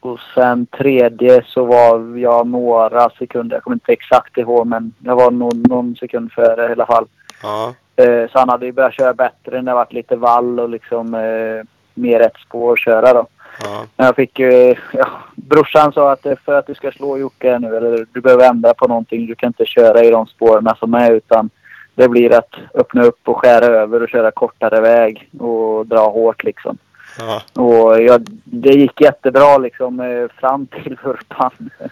Och 0.00 0.18
sen 0.34 0.66
tredje 0.66 1.42
så 1.46 1.64
var 1.64 2.18
jag 2.18 2.46
några 2.46 3.10
sekunder, 3.10 3.56
jag 3.56 3.62
kommer 3.62 3.74
inte 3.74 3.92
exakt 3.92 4.38
ihåg 4.38 4.66
men 4.66 4.92
jag 4.98 5.16
var 5.16 5.30
någon, 5.30 5.62
någon 5.62 5.96
sekund 5.96 6.32
före 6.32 6.68
i 6.68 6.72
alla 6.72 6.86
fall. 6.86 7.06
Ja. 7.42 7.74
Eh, 7.96 8.30
så 8.30 8.38
han 8.38 8.48
hade 8.48 8.66
ju 8.66 8.72
börjat 8.72 8.94
köra 8.94 9.14
bättre 9.14 9.62
när 9.62 9.72
det 9.72 9.74
varit 9.74 9.92
lite 9.92 10.16
vall 10.16 10.60
och 10.60 10.68
liksom 10.68 11.14
eh, 11.14 11.66
mer 11.94 12.20
ett 12.20 12.36
spår 12.46 12.72
att 12.72 12.78
köra 12.78 13.12
då. 13.12 13.26
Ja. 13.60 13.86
Jag 13.96 14.16
fick 14.16 14.38
ju, 14.38 14.74
ja, 14.92 15.08
brorsan 15.34 15.92
sa 15.92 16.12
att 16.12 16.26
för 16.44 16.58
att 16.58 16.66
du 16.66 16.74
ska 16.74 16.92
slå 16.92 17.18
Jocke 17.18 17.58
nu 17.58 17.76
eller 17.76 18.06
du 18.12 18.20
behöver 18.20 18.48
ändra 18.48 18.74
på 18.74 18.88
någonting. 18.88 19.26
Du 19.26 19.34
kan 19.34 19.46
inte 19.46 19.66
köra 19.66 20.04
i 20.04 20.10
de 20.10 20.26
spåren 20.26 20.68
som 20.78 20.94
är 20.94 21.12
utan 21.12 21.50
det 21.94 22.08
blir 22.08 22.32
att 22.32 22.54
öppna 22.74 23.02
upp 23.02 23.28
och 23.28 23.36
skära 23.38 23.66
över 23.66 24.02
och 24.02 24.08
köra 24.08 24.30
kortare 24.30 24.80
väg 24.80 25.28
och 25.38 25.86
dra 25.86 26.10
hårt 26.10 26.44
liksom. 26.44 26.78
Ja. 27.18 27.62
Och 27.62 28.02
jag, 28.02 28.26
det 28.44 28.72
gick 28.72 29.00
jättebra 29.00 29.58
liksom 29.58 30.00
eh, 30.00 30.40
fram 30.40 30.66
till 30.66 30.96
vurpan. 31.04 31.70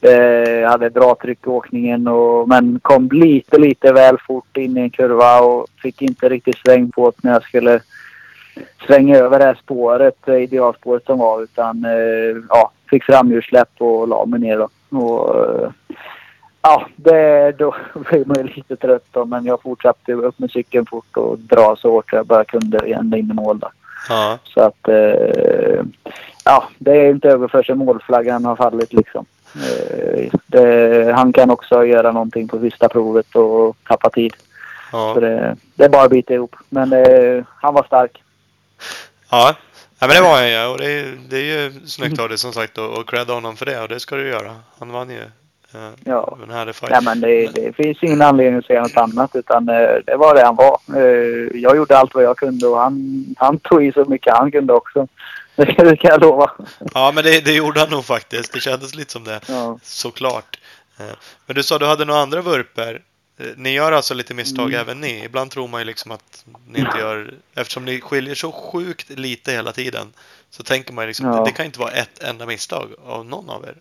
Eh, 0.00 0.50
Jag 0.50 0.70
hade 0.70 0.90
bra 0.90 1.16
tryck 1.22 1.38
i 1.46 1.48
åkningen 1.48 2.08
och, 2.08 2.48
men 2.48 2.80
kom 2.82 3.08
lite, 3.12 3.58
lite 3.58 3.92
väl 3.92 4.16
fort 4.26 4.56
in 4.56 4.76
i 4.76 4.80
en 4.80 4.90
kurva 4.90 5.40
och 5.40 5.66
fick 5.82 6.02
inte 6.02 6.28
riktigt 6.28 6.58
sväng 6.58 6.90
på 6.90 7.12
när 7.22 7.32
jag 7.32 7.42
skulle 7.42 7.80
svänga 8.86 9.16
över 9.16 9.38
det 9.38 9.44
här 9.44 9.54
spåret, 9.54 10.16
det 10.24 10.38
idealspåret 10.40 11.04
som 11.06 11.18
var. 11.18 11.42
Utan 11.42 11.84
eh, 11.84 12.42
ja, 12.48 12.70
fick 12.90 13.04
framhjulssläpp 13.04 13.70
och 13.78 14.08
la 14.08 14.26
mig 14.26 14.40
ner 14.40 14.58
då. 14.58 14.98
Och, 14.98 15.44
eh, 15.44 15.70
ja, 16.62 16.86
det, 16.96 17.52
då 17.58 17.74
blev 18.10 18.28
man 18.28 18.36
ju 18.36 18.42
lite 18.42 18.76
trött 18.76 19.06
då, 19.10 19.24
men 19.24 19.44
jag 19.44 19.62
fortsatte 19.62 20.12
upp 20.12 20.38
med 20.38 20.50
cykeln 20.50 20.86
fort 20.86 21.16
och 21.16 21.38
dra 21.38 21.76
så 21.76 21.90
hårt 21.90 22.12
jag 22.12 22.26
bara 22.26 22.44
kunde 22.44 22.78
ända 22.78 23.16
in 23.16 23.30
i 23.30 23.34
mål 23.34 23.58
då. 23.58 23.68
Ja. 24.08 24.38
Så 24.44 24.60
att 24.60 24.88
eh, 24.88 25.82
ja, 26.44 26.64
det 26.78 26.90
är 26.90 27.10
inte 27.10 27.28
över 27.28 27.48
för 27.48 27.62
sig 27.62 27.74
målflaggan 27.74 28.44
har 28.44 28.56
fallit 28.56 28.92
liksom. 28.92 29.26
Det, 30.46 31.12
han 31.16 31.32
kan 31.32 31.50
också 31.50 31.84
göra 31.84 32.12
någonting 32.12 32.48
på 32.48 32.58
sista 32.58 32.88
provet 32.88 33.36
och 33.36 33.76
tappa 33.88 34.10
tid. 34.10 34.32
Så 34.90 34.96
Ja. 34.96 35.20
det, 35.20 35.56
det 35.74 35.84
är 35.84 35.88
bara 35.88 36.02
att 36.02 36.10
bita 36.10 36.34
ihop. 36.34 36.56
Men 36.68 36.92
eh, 36.92 37.44
han 37.60 37.74
var 37.74 37.82
stark. 37.82 38.22
Ja. 39.30 39.54
ja, 39.98 40.06
men 40.06 40.16
det 40.16 40.22
var 40.22 40.36
han 40.36 40.50
ju. 40.50 40.66
Och 40.66 40.78
det 40.78 40.90
är, 40.92 41.18
det 41.28 41.36
är 41.36 41.42
ju 41.62 41.86
snyggt 41.86 42.20
av 42.20 42.28
dig 42.28 42.38
som 42.38 42.52
sagt 42.52 42.78
och, 42.78 42.98
och 42.98 43.08
credda 43.10 43.32
honom 43.34 43.56
för 43.56 43.66
det. 43.66 43.80
Och 43.82 43.88
det 43.88 44.00
ska 44.00 44.16
du 44.16 44.28
göra. 44.28 44.56
Han 44.78 44.92
vann 44.92 45.10
ju. 45.10 45.20
eh, 45.74 45.90
Ja. 46.04 46.38
En 46.42 46.50
härlig 46.50 46.74
fight. 46.74 46.90
Nej, 46.90 47.00
men 47.02 47.20
det, 47.20 47.46
det 47.46 47.72
finns 47.76 48.02
ingen 48.02 48.22
anledning 48.22 48.58
att 48.58 48.64
säga 48.66 48.82
något 48.82 48.96
annat 48.96 49.30
utan 49.36 49.68
eh, 49.68 49.88
det 50.06 50.16
var 50.16 50.34
det 50.34 50.44
han 50.44 50.56
var. 50.56 50.78
Eh, 50.96 51.60
jag 51.60 51.76
gjorde 51.76 51.98
allt 51.98 52.14
vad 52.14 52.24
jag 52.24 52.36
kunde 52.36 52.66
och 52.66 52.78
han, 52.78 53.24
han 53.38 53.58
tog 53.58 53.84
i 53.84 53.92
så 53.92 54.04
mycket 54.04 54.34
han 54.34 54.52
kunde 54.52 54.72
också. 54.72 55.08
Det 55.56 55.66
kan, 55.74 55.86
det 55.86 55.96
kan 55.96 56.10
jag 56.10 56.20
lova. 56.20 56.50
Ja, 56.94 57.12
men 57.14 57.24
det, 57.24 57.44
det 57.44 57.52
gjorde 57.52 57.80
han 57.80 57.90
nog 57.90 58.04
faktiskt. 58.04 58.52
Det 58.52 58.60
kändes 58.60 58.94
lite 58.94 59.12
som 59.12 59.24
det. 59.24 59.40
Ja. 59.48 59.78
Såklart. 59.82 60.60
Men 61.46 61.56
du 61.56 61.62
sa 61.62 61.78
du 61.78 61.86
hade 61.86 62.04
några 62.04 62.20
andra 62.20 62.40
vurper. 62.42 63.00
Eh, 63.38 63.46
Ni 63.56 63.70
gör 63.72 63.92
alltså 63.92 64.14
lite 64.14 64.34
misstag 64.34 64.68
Mm. 64.68 64.80
även 64.80 65.00
ni. 65.00 65.24
Ibland 65.24 65.50
tror 65.50 65.68
man 65.68 65.80
ju 65.80 65.84
liksom 65.84 66.12
att 66.12 66.44
ni 66.68 66.78
inte 66.78 66.98
gör... 66.98 67.34
Eftersom 67.54 67.84
ni 67.84 68.00
skiljer 68.00 68.34
så 68.34 68.52
sjukt 68.52 69.10
lite 69.10 69.52
hela 69.52 69.72
tiden. 69.72 70.06
Så 70.50 70.62
tänker 70.62 70.92
man 70.92 71.04
ju 71.04 71.06
liksom 71.08 71.26
Ja. 71.26 71.32
det, 71.36 71.44
det 71.44 71.50
kan 71.52 71.66
inte 71.66 71.80
vara 71.80 71.90
ett 71.90 72.22
enda 72.22 72.46
misstag 72.46 72.88
av 73.06 73.26
någon 73.26 73.50
av 73.50 73.64
er. 73.64 73.74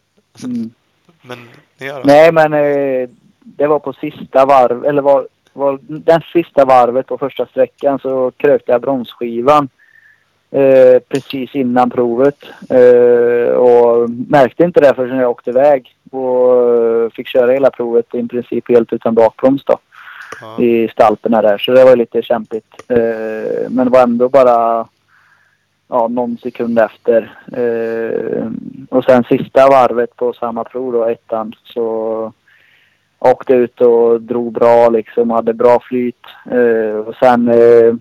Mm. 0.44 0.72
Men 1.22 1.50
ni 1.78 1.86
gör 1.86 1.96
alltså. 1.96 2.08
Nej, 2.12 2.32
men 2.32 2.54
eh, 2.54 3.10
det 3.40 3.68
var 3.68 3.80
på 3.80 3.94
sista 3.94 4.46
varv, 4.46 4.86
eller 4.86 5.02
var, 5.02 5.28
var 5.54 5.80
den 5.82 6.22
sista 6.34 6.66
varvet 6.66 7.08
på 7.08 7.18
första 7.18 7.46
sträckan 7.46 8.00
så 8.00 8.32
krökte 8.38 8.72
jag 8.72 8.82
bromsskivan 8.82 9.70
eh, 10.52 11.00
precis 11.10 11.56
innan 11.56 11.90
provet. 11.90 12.38
Eh, 12.70 13.54
och 13.54 14.10
märkte 14.10 14.64
inte 14.64 14.82
det 14.82 14.94
förrän 14.94 15.18
jag 15.18 15.32
åkte 15.32 15.50
iväg 15.50 15.96
och 16.12 16.76
eh, 16.76 17.10
fick 17.10 17.28
köra 17.28 17.52
hela 17.52 17.70
provet 17.70 18.16
i 18.16 18.28
princip 18.28 18.70
helt 18.70 18.94
utan 18.94 19.16
bakbroms 19.16 19.64
då 19.66 19.78
Ja. 20.42 20.64
i 20.64 20.88
stalperna 20.88 21.42
där. 21.42 21.58
Så 21.58 21.72
det 21.72 21.86
var 21.86 21.96
lite 21.96 22.22
kämpigt. 22.22 22.84
Eh, 22.88 23.70
men 23.70 23.86
det 23.86 23.90
var 23.90 24.04
ändå 24.04 24.30
bara 24.30 24.88
ja, 25.88 26.08
någon 26.08 26.38
sekund 26.38 26.80
efter. 26.80 27.38
Eh, 27.58 28.48
och 28.90 29.04
sen 29.04 29.24
sista 29.24 29.68
varvet 29.68 30.16
på 30.16 30.34
samma 30.34 30.64
prov 30.64 30.94
då, 30.94 31.04
ettan, 31.04 31.54
så 31.64 32.32
åkte 33.20 33.54
ut 33.54 33.82
och 33.82 34.22
drog 34.22 34.54
bra 34.54 34.90
liksom, 34.90 35.30
hade 35.30 35.54
bra 35.54 35.80
flyt. 35.80 36.26
Eh, 36.52 36.98
och 36.98 37.16
sen 37.16 37.48
eh, 37.48 37.94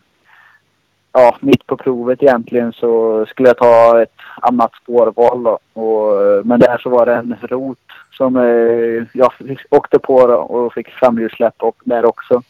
ja, 1.15 1.37
mitt 1.41 1.67
på 1.67 1.77
provet 1.77 2.23
egentligen 2.23 2.73
så 2.73 3.25
skulle 3.27 3.49
jag 3.49 3.59
ta 3.59 4.03
ett 4.03 4.21
annat 4.41 4.71
spårval 4.83 5.43
då. 5.43 5.59
Och, 5.73 6.23
eh, 6.23 6.45
men 6.45 6.61
där 6.61 6.79
så 6.79 6.91
var 6.91 7.07
det 7.07 7.15
en 7.15 7.37
rot 7.43 7.79
som 8.13 8.37
eh, 8.37 9.07
jag 9.13 9.33
åkte 9.71 9.99
på 9.99 10.27
då 10.27 10.35
och 10.35 10.73
fick 10.73 10.91
framhjulssläpp 10.91 11.63
och 11.63 11.77
där 11.85 12.05
också. 12.05 12.43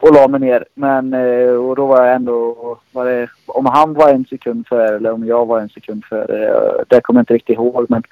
Och 0.00 0.14
la 0.14 0.28
mig 0.28 0.40
ner. 0.40 0.64
Men 0.74 1.14
eh, 1.14 1.54
och 1.54 1.76
då 1.76 1.86
var 1.86 2.04
jag 2.04 2.14
ändå, 2.14 2.78
var 2.92 3.06
det, 3.06 3.28
om 3.46 3.66
han 3.66 3.94
var 3.94 4.08
en 4.08 4.24
sekund 4.24 4.66
före 4.66 4.96
eller 4.96 5.12
om 5.12 5.26
jag 5.26 5.46
var 5.46 5.60
en 5.60 5.68
sekund 5.68 6.04
före, 6.04 6.48
eh, 6.48 6.84
det 6.88 7.00
kommer 7.00 7.18
jag 7.18 7.22
inte 7.22 7.34
riktigt 7.34 7.54
ihåg. 7.54 7.86
Men 7.88 8.02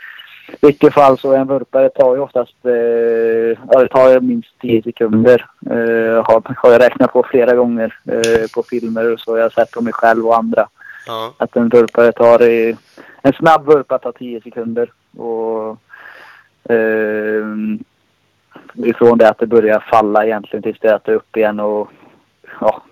vilket 0.61 0.95
fall 0.95 1.19
så 1.19 1.35
en 1.35 1.47
vurpare 1.47 1.89
tar 1.89 2.15
ju 2.15 2.21
oftast, 2.21 2.55
eh, 2.65 3.59
ja, 3.71 3.81
det 3.81 3.89
tar 3.89 4.21
minst 4.21 4.59
10 4.61 4.83
sekunder. 4.83 5.47
Eh, 5.67 6.25
har, 6.25 6.55
har 6.57 6.73
jag 6.73 6.83
räknat 6.83 7.13
på 7.13 7.23
flera 7.31 7.55
gånger 7.55 7.99
eh, 8.05 8.47
på 8.55 8.63
filmer 8.63 9.13
och 9.13 9.21
så. 9.21 9.37
Jag 9.37 9.45
har 9.45 9.51
sett 9.51 9.71
på 9.71 9.81
mig 9.81 9.93
själv 9.93 10.27
och 10.27 10.37
andra. 10.37 10.69
Ja. 11.07 11.35
Att 11.37 11.57
en 11.57 11.69
vurpare 11.69 12.13
tar, 12.13 12.43
i, 12.43 12.77
en 13.23 13.33
snabb 13.33 13.67
vurpa 13.67 13.99
tar 13.99 14.13
10 14.13 14.41
sekunder. 14.41 14.93
Och 15.17 15.79
eh, 16.73 17.45
ifrån 18.75 19.19
det 19.19 19.29
att 19.29 19.39
det 19.39 19.47
börjar 19.47 19.85
falla 19.91 20.27
egentligen 20.27 20.63
tills 20.63 20.79
det 20.81 20.89
är 20.89 20.95
att 20.95 21.05
det 21.05 21.13
är 21.13 21.17
upp 21.17 21.37
igen 21.37 21.61
och 21.61 21.91
ja, 22.61 22.83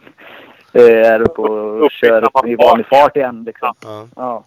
eh, 0.72 1.12
är 1.12 1.20
uppe 1.20 1.40
och 1.40 1.90
kör 1.90 2.48
i 2.48 2.56
vanlig 2.56 2.86
fart. 2.86 3.00
fart 3.00 3.16
igen 3.16 3.44
liksom. 3.46 3.74
Ja. 3.84 4.06
Ja. 4.16 4.44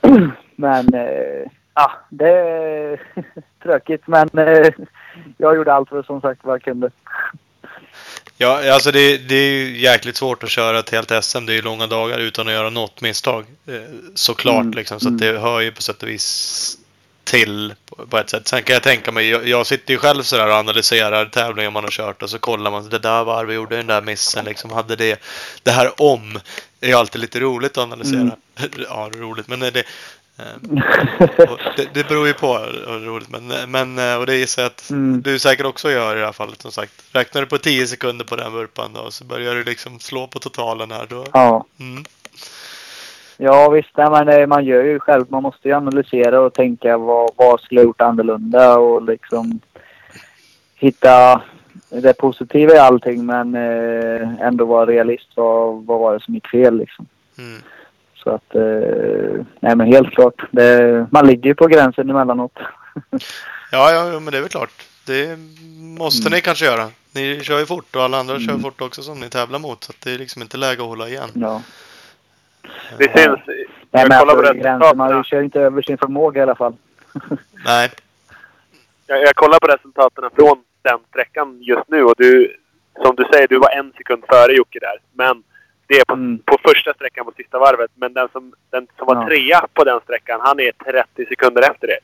Men 0.60 0.94
eh, 0.94 1.50
ja, 1.74 1.92
det 2.10 2.28
är 2.28 3.02
tråkigt 3.62 4.02
men 4.06 4.28
eh, 4.38 4.70
jag 5.36 5.56
gjorde 5.56 5.72
allt 5.72 5.88
för 5.88 6.02
som 6.02 6.20
sagt 6.20 6.40
vad 6.44 6.54
jag 6.54 6.62
kunde. 6.62 6.90
Ja, 8.36 8.72
alltså 8.72 8.92
det, 8.92 9.18
det 9.18 9.34
är 9.34 9.50
ju 9.50 9.78
jäkligt 9.78 10.16
svårt 10.16 10.42
att 10.44 10.50
köra 10.50 10.78
ett 10.78 10.90
helt 10.90 11.24
SM. 11.24 11.46
Det 11.46 11.52
är 11.52 11.54
ju 11.54 11.62
långa 11.62 11.86
dagar 11.86 12.18
utan 12.18 12.46
att 12.48 12.52
göra 12.54 12.70
något 12.70 13.00
misstag. 13.00 13.44
Eh, 13.66 13.74
Såklart 14.14 14.60
Mm, 14.62 14.74
liksom. 14.74 15.00
Så 15.00 15.08
mm. 15.08 15.20
det 15.20 15.38
hör 15.38 15.60
ju 15.60 15.72
på 15.72 15.82
sätt 15.82 16.02
och 16.02 16.08
vis 16.08 16.78
till 17.24 17.74
på- 18.10 18.18
ett 18.18 18.30
sätt. 18.30 18.48
Sen 18.48 18.62
kan 18.62 18.74
jag 18.74 18.82
tänka 18.82 19.12
mig, 19.12 19.28
jag, 19.28 19.48
jag 19.48 19.66
sitter 19.66 19.92
ju 19.94 19.98
själv 19.98 20.22
sådär 20.22 20.46
och 20.48 20.54
analyserar 20.54 21.24
tävlingar 21.26 21.70
man 21.70 21.84
har 21.84 21.90
kört 21.90 22.22
och 22.22 22.30
så 22.30 22.38
kollar 22.38 22.70
man 22.70 22.88
det 22.88 22.98
där 22.98 23.24
varvet 23.24 23.54
gjorde 23.54 23.76
den 23.76 23.86
där 23.86 24.02
missen 24.02 24.44
liksom. 24.44 24.70
Hade 24.70 24.96
det, 24.96 25.20
det 25.62 25.70
här 25.70 26.02
om 26.02 26.40
är 26.80 26.88
ju 26.88 26.94
alltid 26.94 27.20
lite 27.20 27.40
roligt 27.40 27.78
att 27.78 27.84
analysera. 27.84 28.20
Mm. 28.20 28.30
Ja, 28.90 29.10
roligt 29.16 29.48
men 29.48 29.60
det, 29.60 29.68
eh, 29.76 29.82
och 29.82 30.17
det, 31.76 31.88
det 31.94 32.08
beror 32.08 32.26
ju 32.26 32.32
på 32.32 32.58
hur 32.58 33.06
roligt. 33.06 33.28
Men, 33.30 33.70
men 33.70 33.98
eh, 34.12 34.18
och 34.20 34.26
det 34.26 34.36
gissar 34.36 34.62
jag 34.62 34.70
att 34.70 34.90
Mm. 34.90 35.22
du 35.22 35.38
säkert 35.38 35.66
också 35.66 35.90
gör 35.90 36.16
i 36.16 36.20
det 36.20 36.26
här 36.26 36.32
fallet 36.32 36.62
som 36.62 36.72
sagt. 36.72 36.92
Räknar 37.12 37.40
du 37.40 37.46
på 37.46 37.58
10 37.58 37.86
sekunder 37.86 38.24
på 38.24 38.36
den 38.36 38.52
vurpan 38.52 38.92
då 38.94 39.10
så 39.10 39.24
börjar 39.24 39.54
du 39.54 39.64
liksom 39.64 39.98
slå 39.98 40.26
på 40.26 40.38
totalen 40.38 40.90
här 40.90 41.06
då. 41.08 41.24
Ja. 41.32 41.64
Mm. 41.80 42.04
Ja 43.36 43.68
visst, 43.70 43.90
nej, 43.96 44.10
men 44.10 44.28
eh, 44.28 44.46
man 44.46 44.64
gör 44.64 44.84
ju 44.84 44.98
själv. 45.00 45.26
Man 45.28 45.42
måste 45.42 45.68
ju 45.68 45.74
analysera 45.74 46.40
och 46.40 46.54
tänka 46.54 46.98
vad, 46.98 47.30
vad 47.36 47.60
skulle 47.60 47.80
jag 47.80 47.86
gjort 47.86 48.00
annorlunda 48.00 48.78
och 48.78 49.02
liksom 49.02 49.60
hitta 50.74 51.42
det 51.88 52.12
positiva 52.18 52.74
i 52.74 52.78
allting 52.78 53.26
men 53.26 53.54
eh, 53.54 54.28
ändå 54.40 54.64
vara 54.64 54.86
realist. 54.86 55.28
Vad, 55.34 55.84
vad 55.86 56.00
var 56.00 56.14
det 56.14 56.20
som 56.20 56.34
gick 56.34 56.48
fel 56.48 56.78
liksom? 56.78 57.06
Mm. 57.38 57.60
Så 58.28 58.34
att, 58.34 58.54
eh, 58.54 59.44
nej 59.60 59.76
men 59.76 59.86
helt 59.86 60.10
klart. 60.14 60.42
Det, 60.50 61.06
man 61.12 61.26
ligger 61.26 61.48
ju 61.50 61.54
på 61.54 61.66
gränsen 61.66 62.10
emellanåt. 62.10 62.52
Ja, 63.72 63.90
ja, 63.92 64.12
ja, 64.12 64.20
men 64.20 64.32
det 64.32 64.36
är 64.38 64.40
väl 64.40 64.50
klart. 64.50 64.70
Det 65.06 65.38
måste 65.98 66.28
Mm. 66.28 66.36
ni 66.36 66.40
kanske 66.40 66.64
göra. 66.64 66.88
Ni 67.14 67.40
kör 67.42 67.58
ju 67.58 67.66
fort 67.66 67.96
och 67.96 68.02
alla 68.02 68.18
andra 68.18 68.38
kör 68.38 68.48
Mm. 68.50 68.62
fort 68.62 68.80
också 68.80 69.02
som 69.02 69.20
ni 69.20 69.28
tävlar 69.30 69.58
mot. 69.58 69.84
Så 69.84 69.90
att 69.92 70.00
det 70.00 70.10
är 70.14 70.18
liksom 70.18 70.42
inte 70.42 70.56
läge 70.56 70.82
att 70.82 70.88
hålla 70.88 71.08
igen. 71.08 71.28
Ja. 71.34 71.62
Det 72.98 73.04
syns. 73.04 73.40
Nej, 73.46 73.66
Jag 73.90 74.08
men 74.08 74.18
alltså, 74.18 74.52
gränsen, 74.54 74.96
man 74.96 75.24
kör 75.24 75.42
inte 75.42 75.60
över 75.60 75.82
sin 75.82 75.98
förmåga 75.98 76.40
i 76.40 76.42
alla 76.42 76.54
fall. 76.54 76.76
Nej. 77.64 77.90
Jag, 79.06 79.22
jag 79.22 79.34
kollar 79.34 79.58
på 79.58 79.66
resultaten 79.66 80.24
från 80.36 80.58
den 80.82 80.98
sträckan 81.10 81.58
just 81.62 81.88
nu 81.88 82.02
och 82.04 82.14
du, 82.18 82.56
som 83.02 83.16
du 83.16 83.24
säger, 83.32 83.48
du 83.48 83.58
var 83.58 83.70
en 83.70 83.92
sekund 83.92 84.22
före 84.28 84.52
Jocke 84.52 84.78
där. 84.78 84.98
Men 85.12 85.42
det 85.88 85.94
är 85.94 86.04
på, 86.04 86.14
Mm. 86.14 86.38
på 86.44 86.56
första 86.68 86.94
sträckan 86.94 87.24
på 87.24 87.32
sista 87.36 87.58
varvet. 87.58 87.90
Men 87.94 88.12
den 88.12 88.28
som, 88.32 88.52
den 88.70 88.86
som 88.98 89.06
var 89.06 89.14
Ja. 89.16 89.26
trea 89.28 89.66
på 89.74 89.84
den 89.84 90.00
sträckan, 90.00 90.40
han 90.42 90.60
är 90.60 90.72
30 90.72 91.26
sekunder 91.26 91.62
efter 91.70 91.86
det. 91.86 91.98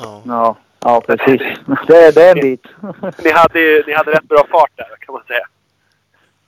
Ja. 0.00 0.22
Ja, 0.26 0.56
ja 0.84 1.00
precis. 1.06 1.42
Det, 1.88 2.14
det 2.14 2.22
är 2.24 2.36
en 2.36 2.40
bit. 2.40 2.66
Ni 3.24 3.30
hade, 3.30 3.84
ni 3.86 3.92
hade 3.92 4.10
rätt 4.12 4.28
bra 4.28 4.44
fart 4.50 4.70
där 4.76 4.86
kan 5.00 5.12
man 5.12 5.22
säga. 5.26 5.46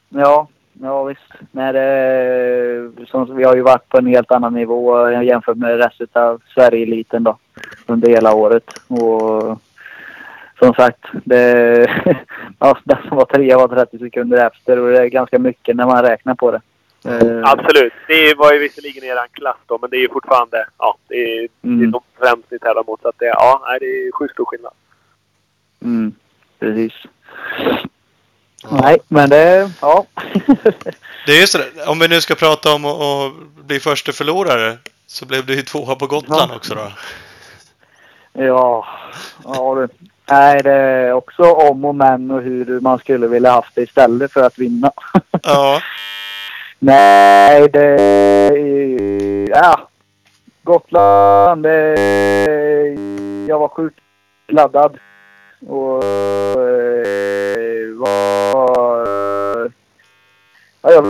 Ja, 0.08 0.48
ja 0.72 1.04
visst. 1.04 1.32
Nej, 1.50 1.72
det, 1.72 2.90
som, 3.08 3.36
vi 3.36 3.44
har 3.44 3.56
ju 3.56 3.62
varit 3.62 3.88
på 3.88 3.98
en 3.98 4.06
helt 4.06 4.30
annan 4.32 4.54
nivå 4.54 5.10
jämfört 5.10 5.56
med 5.56 5.78
resten 5.78 6.06
av 6.12 6.42
Sverige-eliten 6.54 7.24
då. 7.24 7.38
Under 7.86 8.08
hela 8.08 8.34
året. 8.34 8.64
Och 8.88 9.58
som 10.62 10.74
sagt, 10.74 11.04
det, 11.24 11.86
ja, 12.58 12.78
den 12.84 12.98
som 13.08 13.16
var 13.16 13.24
trea 13.24 13.58
var 13.58 13.68
30 13.68 13.98
sekunder 13.98 14.46
efter 14.46 14.78
och 14.78 14.90
det 14.90 14.98
är 15.02 15.06
ganska 15.06 15.38
mycket 15.38 15.76
när 15.76 15.86
man 15.86 16.02
räknar 16.02 16.34
på 16.34 16.50
det. 16.50 16.60
Eh, 17.04 17.50
Absolut. 17.50 17.92
Det 18.08 18.34
var 18.34 18.52
ju 18.52 18.58
visserligen 18.58 19.04
er 19.04 19.26
klass 19.32 19.56
då, 19.66 19.78
men 19.80 19.90
det 19.90 19.96
är 19.96 20.00
ju 20.00 20.08
fortfarande... 20.08 20.66
Ja, 20.78 20.96
det 21.08 21.14
är, 21.14 21.40
det 21.60 21.68
är 21.68 21.72
Mm. 21.72 21.90
de 21.90 22.00
främst 22.18 22.50
ni 22.50 22.58
tävlar 22.58 22.84
mot. 22.86 23.02
Så 23.02 23.08
att 23.08 23.18
det, 23.18 23.26
ja, 23.26 23.76
det 23.80 23.86
är 23.86 24.12
sjukt 24.12 24.34
stor 24.34 24.44
skillnad. 24.44 24.72
Mm, 25.84 26.12
precis. 26.58 26.92
Nej, 28.70 28.98
men 29.08 29.30
det... 29.30 29.70
Ja. 29.80 30.06
Det 31.26 31.32
är 31.32 31.40
ju 31.40 31.46
sådär. 31.46 31.66
Om 31.86 31.98
vi 31.98 32.08
nu 32.08 32.20
ska 32.20 32.34
prata 32.34 32.74
om 32.74 32.84
att, 32.84 33.32
bli 33.66 33.80
första 33.80 34.12
förlorare. 34.12 34.78
Så 35.06 35.26
blev 35.26 35.46
det 35.46 35.54
ju 35.54 35.62
tvåa 35.62 35.94
på 35.94 36.06
Gotland 36.06 36.50
Ja. 36.52 36.56
också 36.56 36.74
då. 36.74 36.92
Ja, 38.32 38.86
ja 39.44 39.74
du. 39.74 39.88
Nej, 40.32 40.62
det 40.62 40.72
är 40.72 41.12
också 41.12 41.42
om 41.42 41.84
och 41.84 41.94
men 41.94 42.30
och 42.30 42.42
hur 42.42 42.80
man 42.80 42.98
skulle 42.98 43.26
vilja 43.26 43.50
haft 43.50 43.74
det 43.74 43.82
istället 43.82 44.32
för 44.32 44.42
att 44.42 44.58
vinna. 44.58 44.92
Ja. 45.42 45.80
Nej, 46.78 47.68
det... 47.68 47.96
Ja. 49.50 49.88
Gotland, 50.62 51.62
det... 51.62 51.94
Jag 53.48 53.58
var 53.58 53.68
sjukt 53.68 53.98
laddad. 54.48 54.98
Och... 55.66 56.04
eh, 56.04 57.88
Var... 57.98 59.72
Ja, 60.82 60.90
jag 60.90 61.02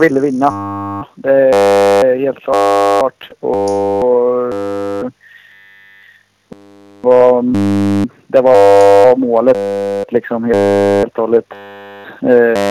ville 0.00 0.20
vinna. 0.20 0.50
Det 1.14 1.32
är 1.32 2.18
helt 2.18 2.38
klart. 2.38 3.30
Och... 3.40 4.52
Var, 7.02 7.42
det 8.28 8.40
var 8.40 9.16
målet 9.16 10.12
liksom 10.12 10.44
helt 10.44 11.18
och 11.18 11.24
hållet. 11.24 11.52
Eh, 12.22 12.62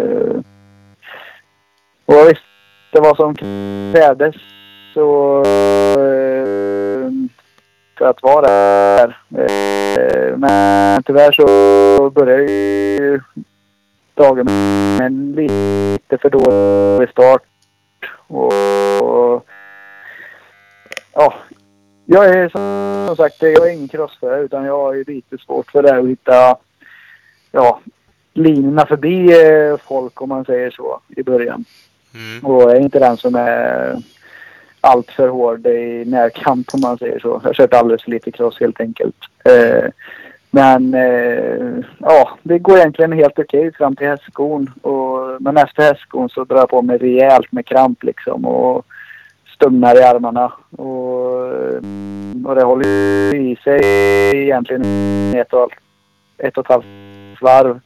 eh, 0.00 0.40
och 2.06 2.28
visst, 2.30 2.42
det 2.92 3.00
var 3.00 3.14
som 3.14 3.34
krävdes. 3.34 4.34
Så 4.94 5.38
eh, 5.38 7.10
för 7.98 8.06
att 8.06 8.22
vara 8.22 8.46
där. 8.46 9.16
Eh, 9.38 10.36
men 10.36 11.02
tyvärr 11.02 11.32
så 11.32 12.10
började 12.10 12.42
ju 12.42 13.20
dagen 14.14 14.46
med 14.46 15.06
en 15.06 15.32
lite 15.32 16.18
för 16.18 16.30
dålig 16.30 17.08
start. 17.10 17.42
Och, 18.28 18.52
och 19.02 19.46
ja, 21.12 21.34
jag 22.06 22.28
är 22.28 22.48
som 22.48 23.16
sagt, 23.16 23.42
jag 23.42 23.68
är 23.68 23.72
ingen 23.72 23.88
crossförare 23.88 24.40
utan 24.40 24.64
jag 24.64 24.78
har 24.78 24.94
ju 24.94 25.04
lite 25.04 25.38
svårt 25.38 25.70
för 25.70 25.82
det 25.82 25.92
här 25.92 25.98
att 25.98 26.08
hitta 26.08 26.56
ja, 27.52 27.80
linjerna 28.34 28.86
förbi 28.86 29.46
eh, 29.46 29.76
folk 29.88 30.22
om 30.22 30.28
man 30.28 30.44
säger 30.44 30.70
så 30.70 31.00
i 31.16 31.22
början. 31.22 31.64
Mm. 32.14 32.46
Och 32.46 32.62
jag 32.62 32.76
är 32.76 32.80
inte 32.80 32.98
den 32.98 33.16
som 33.16 33.34
är 33.34 33.96
allt 34.80 35.10
för 35.10 35.28
hård 35.28 35.66
i 35.66 36.04
närkamp 36.06 36.74
om 36.74 36.80
man 36.80 36.98
säger 36.98 37.18
så. 37.18 37.28
Jag 37.28 37.48
har 37.48 37.54
kört 37.54 37.74
alldeles 37.74 38.02
för 38.02 38.10
lite 38.10 38.30
cross 38.30 38.60
helt 38.60 38.80
enkelt. 38.80 39.16
Eh, 39.44 39.90
men 40.50 40.94
eh, 40.94 41.84
ja, 41.98 42.38
det 42.42 42.58
går 42.58 42.78
egentligen 42.78 43.12
helt 43.12 43.38
okej 43.38 43.72
fram 43.72 43.96
till 43.96 44.06
hästskon. 44.06 44.70
Och, 44.82 45.42
men 45.42 45.56
efter 45.56 45.82
hästskon 45.82 46.28
så 46.28 46.44
drar 46.44 46.56
jag 46.56 46.68
på 46.68 46.82
mig 46.82 46.98
rejält 46.98 47.52
med 47.52 47.66
kramp 47.66 48.02
liksom. 48.02 48.44
Och 48.44 48.86
stumnar 49.56 49.96
i 49.96 50.02
armarna. 50.02 50.52
Och, 50.70 51.46
eh, 51.48 51.80
och 52.44 52.54
det 52.54 52.64
håller 52.64 53.34
i 53.34 53.56
sig 53.64 53.80
egentligen 54.42 54.84
ett 55.34 55.52
och, 55.52 55.70
ett 56.38 56.58
och 56.58 56.64
ett 56.64 56.70
halvt 56.70 56.86
varv. 57.42 57.80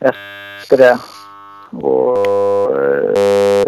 Efter 0.00 0.76
det. 0.76 0.98
Och 1.70 2.18
eh, 2.78 3.66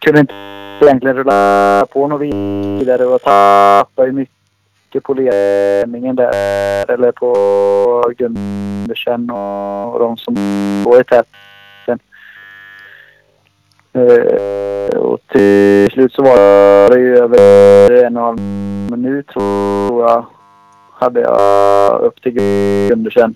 kunde 0.00 0.20
inte 0.20 0.34
egentligen 0.80 1.16
rulla 1.16 1.86
på 1.92 2.08
något 2.08 2.20
vidare 2.20 3.04
och 3.06 3.22
tappade 3.22 4.08
ju 4.08 4.12
mycket 4.12 5.02
på 5.02 5.14
ledningen 5.14 6.16
där. 6.16 6.90
Eller 6.90 7.12
på 7.12 8.12
Gundersen 8.18 9.30
och, 9.30 9.94
och 9.94 9.98
de 9.98 10.16
som 10.16 10.34
går 10.84 11.00
i 11.00 11.04
täten. 11.04 11.98
Eh, 13.94 14.71
Eh, 14.88 14.98
och 14.98 15.20
till 15.28 15.90
slut 15.92 16.12
så 16.12 16.22
var 16.22 16.90
det 16.90 17.00
ju 17.00 17.16
över 17.18 17.90
en 18.04 18.16
och 18.16 18.22
en 18.22 18.38
halv 18.38 18.40
minut 18.90 19.28
tror 19.28 20.02
jag. 20.02 20.26
Hade 20.92 21.20
jag 21.20 22.00
upp 22.00 22.22
till 22.22 22.32
Gundersen. 22.88 23.34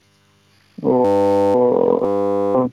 Och... 0.83 2.71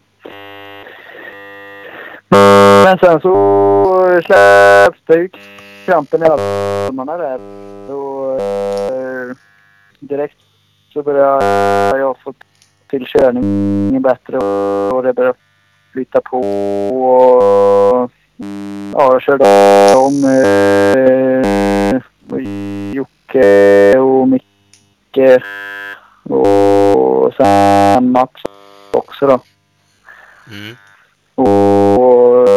Men 2.84 2.98
sen 2.98 3.22
så 3.22 4.22
släppte 4.26 5.14
ju 5.14 5.30
krampen 5.86 6.24
i 6.24 6.26
armarna 6.26 7.18
där. 7.18 7.40
Och 7.94 8.42
eh, 8.42 9.36
direkt 10.00 10.38
så 10.94 11.04
började 11.04 12.00
jag 12.00 12.18
få 12.24 12.34
till 12.90 13.06
körningen 13.08 14.02
bättre 14.02 14.38
och 14.38 15.04
det 15.04 15.14
började 15.14 15.38
flytta 15.92 16.22
på. 16.22 16.40
Och, 16.40 18.12
ja, 18.94 19.14
jag 19.14 19.22
körde 19.22 19.46
om 19.96 20.24
eh, 20.24 22.02
och 22.30 22.42
Jocke 22.94 24.00
och 24.00 24.28
Micke 24.28 25.42
och 26.24 27.34
sen 27.38 28.12
Mats 28.12 28.42
också 28.92 29.28
då. 29.28 29.40
Mm. 30.52 30.76
Och 31.36 32.48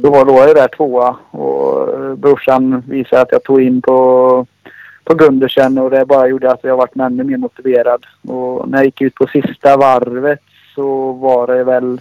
då 0.00 0.10
var 0.10 0.46
jag 0.46 0.56
där 0.56 0.68
tvåa 0.68 1.16
och 1.30 2.18
brorsan 2.18 2.82
visade 2.86 3.22
att 3.22 3.32
jag 3.32 3.42
tog 3.44 3.62
in 3.62 3.82
på, 3.82 4.46
på 5.04 5.14
Gundersen 5.14 5.78
och 5.78 5.90
det 5.90 6.06
bara 6.06 6.28
gjorde 6.28 6.52
att 6.52 6.64
jag 6.64 6.76
varit 6.76 6.96
ännu 6.96 7.24
mer 7.24 7.36
motiverad. 7.36 8.06
Och 8.28 8.68
när 8.68 8.78
jag 8.78 8.84
gick 8.84 9.00
ut 9.00 9.14
på 9.14 9.26
sista 9.26 9.76
varvet 9.76 10.42
så 10.74 11.12
var 11.12 11.46
det 11.46 11.64
väl, 11.64 12.00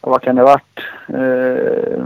vad 0.00 0.22
kan 0.22 0.36
det 0.36 0.42
varit? 0.42 0.80
Eh, 1.08 2.04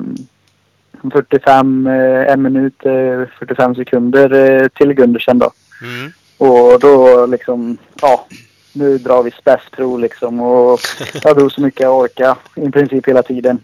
45, 1.13 1.87
eh, 1.87 2.33
en 2.33 2.43
minut, 2.43 2.87
eh, 2.87 3.29
45 3.39 3.75
sekunder 3.75 4.33
eh, 4.33 4.69
till 4.69 4.93
Gundersen 4.93 5.39
då. 5.39 5.51
Mm. 5.83 6.13
Och 6.39 6.81
då 6.81 7.27
liksom, 7.27 7.79
ja, 8.03 8.27
nu 8.73 8.99
drar 8.99 9.23
vi 9.23 9.31
spetsprov 9.31 10.01
liksom. 10.01 10.41
Och 10.41 10.81
jag 11.23 11.37
drog 11.37 11.53
så 11.53 11.61
mycket 11.61 11.81
jag 11.81 11.99
orkade 11.99 12.37
i 12.55 12.71
princip 12.71 13.09
hela 13.09 13.23
tiden. 13.23 13.59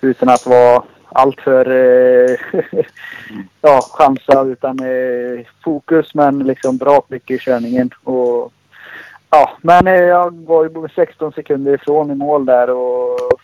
Utan 0.00 0.28
att 0.28 0.46
vara 0.46 0.82
alltför 1.08 1.70
eh, 1.70 2.36
ja, 3.60 3.80
chansa 3.92 4.42
utan 4.42 4.78
eh, 4.80 5.46
fokus 5.64 6.14
men 6.14 6.38
liksom 6.38 6.76
bra 6.76 7.02
mycket 7.08 7.34
i 7.34 7.38
körningen. 7.38 7.90
Och, 8.04 8.52
ja, 9.30 9.50
men 9.62 9.86
eh, 9.86 9.94
jag 9.94 10.46
var 10.46 10.64
ju 10.64 10.88
16 10.94 11.32
sekunder 11.32 11.74
ifrån 11.74 12.10
i 12.10 12.14
mål 12.14 12.46
där 12.46 12.70
och 12.70 13.40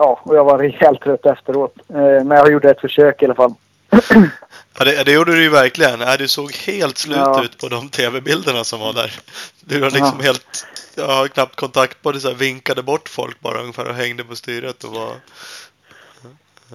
ja, 0.00 0.20
och 0.24 0.36
jag 0.36 0.44
var 0.44 0.58
rejält 0.58 1.00
trött 1.00 1.26
efteråt. 1.26 1.74
Eh, 1.88 1.94
men 2.24 2.30
jag 2.30 2.52
gjorde 2.52 2.70
ett 2.70 2.80
försök 2.80 3.22
i 3.22 3.24
alla 3.24 3.34
fall. 3.34 3.54
Ja, 4.78 4.84
det, 4.84 5.04
det 5.04 5.12
gjorde 5.12 5.32
du 5.32 5.42
ju 5.42 5.48
verkligen. 5.48 6.00
Ja, 6.00 6.16
du 6.16 6.28
såg 6.28 6.52
helt 6.52 6.98
slut 6.98 7.16
Ja. 7.16 7.44
ut 7.44 7.58
på 7.58 7.68
de 7.68 7.88
tv-bilderna 7.88 8.64
som 8.64 8.80
var 8.80 8.92
där. 8.92 9.12
Du 9.60 9.80
var 9.80 9.90
liksom 9.90 10.12
Ja. 10.18 10.24
helt... 10.24 10.66
Jag 10.94 11.06
har 11.08 11.28
knappt 11.28 11.56
kontakt 11.56 12.02
på 12.02 12.12
det, 12.12 12.20
så 12.20 12.28
här, 12.28 12.34
vinkade 12.34 12.82
bort 12.82 13.08
folk 13.08 13.40
bara 13.40 13.60
ungefär 13.60 13.88
och 13.88 13.94
hängde 13.94 14.24
på 14.24 14.36
styret 14.36 14.84
och 14.84 14.92
var... 14.92 15.12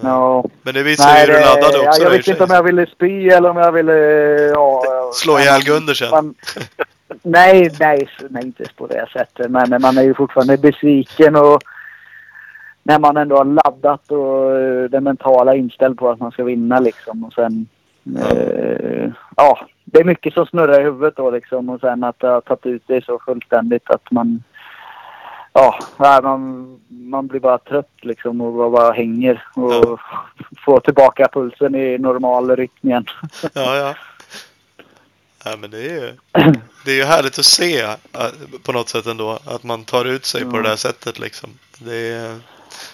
Ja. 0.02 0.44
Men 0.62 0.74
det 0.74 0.82
visar 0.82 1.14
ju 1.14 1.20
hur 1.20 1.26
du 1.26 1.40
laddade 1.40 1.78
också. 1.78 2.00
Jag 2.02 2.06
och 2.12 2.18
vet 2.18 2.28
inte 2.28 2.44
om 2.44 2.50
jag 2.50 2.62
ville 2.62 2.86
spy 2.86 3.28
eller 3.28 3.50
om 3.50 3.56
jag 3.56 3.72
ville... 3.72 3.92
Ja, 4.54 4.82
Slå 5.14 5.38
ihjäl 5.38 5.64
Gundersen. 5.64 6.10
Man, 6.10 6.34
nej, 7.22 7.70
nej, 7.80 8.08
nej, 8.30 8.42
inte 8.44 8.64
på 8.76 8.86
det 8.86 9.06
sättet. 9.12 9.50
Men 9.50 9.82
man 9.82 9.98
är 9.98 10.02
ju 10.02 10.14
fortfarande 10.14 10.56
besviken 10.56 11.36
och 11.36 11.62
när 12.88 12.98
man 12.98 13.16
ändå 13.16 13.36
har 13.36 13.44
laddat 13.44 14.10
och 14.10 14.60
eh, 14.60 14.84
det 14.90 15.00
mentala 15.00 15.54
inställd 15.54 15.98
på 15.98 16.10
att 16.10 16.20
man 16.20 16.32
ska 16.32 16.44
vinna 16.44 16.80
liksom. 16.80 17.24
Och 17.24 17.32
sen, 17.32 17.68
eh, 18.18 19.10
ja, 19.36 19.66
det 19.84 20.00
är 20.00 20.04
mycket 20.04 20.34
som 20.34 20.46
snurrar 20.46 20.80
i 20.80 20.84
huvudet 20.84 21.16
då 21.16 21.30
liksom. 21.30 21.68
Och 21.68 21.80
sen 21.80 22.04
att 22.04 22.18
det 22.18 22.26
har 22.28 22.40
tagit 22.40 22.66
ut 22.66 22.82
det 22.86 23.04
så 23.04 23.18
fullständigt 23.26 23.90
att 23.90 24.10
man, 24.10 24.42
ja, 25.52 25.78
nej, 25.96 26.22
man, 26.22 26.80
man 26.88 27.26
blir 27.26 27.40
bara 27.40 27.58
trött 27.58 27.94
liksom 28.02 28.40
och 28.40 28.72
bara, 28.72 28.92
hänger 28.92 29.42
och 29.54 30.00
får 30.64 30.80
tillbaka 30.80 31.28
pulsen 31.32 31.74
i 31.74 31.98
normal 31.98 32.56
rytm 32.56 32.88
igen. 32.88 33.04
Ja, 33.54 33.76
ja. 33.76 33.94
Ja, 35.44 35.56
men 35.56 35.70
det 35.70 35.78
är 35.78 35.94
ju, 35.94 36.12
det 36.84 36.90
är 36.90 36.96
ju 36.96 37.04
härligt 37.04 37.38
att 37.38 37.44
se 37.44 37.80
äh, 37.80 37.96
på 38.62 38.72
något 38.72 38.88
sätt 38.88 39.06
ändå. 39.06 39.38
Att 39.46 39.62
man 39.62 39.84
tar 39.84 40.04
ut 40.04 40.24
sig 40.24 40.44
på 40.44 40.56
Ja. 40.56 40.62
det 40.62 40.68
där 40.68 40.76
sättet 40.76 41.18
liksom. 41.18 41.50
Det 41.78 42.12
är, 42.12 42.36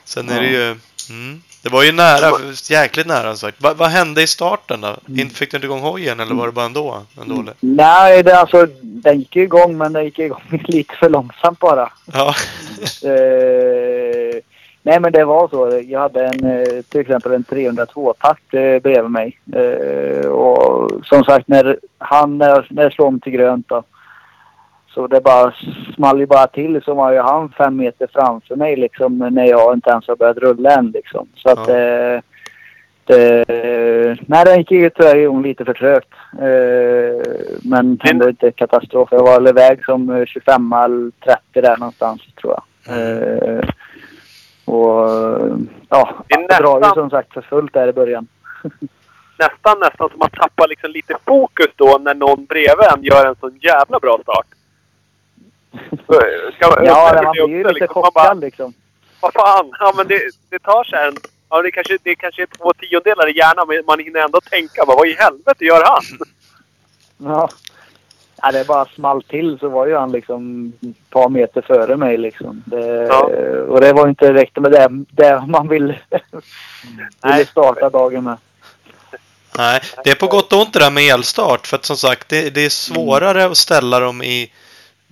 sen 0.05 0.29
är 0.29 0.41
det 0.41 0.49
ju... 0.49 0.77
Mm, 1.11 1.43
det 1.63 1.69
var 1.69 1.83
ju 1.83 1.93
nära, 1.93 2.31
jäkligt 2.71 3.07
nära 3.07 3.37
sagt. 3.37 3.63
Va, 3.63 3.75
vad 3.75 3.89
hände 3.89 4.23
i 4.23 4.27
starten 4.27 4.81
då? 4.81 4.97
Mm. 5.09 5.31
Fick 5.31 5.51
du 5.51 5.57
inte 5.57 5.67
igång 5.67 5.81
hojen 5.81 6.21
eller 6.21 6.35
var 6.35 6.47
det 6.47 6.53
bara 6.53 6.67
ändå? 6.67 7.03
ändå 7.21 7.41
eller? 7.41 7.55
Nej, 7.61 8.23
det, 8.23 8.39
alltså, 8.39 8.67
den 8.83 9.19
gick 9.19 9.37
ju 9.37 9.43
igång 9.43 9.79
men 9.79 9.93
den 9.93 10.05
gick 10.05 10.19
igång 10.19 10.43
lite 10.69 10.95
för 10.95 11.11
långsamt 11.11 11.59
bara. 11.59 11.93
Ja. 12.13 12.35
Eh, 13.05 14.41
nej 14.83 15.01
men 15.01 15.13
det 15.13 15.25
var 15.25 15.49
så. 15.49 15.83
Jag 15.87 16.01
hade 16.01 16.27
en, 16.27 16.45
eh, 16.45 16.83
till 16.83 17.01
exempel 17.01 17.33
en 17.33 17.45
302-takt 17.45 18.55
eh, 18.55 18.79
bredvid 18.79 19.11
mig. 19.11 19.39
Eh, 19.53 20.27
och 20.27 20.91
som 21.05 21.25
sagt 21.25 21.49
när 21.49 21.79
han 21.99 22.39
när, 22.39 22.67
när 22.71 22.91
slog 22.91 23.09
om 23.09 23.21
till 23.21 23.33
grönt 23.33 23.69
då. 23.69 23.85
Så 24.95 25.07
det 25.07 25.21
bara 25.21 25.55
small 25.95 26.19
ju 26.21 26.27
bara 26.27 26.47
till 26.47 26.83
så 26.83 26.95
var 26.95 27.13
ju 27.13 27.19
han 27.19 27.49
fem 27.59 27.77
meter 27.77 28.09
framför 28.13 28.57
mig 28.57 28.77
liksom 28.77 29.19
när 29.19 29.45
jag 29.45 29.75
inte 29.75 29.91
ens 29.91 30.09
har 30.09 30.17
börjat 30.17 30.37
rulla 30.37 30.71
än 30.71 30.91
liksom. 30.91 31.29
Så 31.35 31.51
att 31.51 31.69
Ja. 31.69 31.77
eh, 31.77 32.21
det, 33.05 33.45
nej 34.27 34.45
den 34.45 34.59
gick 34.59 34.71
ju 34.71 34.91
tyvärr 34.91 35.17
igång 35.17 35.43
lite 35.43 35.65
för 35.65 35.75
trögt. 35.75 36.13
Eh, 36.33 37.33
men 37.63 37.99
ändå 38.05 38.29
inte 38.29 38.53
katastrof. 38.53 39.09
Jag 39.13 39.23
var 39.23 39.41
väl 39.41 39.49
iväg 39.49 39.85
som 39.85 40.11
eh, 40.11 40.25
25 40.25 40.73
eller 40.73 41.11
30 41.25 41.41
där 41.53 41.77
någonstans 41.77 42.21
tror 42.41 42.55
jag. 42.55 42.97
Eh, 42.97 43.69
och 44.65 45.11
ja, 45.89 46.25
Det 46.29 46.47
det 46.49 46.59
drar 46.59 46.81
ju 46.81 46.95
som 46.95 47.11
sagt 47.11 47.33
för 47.33 47.43
fullt 47.43 47.73
där 47.73 47.89
i 47.89 47.93
början. 47.93 48.27
nästan, 49.39 49.79
nästan 49.81 50.09
som 50.11 50.19
man 50.19 50.31
tappar 50.31 50.69
liksom 50.69 50.91
lite 50.91 51.15
fokus 51.27 51.71
då 51.77 51.99
när 52.01 52.15
någon 52.15 52.45
bredvid 52.45 52.87
en 52.97 53.03
gör 53.03 53.27
en 53.27 53.37
sån 53.41 53.59
jävla 53.61 53.99
bra 53.99 54.19
start. 54.23 54.47
Ska, 56.57 56.85
Ja, 56.85 57.13
man 57.15 57.25
det 57.25 57.31
blir 57.31 57.49
ju 57.49 57.65
också, 57.65 57.73
lite 57.73 57.81
liksom. 57.81 58.03
Man 58.03 58.11
bara, 58.15 58.25
chockad 58.25 58.41
liksom. 58.41 58.73
vad 59.21 59.33
fan, 59.33 59.71
ja 59.79 59.93
men 59.97 60.09
det, 60.09 60.21
det 60.51 60.59
tar 60.59 60.85
sig 60.85 61.09
en... 61.09 61.17
Ja, 61.51 61.63
det 61.63 61.71
kanske, 61.71 61.99
det 62.03 62.15
kanske 62.15 62.43
är 62.43 62.47
två 62.47 62.73
tiondelar 62.73 63.31
i 63.31 63.37
hjärnan 63.37 63.69
men 63.69 63.83
man 63.87 63.99
hinner 63.99 64.21
ändå 64.21 64.41
tänka 64.41 64.85
bara, 64.87 64.97
vad 64.97 65.09
i 65.09 65.17
helvete 65.19 65.65
gör 65.65 65.85
han? 65.85 66.03
Ja. 67.25 67.49
ja, 68.43 68.53
det 68.53 68.67
bara 68.67 68.85
small 68.85 69.23
till 69.23 69.59
så 69.59 69.69
var 69.69 69.87
ju 69.87 69.97
han 69.97 70.13
liksom 70.13 70.73
ett 70.81 71.11
par 71.11 71.29
meter 71.29 71.63
före 71.63 71.97
mig 71.97 72.17
liksom. 72.17 72.63
Det, 72.67 73.07
Ja. 73.09 73.31
Och 73.69 73.81
det 73.81 73.93
var 73.93 74.09
inte 74.09 74.33
direkt 74.33 74.57
med 74.57 74.73
det, 74.73 74.89
det 75.11 75.45
man 75.47 75.69
vill, 75.69 75.87
ville 76.13 76.23
Nej. 77.25 77.47
starta 77.47 77.91
dagen 77.91 78.25
med. 78.25 78.37
Nej, 79.59 79.81
det 80.05 80.11
är 80.11 80.15
på 80.15 80.27
gott 80.27 80.53
och 80.53 80.61
ont 80.61 80.73
det 80.73 80.79
där 80.79 80.91
med 80.91 81.15
elstart. 81.15 81.67
För 81.67 81.77
att 81.77 81.85
som 81.85 81.97
sagt, 81.97 82.29
det, 82.29 82.51
det 82.51 82.65
är 82.65 82.69
svårare 82.69 83.45
att 83.45 83.57
ställa 83.57 84.01
dem 84.01 84.23
i 84.23 84.53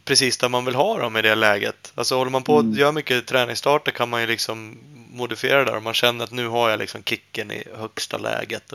precis 0.05 0.39
där 0.39 0.49
man 0.49 0.65
vill 0.65 0.75
ha 0.75 0.99
dem 0.99 1.17
i 1.17 1.23
det 1.23 1.35
läget. 1.35 1.93
Alltså 1.95 2.15
håller 2.17 2.31
man 2.31 2.43
på 2.43 2.55
och 2.55 2.61
Mm. 2.61 2.75
gör 2.79 2.93
mycket 2.93 3.27
träningsstarter 3.27 3.93
kan 3.93 4.09
man 4.09 4.21
ju 4.21 4.27
liksom 4.27 4.79
modifiera 5.13 5.59
det 5.59 5.65
där. 5.71 5.77
Om 5.77 5.85
man 5.85 5.95
känner 5.95 6.25
att 6.25 6.31
nu 6.33 6.49
har 6.49 6.71
jag 6.71 6.79
liksom 6.79 7.03
kicken 7.03 7.51
i 7.51 7.65
högsta 7.79 8.19
läget. 8.19 8.73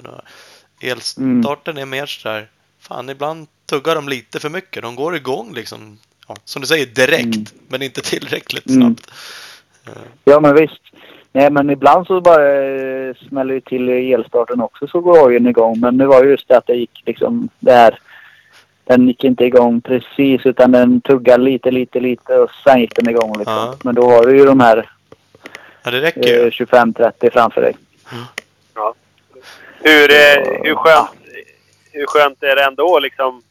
Elstarten 0.82 1.78
är 1.78 1.86
mer 1.86 2.06
sådär, 2.06 2.48
fan 2.80 3.10
ibland 3.10 3.48
tuggar 3.70 3.96
de 3.96 4.10
lite 4.10 4.40
för 4.40 4.50
mycket. 4.50 4.84
De 4.84 4.96
går 4.96 5.16
igång 5.16 5.54
liksom, 5.54 5.98
ja, 6.28 6.36
som 6.46 6.62
du 6.62 6.68
säger, 6.68 6.86
direkt. 6.86 7.26
Mm. 7.26 7.46
Men 7.68 7.82
inte 7.82 8.02
tillräckligt 8.02 8.70
Mm. 8.70 8.82
snabbt. 8.82 9.12
Ja 10.24 10.40
men 10.40 10.56
visst. 10.56 10.82
Nej 11.32 11.50
men 11.52 11.70
ibland 11.70 12.08
så 12.08 12.22
bara 12.22 12.54
eh, 12.56 13.16
smäller 13.30 13.54
det 13.54 13.62
till 13.62 13.90
i 13.90 14.14
elstarten 14.14 14.62
också 14.62 14.88
så 14.88 15.00
går 15.00 15.20
hojen 15.20 15.48
igång. 15.48 15.80
Men 15.80 15.98
nu 15.98 16.06
var 16.06 16.24
det 16.24 16.30
just 16.30 16.48
det 16.48 16.58
att 16.58 16.68
det 16.68 16.74
gick 16.76 17.02
liksom 17.06 17.50
där. 17.60 18.00
Den 18.86 19.08
gick 19.08 19.24
inte 19.24 19.46
igång 19.46 19.82
precis 19.82 20.46
utan 20.46 20.72
den 20.72 21.02
tuggade 21.02 21.44
lite, 21.44 21.72
lite, 21.72 22.00
lite 22.00 22.36
och 22.38 22.52
sen 22.64 22.82
gick 22.82 22.96
den 22.96 23.10
igång 23.10 23.38
liksom. 23.38 23.54
Ja. 23.54 23.76
Men 23.84 23.96
då 23.96 24.10
har 24.10 24.26
du 24.26 24.38
ju 24.38 24.46
de 24.46 24.60
här 24.60 24.90
Ja, 25.84 25.92
eh, 25.92 26.50
25-30 26.50 27.30
framför 27.32 27.62
dig. 27.62 27.78
Hur, 29.80 30.12
eh, 30.12 30.64
hur, 30.64 30.76
skönt, 30.76 31.10
hur 31.92 32.06
skönt 32.06 32.44
är 32.44 32.56
det 32.56 32.64
ändå 32.64 33.00
liksom 33.00 33.42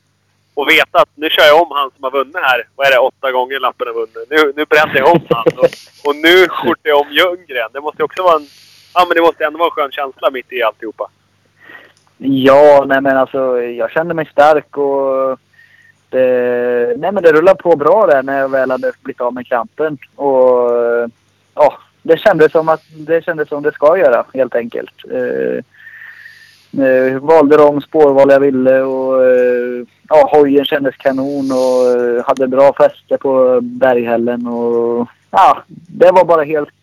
och 0.54 0.68
veta 0.68 0.98
att 0.98 1.08
nu 1.14 1.30
kör 1.30 1.44
jag 1.44 1.62
om 1.62 1.70
han 1.70 1.90
som 1.94 2.04
har 2.04 2.10
vunnit 2.10 2.36
här. 2.36 2.68
Vad 2.76 2.86
är 2.86 2.90
det? 2.90 2.98
Åtta 2.98 3.32
gånger 3.32 3.60
lappen 3.60 3.86
har 3.86 3.94
vunnit. 3.94 4.30
Nu, 4.30 4.52
nu 4.56 4.64
brände 4.64 4.98
jag 4.98 5.12
om 5.12 5.20
han. 5.30 5.44
Och, 5.56 5.68
och 6.04 6.16
nu 6.16 6.48
skjuter 6.48 6.88
jag 6.88 7.00
om 7.00 7.10
Ljunggren. 7.10 7.70
Det 7.72 7.80
måste 7.80 8.02
också 8.02 8.22
vara 8.22 8.36
en... 8.36 8.46
Ja, 8.94 9.04
men 9.08 9.14
det 9.14 9.20
måste 9.20 9.44
ändå 9.44 9.58
vara 9.58 9.68
en 9.68 9.70
skön 9.70 9.90
känsla 9.90 10.30
mitt 10.30 10.52
i 10.52 10.62
alltihopa. 10.62 11.10
Ja, 12.18 12.84
nej 12.88 13.00
men 13.00 13.16
alltså 13.16 13.62
jag 13.62 13.90
kände 13.90 14.14
mig 14.14 14.26
stark 14.26 14.76
och 14.76 15.38
det, 16.08 16.94
nej 16.98 17.12
men 17.12 17.22
det 17.22 17.32
rullade 17.32 17.62
på 17.62 17.76
bra 17.76 18.06
där 18.06 18.22
när 18.22 18.38
jag 18.38 18.48
väl 18.48 18.70
hade 18.70 18.92
blivit 19.02 19.20
av 19.20 19.34
med 19.34 19.46
krampen. 19.46 19.98
Och 20.14 20.70
ja, 21.54 21.78
det 22.02 22.18
kändes 22.18 22.52
som 22.52 22.68
att 22.68 22.82
det 22.96 23.24
kändes 23.24 23.48
som 23.48 23.62
det 23.62 23.72
ska 23.72 23.98
göra 23.98 24.24
helt 24.34 24.54
enkelt. 24.54 24.94
Eh, 25.10 25.58
eh, 26.84 27.18
valde 27.18 27.56
de 27.56 27.80
spårval 27.80 28.30
jag 28.30 28.40
ville 28.40 28.80
och 28.80 29.24
eh, 29.24 29.86
ja, 30.08 30.28
hojen 30.32 30.64
kändes 30.64 30.96
kanon 30.96 31.52
och 31.52 32.00
eh, 32.00 32.24
hade 32.26 32.48
bra 32.48 32.72
fäste 32.72 33.18
på 33.18 33.60
berghällen 33.62 34.46
och 34.46 35.08
ja, 35.30 35.62
det 35.66 36.10
var 36.10 36.24
bara 36.24 36.44
helt 36.44 36.74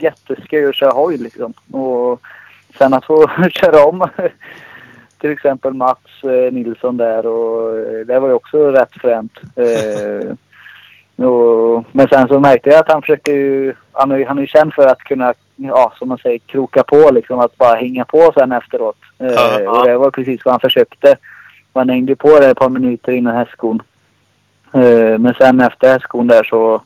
jätteskoj 0.00 0.68
att 0.68 0.74
köra 0.74 0.90
hoj 0.90 1.16
liksom. 1.16 1.54
Och 1.72 2.20
sen 2.78 2.94
att 2.94 3.04
få 3.04 3.30
köra 3.50 3.84
om 3.84 4.08
till 5.18 5.30
exempel 5.30 5.74
Mats 5.74 5.98
eh, 6.22 6.52
Nilsson 6.52 6.96
där 6.96 7.26
och 7.26 7.78
eh, 7.78 8.06
det 8.06 8.20
var 8.20 8.28
ju 8.28 8.34
också 8.34 8.70
rätt 8.70 8.92
fränt. 8.92 9.32
Eh, 9.56 10.34
och, 11.26 11.84
men 11.92 12.08
sen 12.08 12.28
så 12.28 12.40
märkte 12.40 12.70
jag 12.70 12.78
att 12.78 12.92
han 12.92 13.02
försökte 13.02 13.32
ju, 13.32 13.74
han 13.92 14.10
är, 14.10 14.26
han 14.26 14.38
är 14.38 14.42
ju 14.42 14.46
känd 14.46 14.74
för 14.74 14.86
att 14.86 14.98
kunna, 14.98 15.34
ja 15.56 15.92
som 15.98 16.08
man 16.08 16.18
säger, 16.18 16.38
kroka 16.38 16.82
på 16.82 17.10
liksom. 17.10 17.38
Att 17.38 17.58
bara 17.58 17.74
hänga 17.74 18.04
på 18.04 18.32
sen 18.34 18.52
efteråt. 18.52 18.96
Eh, 19.18 19.68
och 19.68 19.86
det 19.86 19.98
var 19.98 20.10
precis 20.10 20.44
vad 20.44 20.52
han 20.52 20.60
försökte. 20.60 21.16
Han 21.72 21.88
hängde 21.88 22.16
på 22.16 22.40
det 22.40 22.50
ett 22.50 22.58
par 22.58 22.68
minuter 22.68 23.12
innan 23.12 23.36
hästskon. 23.36 23.82
Eh, 24.72 25.18
men 25.18 25.34
sen 25.34 25.60
efter 25.60 25.92
hästskon 25.92 26.26
där 26.26 26.44
så 26.44 26.82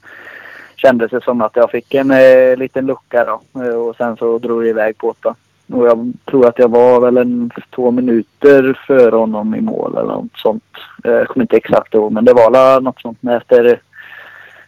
kändes 0.76 1.10
det 1.10 1.24
som 1.24 1.40
att 1.40 1.56
jag 1.56 1.70
fick 1.70 1.94
en 1.94 2.10
eh, 2.10 2.56
liten 2.56 2.86
lucka 2.86 3.24
då. 3.24 3.62
Eh, 3.62 3.74
och 3.74 3.96
sen 3.96 4.16
så 4.16 4.38
drog 4.38 4.62
det 4.62 4.68
iväg 4.68 4.98
på 4.98 5.14
det. 5.20 5.34
Och 5.72 5.86
jag 5.86 6.12
tror 6.30 6.46
att 6.46 6.58
jag 6.58 6.68
var 6.68 7.00
väl 7.00 7.16
en 7.16 7.50
två 7.74 7.90
minuter 7.90 8.80
före 8.86 9.16
honom 9.16 9.54
i 9.54 9.60
mål 9.60 9.92
eller 9.96 10.12
något 10.12 10.36
sånt. 10.38 10.64
Eh, 11.04 11.10
Jag 11.12 11.28
kommer 11.28 11.44
inte 11.44 11.56
exakt 11.56 11.94
ihåg 11.94 12.12
men 12.12 12.24
det 12.24 12.32
var 12.32 12.80
något 12.80 13.00
sånt 13.00 13.18
efter 13.30 13.80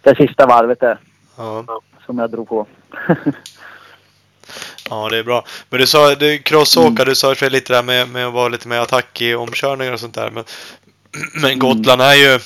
det 0.03 0.17
sista 0.17 0.47
varvet 0.47 0.81
där 0.81 0.99
Ja. 1.37 1.65
som 2.07 2.19
jag 2.19 2.31
drog 2.31 2.49
på. 2.49 2.67
Ja, 4.91 5.09
det 5.09 5.19
är 5.19 5.23
bra. 5.23 5.45
Men 5.71 5.81
du 5.81 5.87
sa, 5.87 6.15
du 6.15 6.39
crossåkare, 6.39 7.09
du 7.09 7.15
sa 7.15 7.35
lite 7.41 7.73
där 7.73 7.83
med, 7.83 8.09
med 8.09 8.27
att 8.27 8.33
vara 8.35 8.49
lite 8.49 8.69
mer 8.69 8.79
attack 8.81 9.23
i 9.23 9.35
omkörningar 9.35 9.93
och 9.93 10.01
sånt 10.01 10.15
där. 10.15 10.31
Men, 10.31 10.45
men 11.43 11.59
Gotland 11.59 12.03
är 12.03 12.15
ju 12.15 12.39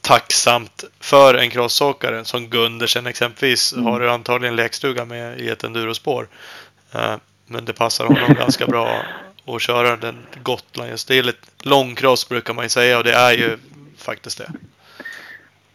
tacksamt 0.00 0.84
för 1.00 1.34
en 1.34 1.50
crossåkare. 1.50 2.24
Som 2.24 2.46
Gundersen 2.48 3.06
exempelvis 3.06 3.72
Mm. 3.72 3.84
har 3.86 4.00
du 4.00 4.10
antagligen 4.10 4.56
lekstuga 4.56 5.04
med 5.04 5.40
i 5.40 5.48
ett 5.48 5.64
endurospår. 5.64 6.28
Men 7.46 7.64
det 7.64 7.72
passar 7.72 8.04
honom 8.04 8.34
ganska 8.38 8.66
bra 8.66 9.02
att 9.46 9.62
köra 9.62 9.96
den 9.96 10.16
Gotland 10.42 10.90
just. 10.90 11.08
Det 11.08 11.18
är 11.18 11.22
lite 11.22 11.48
långcross 11.62 12.28
brukar 12.28 12.54
man 12.54 12.64
ju 12.64 12.68
säga 12.68 12.98
och 12.98 13.04
det 13.04 13.14
är 13.14 13.32
ju 13.32 13.56
faktiskt 13.98 14.38
det. 14.38 14.50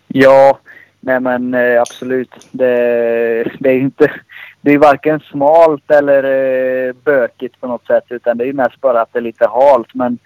Ja, 0.07 0.59
nej 0.99 1.19
men 1.19 1.53
eh, 1.53 1.81
absolut. 1.81 2.47
Det, 2.51 2.73
det 3.59 3.69
är 3.69 3.73
ju 3.73 3.81
inte... 3.81 4.11
Det 4.61 4.71
är 4.71 4.77
varken 4.77 5.19
smalt 5.19 5.91
eller 5.91 6.23
eh, 6.23 6.93
bökigt 6.93 7.61
på 7.61 7.67
något 7.67 7.87
sätt 7.87 8.03
utan 8.09 8.37
det 8.37 8.43
är 8.43 8.45
ju 8.45 8.53
mest 8.53 8.81
bara 8.81 9.01
att 9.01 9.13
det 9.13 9.19
är 9.19 9.23
lite 9.23 9.47
halt. 9.47 9.93
Men 9.93 10.19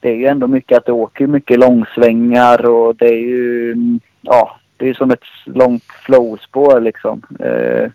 det 0.00 0.08
är 0.08 0.14
ju 0.14 0.26
ändå 0.26 0.46
mycket 0.46 0.78
att 0.78 0.86
det 0.86 0.92
åker 0.92 1.26
mycket 1.26 1.58
långsvängar 1.58 2.66
och 2.66 2.96
det 2.96 3.06
är 3.06 3.20
ju... 3.20 3.72
Mm, 3.72 4.00
ja, 4.20 4.58
det 4.76 4.84
är 4.84 4.88
ju 4.88 4.94
som 4.94 5.10
ett 5.10 5.24
långt 5.44 5.84
flowspår 6.06 6.80
liksom. 6.80 7.22
Eh, 7.40 7.90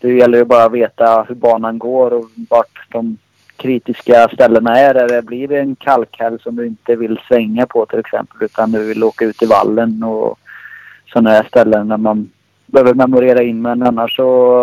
det 0.00 0.12
gäller 0.12 0.38
ju 0.38 0.44
bara 0.44 0.64
att 0.64 0.72
veta 0.72 1.26
hur 1.28 1.34
banan 1.34 1.78
går 1.78 2.12
och 2.12 2.24
vart 2.50 2.86
de 2.88 3.18
kritiska 3.56 4.28
ställena 4.28 4.78
är 4.78 4.94
där 4.94 5.08
det 5.08 5.22
blir 5.22 5.52
en 5.52 5.76
kalkhäll 5.76 6.40
som 6.40 6.56
du 6.56 6.66
inte 6.66 6.96
vill 6.96 7.20
svänga 7.28 7.66
på 7.66 7.86
till 7.86 7.98
exempel 7.98 8.42
utan 8.42 8.72
du 8.72 8.84
vill 8.84 9.04
åka 9.04 9.24
ut 9.24 9.42
i 9.42 9.46
vallen 9.46 10.02
och 10.02 10.38
sådana 11.12 11.30
här 11.30 11.42
ställen 11.42 11.88
där 11.88 11.96
man 11.96 12.30
behöver 12.66 12.94
memorera 12.94 13.42
in 13.42 13.62
men 13.62 13.82
annars 13.82 14.16
så 14.16 14.62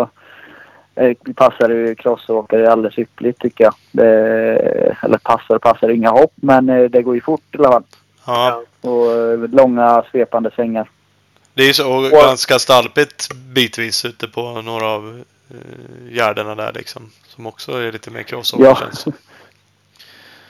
eh, 0.94 1.16
passar 1.34 1.68
det 1.68 1.74
ju 1.74 1.94
crossåkare 1.94 2.72
alldeles 2.72 2.98
ypperligt 2.98 3.40
tycker 3.40 3.64
jag. 3.64 3.74
Det, 3.92 4.96
eller 5.02 5.18
passar 5.18 5.58
passar 5.58 5.88
inga 5.88 6.10
hopp 6.10 6.32
men 6.34 6.68
eh, 6.68 6.84
det 6.84 7.02
går 7.02 7.14
ju 7.14 7.20
fort 7.20 7.54
i 7.54 7.58
alla 7.58 7.70
fall. 7.70 7.84
Ja, 8.26 8.62
Och 8.80 9.12
eh, 9.12 9.38
långa 9.38 10.04
svepande 10.10 10.50
svängar. 10.50 10.88
Det 11.56 11.62
är 11.62 11.66
ju 11.66 11.72
så 11.74 11.92
och 11.92 12.10
ganska 12.10 12.58
stalpigt 12.58 13.34
bitvis 13.34 14.04
ute 14.04 14.28
på 14.28 14.62
några 14.62 14.86
av 14.86 15.06
uh, 15.08 16.14
gärdena 16.14 16.54
där 16.54 16.72
liksom. 16.72 17.10
Som 17.28 17.46
också 17.46 17.72
är 17.72 17.92
lite 17.92 18.10
mer 18.10 18.22
crossåkare 18.22 18.66
Ja. 18.68 18.76
känns. 18.76 19.04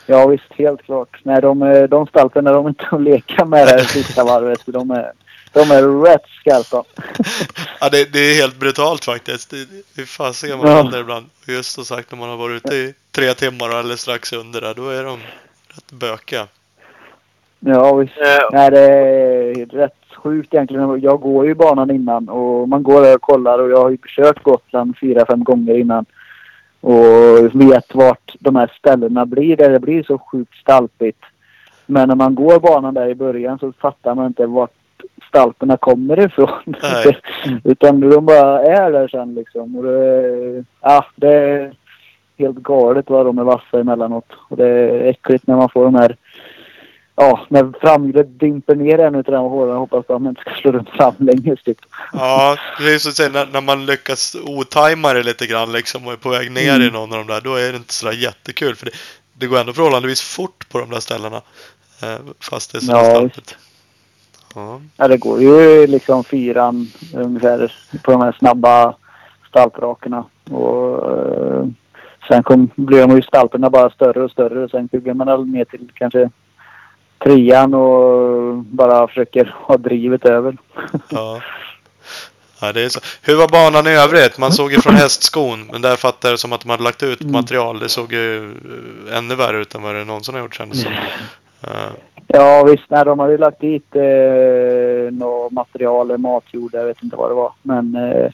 Ja 0.08 0.26
visst, 0.26 0.52
helt 0.52 0.82
klart. 0.82 1.20
Nej, 1.22 1.40
de, 1.40 1.62
eh, 1.62 1.82
de 1.82 2.06
stalpen 2.06 2.46
är 2.46 2.52
de 2.52 2.68
inte 2.68 2.84
att 2.90 3.02
leka 3.02 3.44
med 3.44 3.66
det 3.66 3.70
här 3.70 3.78
sista 3.84 4.24
varvet. 4.24 4.60
De 4.66 4.90
är, 4.90 5.12
de 5.52 5.70
är 5.70 6.02
rätt 6.04 6.24
skarpa. 6.40 6.84
Ja, 7.80 7.88
det, 7.88 8.12
det 8.12 8.18
är 8.18 8.34
helt 8.34 8.56
brutalt 8.56 9.04
faktiskt. 9.04 9.50
Det, 9.50 9.64
det 9.94 10.02
är 10.02 10.06
fasiken 10.06 10.58
man 10.58 10.66
Ja. 10.70 10.76
händer 10.76 11.00
ibland. 11.00 11.26
Just 11.46 11.72
som 11.72 11.84
sagt 11.84 12.10
när 12.10 12.18
man 12.18 12.28
har 12.28 12.36
varit 12.36 12.64
ute 12.66 12.74
i 12.76 12.94
tre 13.12 13.34
timmar 13.34 13.80
eller 13.80 13.96
strax 13.96 14.32
under 14.32 14.60
där, 14.60 14.74
då 14.74 14.88
är 14.88 15.04
de 15.04 15.18
rätt 15.68 15.92
bökiga. 15.92 16.46
Ja 17.60 17.94
visst. 17.94 18.16
Eh, 18.18 18.48
Nej, 18.52 18.70
det 18.70 18.80
är 18.80 19.66
rätt 19.66 19.92
sjukt 20.26 20.54
egentligen. 20.54 21.00
Jag 21.00 21.20
går 21.20 21.46
ju 21.46 21.54
banan 21.54 21.90
innan 21.90 22.28
och 22.28 22.68
man 22.68 22.82
går 22.82 23.02
där 23.02 23.14
och 23.14 23.20
kollar 23.20 23.58
och 23.58 23.70
jag 23.70 23.82
har 23.82 23.90
ju 23.90 23.98
kört 24.06 24.42
Gotland 24.42 24.94
fyra, 25.00 25.26
fem 25.26 25.44
gånger 25.44 25.78
innan. 25.78 26.04
Och 26.80 27.54
vet 27.54 27.94
vart 27.94 28.34
de 28.40 28.56
här 28.56 28.72
ställena 28.78 29.26
blir 29.26 29.56
där 29.56 29.70
det 29.70 29.80
blir 29.80 30.02
så 30.02 30.18
sjukt 30.18 30.54
stalpigt. 30.54 31.22
Men 31.86 32.08
när 32.08 32.14
man 32.14 32.34
går 32.34 32.60
banan 32.60 32.94
där 32.94 33.08
i 33.08 33.14
början 33.14 33.58
så 33.58 33.72
fattar 33.72 34.14
man 34.14 34.26
inte 34.26 34.46
vart 34.46 34.70
stalperna 35.28 35.76
kommer 35.76 36.20
ifrån. 36.20 36.76
Utan 37.64 38.00
de 38.00 38.26
bara 38.26 38.62
är 38.62 38.92
där 38.92 39.08
sen 39.08 39.34
liksom. 39.34 39.76
Och 39.76 39.82
det, 39.82 40.64
ja, 40.80 41.06
det 41.16 41.34
är 41.34 41.72
helt 42.38 42.58
galet 42.58 43.10
vad 43.10 43.26
de 43.26 43.38
är 43.38 43.44
vassa 43.44 43.80
emellanåt. 43.80 44.32
Och 44.48 44.56
det 44.56 44.68
är 44.68 45.10
äckligt 45.10 45.46
när 45.46 45.56
man 45.56 45.68
får 45.68 45.84
de 45.84 45.94
här 45.94 46.16
Ja, 47.18 47.46
när 47.48 47.72
framhjulet 47.80 48.40
dimper 48.40 48.74
ner 48.74 48.98
en 48.98 49.14
utav 49.14 49.34
de 49.34 49.50
hålen 49.50 49.76
hoppas 49.76 49.98
att 50.10 50.22
man 50.22 50.26
inte 50.26 50.40
ska 50.40 50.50
slå 50.50 50.72
runt 50.72 50.88
framlänges 50.88 51.62
typ. 51.62 51.78
Ja, 52.12 52.56
det 52.78 52.94
är 52.94 52.98
så 52.98 53.08
att 53.08 53.14
säga 53.14 53.28
när, 53.32 53.46
när 53.46 53.60
man 53.60 53.86
lyckas 53.86 54.36
otajma 54.44 55.12
det 55.12 55.22
lite 55.22 55.46
grann 55.46 55.72
liksom 55.72 56.06
och 56.06 56.12
är 56.12 56.16
på 56.16 56.28
väg 56.28 56.52
ner 56.52 56.74
Mm. 56.76 56.88
i 56.88 56.90
någon 56.90 57.12
av 57.12 57.18
de 57.18 57.26
där, 57.26 57.40
då 57.40 57.54
är 57.54 57.70
det 57.72 57.76
inte 57.76 57.94
sådär 57.94 58.12
jättekul. 58.12 58.74
För 58.76 58.86
det, 58.86 58.92
det 59.32 59.46
går 59.46 59.58
ändå 59.58 59.72
förhållandevis 59.72 60.20
fort 60.22 60.68
på 60.68 60.78
de 60.78 60.90
där 60.90 61.00
ställena. 61.00 61.36
Eh, 62.02 62.18
fast 62.40 62.72
det 62.72 62.78
är 62.78 62.80
så 62.80 62.92
Ja, 62.92 63.04
stalpigt. 63.04 63.56
Ja. 64.54 64.80
Ja, 64.96 65.08
det 65.08 65.16
går 65.16 65.42
ju 65.42 65.86
liksom 65.86 66.24
fyran 66.24 66.90
ungefär 67.14 67.72
på 68.02 68.10
de 68.10 68.20
här 68.20 68.36
snabba 68.38 68.94
stalprakerna. 69.48 70.24
Och 70.50 71.12
eh, 71.12 71.66
sen 72.28 72.42
kom, 72.42 72.70
blev 72.76 73.08
de 73.08 73.16
ju 73.16 73.22
stalperna 73.22 73.70
bara 73.70 73.90
större 73.90 74.22
och 74.22 74.30
större. 74.30 74.64
Och 74.64 74.70
sen 74.70 74.86
bygger 74.86 75.14
man 75.14 75.26
väl 75.26 75.46
ner 75.46 75.64
till 75.64 75.90
kanske 75.94 76.30
trean 77.24 77.74
och 77.74 78.56
bara 78.56 79.08
försöker 79.08 79.54
ha 79.58 79.76
drivet 79.76 80.24
över. 80.24 80.56
Ja. 81.08 81.40
ja, 82.60 82.72
det 82.72 82.84
är 82.84 82.88
så. 82.88 83.00
Hur 83.22 83.36
var 83.36 83.48
banan 83.48 83.86
i 83.86 83.90
övrigt? 83.96 84.38
Man 84.38 84.52
såg 84.52 84.72
ju 84.72 84.80
från 84.80 84.94
hästskon, 84.94 85.68
men 85.72 85.82
där 85.82 85.96
fattade 85.96 86.34
det 86.34 86.38
som 86.38 86.52
att 86.52 86.60
de 86.60 86.70
hade 86.70 86.82
lagt 86.82 87.02
ut 87.02 87.20
Mm. 87.20 87.32
material. 87.32 87.78
Det 87.78 87.88
såg 87.88 88.12
ju 88.12 88.44
eh, 89.10 89.18
ännu 89.18 89.34
värre 89.34 89.58
ut 89.60 89.74
än 89.74 89.82
vad 89.82 89.94
det 89.94 90.04
någonsin 90.04 90.34
har 90.34 90.42
gjort 90.42 90.54
kändes 90.54 90.82
som. 90.82 90.92
Eh, 91.62 91.90
Ja 92.28 92.64
visst, 92.64 92.84
nej, 92.88 93.04
de 93.04 93.18
har 93.18 93.28
ju 93.28 93.38
lagt 93.38 93.60
dit 93.60 93.96
eh, 93.96 95.12
något 95.12 95.52
material, 95.52 96.18
matjord, 96.18 96.70
jag 96.74 96.84
vet 96.84 97.02
inte 97.02 97.16
vad 97.16 97.30
det 97.30 97.34
var. 97.34 97.52
Men 97.62 97.94
eh, 97.94 98.30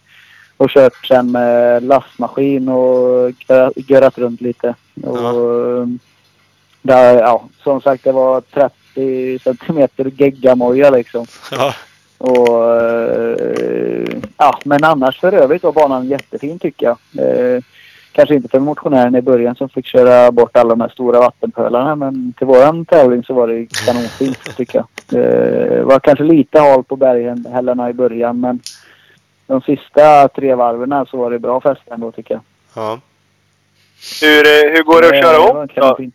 och 0.56 0.70
kört 0.70 1.06
sen 1.06 1.32
med 1.32 1.82
lastmaskin 1.82 2.68
och 2.68 3.30
gö- 3.30 3.72
görat 3.90 4.18
runt 4.18 4.40
lite. 4.40 4.74
Och, 5.02 5.18
eh, 5.18 5.86
där, 6.82 7.18
ja, 7.20 7.44
som 7.62 7.80
sagt 7.80 8.04
det 8.04 8.12
var 8.12 8.40
30 8.40 9.38
centimeter 9.38 10.04
geggamoja 10.16 10.90
liksom. 10.90 11.26
ja, 11.50 11.74
Och, 12.18 12.80
eh, 12.80 14.06
ja, 14.36 14.58
men 14.64 14.84
annars 14.84 15.20
för 15.20 15.32
övrigt 15.32 15.62
var 15.62 15.72
banan 15.72 16.08
jättefin 16.08 16.58
tycker 16.58 16.86
jag. 16.86 16.96
Eh, 17.26 17.62
kanske 18.12 18.34
inte 18.34 18.48
för 18.48 18.58
motionären 18.58 19.14
i 19.14 19.22
början 19.22 19.54
som 19.54 19.68
fick 19.68 19.86
köra 19.86 20.32
bort 20.32 20.56
alla 20.56 20.68
de 20.68 20.80
här 20.80 20.88
stora 20.88 21.20
vattenpölarna 21.20 21.96
men 21.96 22.32
till 22.38 22.46
våran 22.46 22.84
tävling 22.84 23.24
så 23.24 23.34
var 23.34 23.48
det 23.48 23.66
kanonfint 23.86 24.56
tycker 24.56 24.78
jag. 24.78 24.86
Det 25.06 25.82
var 25.84 26.00
kanske 26.00 26.24
lite 26.24 26.60
halt 26.60 26.88
på 26.88 26.96
berghällarna 26.96 27.90
i 27.90 27.92
början 27.92 28.40
men 28.40 28.60
de 29.46 29.60
sista 29.60 30.28
tre 30.28 30.54
varven 30.54 31.06
så 31.06 31.16
var 31.16 31.30
det 31.30 31.38
bra 31.38 31.60
fäste 31.60 31.94
ändå 31.94 32.12
tycker 32.12 32.34
jag. 32.34 32.42
ja. 32.74 33.00
hur, 34.20 34.46
eh, 34.46 34.72
hur 34.72 34.82
går 34.82 35.02
det 35.02 35.08
att 35.08 35.24
köra 35.24 35.38
var 35.38 36.00
om? 36.00 36.12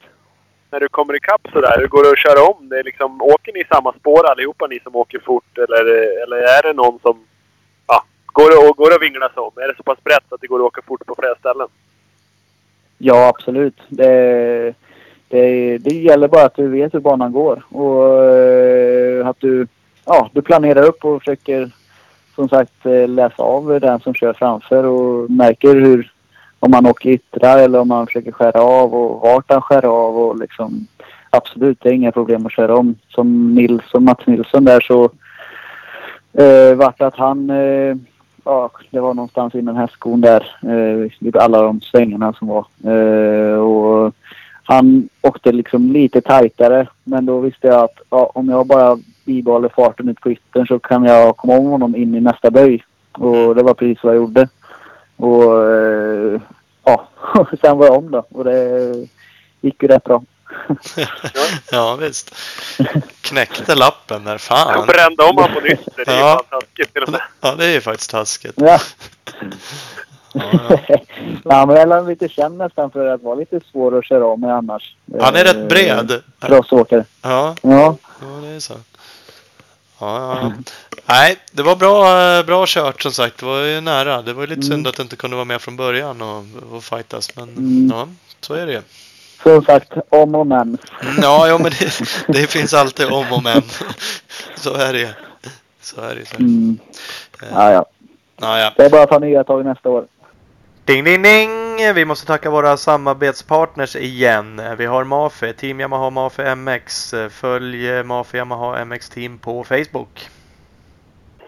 När 0.71 0.79
du 0.79 0.87
kommer 0.87 1.15
ikapp 1.15 1.47
sådär? 1.53 1.75
Hur 1.79 1.87
går 1.87 2.03
det 2.03 2.09
att 2.09 2.17
köra 2.17 2.43
om? 2.43 2.69
Det 2.69 2.79
är 2.79 2.83
liksom, 2.83 3.21
åker 3.21 3.53
ni 3.53 3.59
i 3.59 3.67
samma 3.73 3.93
spår 3.93 4.25
allihopa 4.31 4.67
ni 4.67 4.79
som 4.79 4.95
åker 4.95 5.19
fort? 5.19 5.57
Eller, 5.57 5.83
eller 6.23 6.37
är 6.37 6.63
det 6.63 6.73
någon 6.73 6.99
som... 6.99 7.25
Ja, 7.87 8.03
går 8.25 8.49
det, 8.49 8.73
går 8.77 8.89
det 8.89 8.95
att 8.95 9.01
vinglas 9.01 9.31
om? 9.35 9.51
Är 9.55 9.67
det 9.67 9.77
så 9.77 9.83
pass 9.83 10.03
brett 10.03 10.33
att 10.33 10.41
det 10.41 10.47
går 10.47 10.59
att 10.59 10.65
åka 10.65 10.81
fort 10.81 11.05
på 11.05 11.15
flera 11.19 11.35
ställen? 11.35 11.67
Ja, 12.97 13.27
absolut. 13.27 13.77
Det, 13.89 14.73
det, 15.27 15.77
det 15.77 15.95
gäller 15.95 16.27
bara 16.27 16.45
att 16.45 16.55
du 16.55 16.67
vet 16.67 16.93
hur 16.93 16.99
banan 16.99 17.31
går 17.31 17.63
och 17.69 18.25
eh, 18.25 19.27
att 19.27 19.39
du, 19.39 19.67
ja, 20.05 20.29
du 20.33 20.41
planerar 20.41 20.83
upp 20.83 21.05
och 21.05 21.21
försöker 21.21 21.71
som 22.35 22.49
sagt 22.49 22.85
eh, 22.85 23.07
läsa 23.07 23.43
av 23.43 23.79
den 23.79 23.99
som 23.99 24.13
kör 24.13 24.33
framför 24.33 24.83
och 24.83 25.31
märker 25.31 25.75
hur, 25.75 26.11
om 26.59 26.71
man 26.71 26.85
åker 26.85 27.09
yttra 27.09 27.49
eller 27.49 27.79
om 27.79 27.87
man 27.87 28.05
försöker 28.05 28.31
skära 28.31 28.61
av 28.61 28.95
och 28.95 29.21
vart 29.21 29.51
han 29.51 29.61
skär 29.61 29.85
av 29.85 30.17
och 30.17 30.39
liksom 30.39 30.87
absolut, 31.29 31.77
det 31.81 31.89
är 31.89 31.93
inga 31.93 32.11
problem 32.11 32.45
att 32.45 32.51
köra 32.51 32.75
om. 32.75 32.95
Som 33.09 33.55
Nils 33.55 33.93
och 33.93 34.03
Mats 34.03 34.27
Nilsson 34.27 34.65
där 34.65 34.79
så 34.79 35.03
eh, 36.33 36.75
vart 36.75 37.01
att 37.01 37.15
han 37.15 37.49
eh, 37.49 37.95
ja, 38.47 38.71
det 38.91 38.99
var 38.99 39.13
någonstans 39.13 39.55
innan 39.55 39.75
hästskon 39.75 40.21
där. 40.21 40.55
Eh, 40.61 41.43
alla 41.43 41.61
de 41.61 41.81
svängarna 41.81 42.33
som 42.33 42.47
var. 42.47 42.65
Eh, 42.83 43.59
och 43.59 44.13
han 44.63 45.09
åkte 45.21 45.51
liksom 45.51 45.91
lite 45.91 46.21
tajtare. 46.21 46.87
Men 47.03 47.25
då 47.25 47.39
visste 47.39 47.67
jag 47.67 47.83
att 47.83 48.01
ja, 48.09 48.31
om 48.33 48.49
jag 48.49 48.67
bara 48.67 48.97
bibehåller 49.25 49.69
farten 49.69 50.09
ut 50.09 50.21
på 50.21 50.31
yttern 50.31 50.67
så 50.67 50.79
kan 50.79 51.03
jag 51.03 51.37
komma 51.37 51.57
om 51.57 51.65
honom 51.65 51.95
in 51.95 52.15
i 52.15 52.21
nästa 52.21 52.51
böj. 52.51 52.83
Och 53.11 53.55
det 53.55 53.63
var 53.63 53.73
precis 53.73 54.03
vad 54.03 54.15
jag 54.15 54.21
gjorde. 54.21 54.47
Och 55.17 55.71
eh, 55.71 56.41
ja, 56.83 57.07
sen 57.61 57.77
var 57.77 57.85
jag 57.85 57.97
om 57.97 58.11
då. 58.11 58.25
Och 58.29 58.43
det 58.43 58.93
gick 59.61 59.83
ju 59.83 59.87
rätt 59.87 60.03
bra. 60.03 60.23
ja 61.71 61.95
visst. 61.95 62.35
Knäckte 63.21 63.75
lappen 63.75 64.23
där. 64.23 64.37
Fan. 64.37 64.73
Jag 64.73 64.87
brände 64.87 65.23
om 65.23 65.35
honom 65.35 65.53
på 65.53 65.59
nytt. 65.59 65.87
Det 65.95 66.07
är 66.07 66.19
ja. 66.19 66.41
ju 66.43 66.59
taskigt 66.59 66.93
till 66.93 67.03
och 67.03 67.11
med. 67.11 67.21
Ja 67.41 67.55
det 67.55 67.65
är 67.65 67.71
ju 67.71 67.81
faktiskt 67.81 68.11
taskigt. 68.11 68.53
Ja. 68.55 68.79
ja, 70.33 70.79
ja. 71.43 71.65
men 71.65 71.75
jag 71.75 71.91
är 71.91 72.07
lite 72.07 72.29
känd 72.29 72.57
nästan 72.57 72.91
för 72.91 73.07
att 73.07 73.21
vara 73.21 73.35
lite 73.35 73.59
svår 73.71 73.97
att 73.97 74.05
köra 74.05 74.25
om 74.25 74.41
med 74.41 74.55
annars. 74.55 74.95
Han 75.19 75.35
är 75.35 75.43
rätt 75.43 75.69
bred. 75.69 76.21
Crossåkare. 76.39 77.05
Ja. 77.21 77.55
ja. 77.61 77.95
Ja, 78.21 78.27
det 78.41 78.47
är 78.47 78.59
så. 78.59 78.73
Ja, 79.99 80.39
ja. 80.41 80.51
Nej, 81.05 81.37
det 81.51 81.63
var 81.63 81.75
bra, 81.75 82.43
bra 82.43 82.65
kört 82.67 83.01
som 83.01 83.11
sagt. 83.11 83.37
Det 83.37 83.45
var 83.45 83.61
ju 83.61 83.81
nära. 83.81 84.21
Det 84.21 84.33
var 84.33 84.41
ju 84.41 84.47
lite 84.47 84.59
mm. 84.59 84.71
synd 84.71 84.87
att 84.87 84.95
du 84.95 85.03
inte 85.03 85.15
kunde 85.15 85.35
vara 85.35 85.45
med 85.45 85.61
från 85.61 85.77
början 85.77 86.21
och, 86.21 86.45
och 86.71 86.83
fightas. 86.83 87.35
Men 87.35 87.49
mm. 87.49 87.89
ja, 87.93 88.07
så 88.41 88.53
är 88.53 88.65
det 88.65 88.73
ju 88.73 88.81
som 89.43 89.65
sagt, 89.65 89.93
om 90.09 90.35
och 90.35 90.47
men. 90.47 90.77
Ja, 91.21 91.47
ja 91.47 91.57
men 91.57 91.71
det, 91.79 91.99
det, 92.27 92.47
finns 92.47 92.73
alltid 92.73 93.05
om 93.05 93.33
och 93.33 93.43
men. 93.43 93.61
Så 94.55 94.73
är 94.73 94.93
det 94.93 95.15
Så 95.81 96.01
är 96.01 96.15
det 96.15 96.25
så. 96.25 96.37
Mm. 96.37 96.79
Ja, 97.51 97.71
ja. 97.71 97.85
ja, 98.41 98.59
ja. 98.59 98.73
Det 98.77 98.85
är 98.85 98.89
bara 98.89 99.03
att 99.03 99.09
ta 99.09 99.19
nya 99.19 99.43
tag 99.43 99.65
nästa 99.65 99.89
år. 99.89 100.05
Ding, 100.85 101.03
ding, 101.03 101.21
ding! 101.21 101.56
Vi 101.77 102.05
måste 102.05 102.27
tacka 102.27 102.49
våra 102.49 102.77
samarbetspartners 102.77 103.95
igen. 103.95 104.61
Vi 104.77 104.85
har 104.85 105.03
Mafe, 105.03 105.53
Team 105.53 105.79
Yamaha 105.79 106.09
Mafe 106.09 106.55
MX. 106.55 107.13
Följ 107.29 108.03
Mafe 108.03 108.37
Yamaha 108.37 108.85
MX 108.85 109.09
Team 109.09 109.37
på 109.37 109.63
Facebook. 109.63 110.29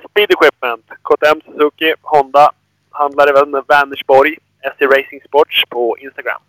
Speed 0.10 0.32
Equipment, 0.32 0.86
KTM 1.02 1.42
Suzuki, 1.46 1.94
Honda. 2.02 2.52
Handlar 2.92 3.28
även 3.28 3.64
Vänersborg, 3.68 4.38
SC 4.62 4.82
Racing 4.82 5.22
Sports 5.28 5.64
på 5.70 5.98
Instagram. 5.98 6.42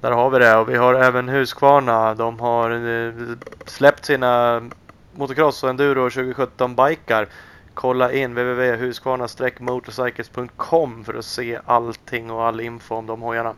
Där 0.00 0.10
har 0.10 0.30
vi 0.30 0.38
det 0.38 0.56
och 0.56 0.68
vi 0.68 0.76
har 0.76 0.94
även 0.94 1.28
Husqvarna. 1.28 2.14
De 2.14 2.40
har 2.40 2.70
eh, 2.70 3.12
släppt 3.66 4.04
sina 4.04 4.62
motocross 5.12 5.62
och 5.62 5.70
enduro 5.70 6.10
2017 6.10 6.76
bikar. 6.76 7.28
Kolla 7.74 8.12
in 8.12 8.34
www.husqvarna-motorcycles.com 8.34 11.04
för 11.04 11.14
att 11.14 11.24
se 11.24 11.58
allting 11.66 12.30
och 12.30 12.44
all 12.44 12.60
info 12.60 12.94
om 12.94 13.06
de 13.06 13.20
hojarna. 13.20 13.54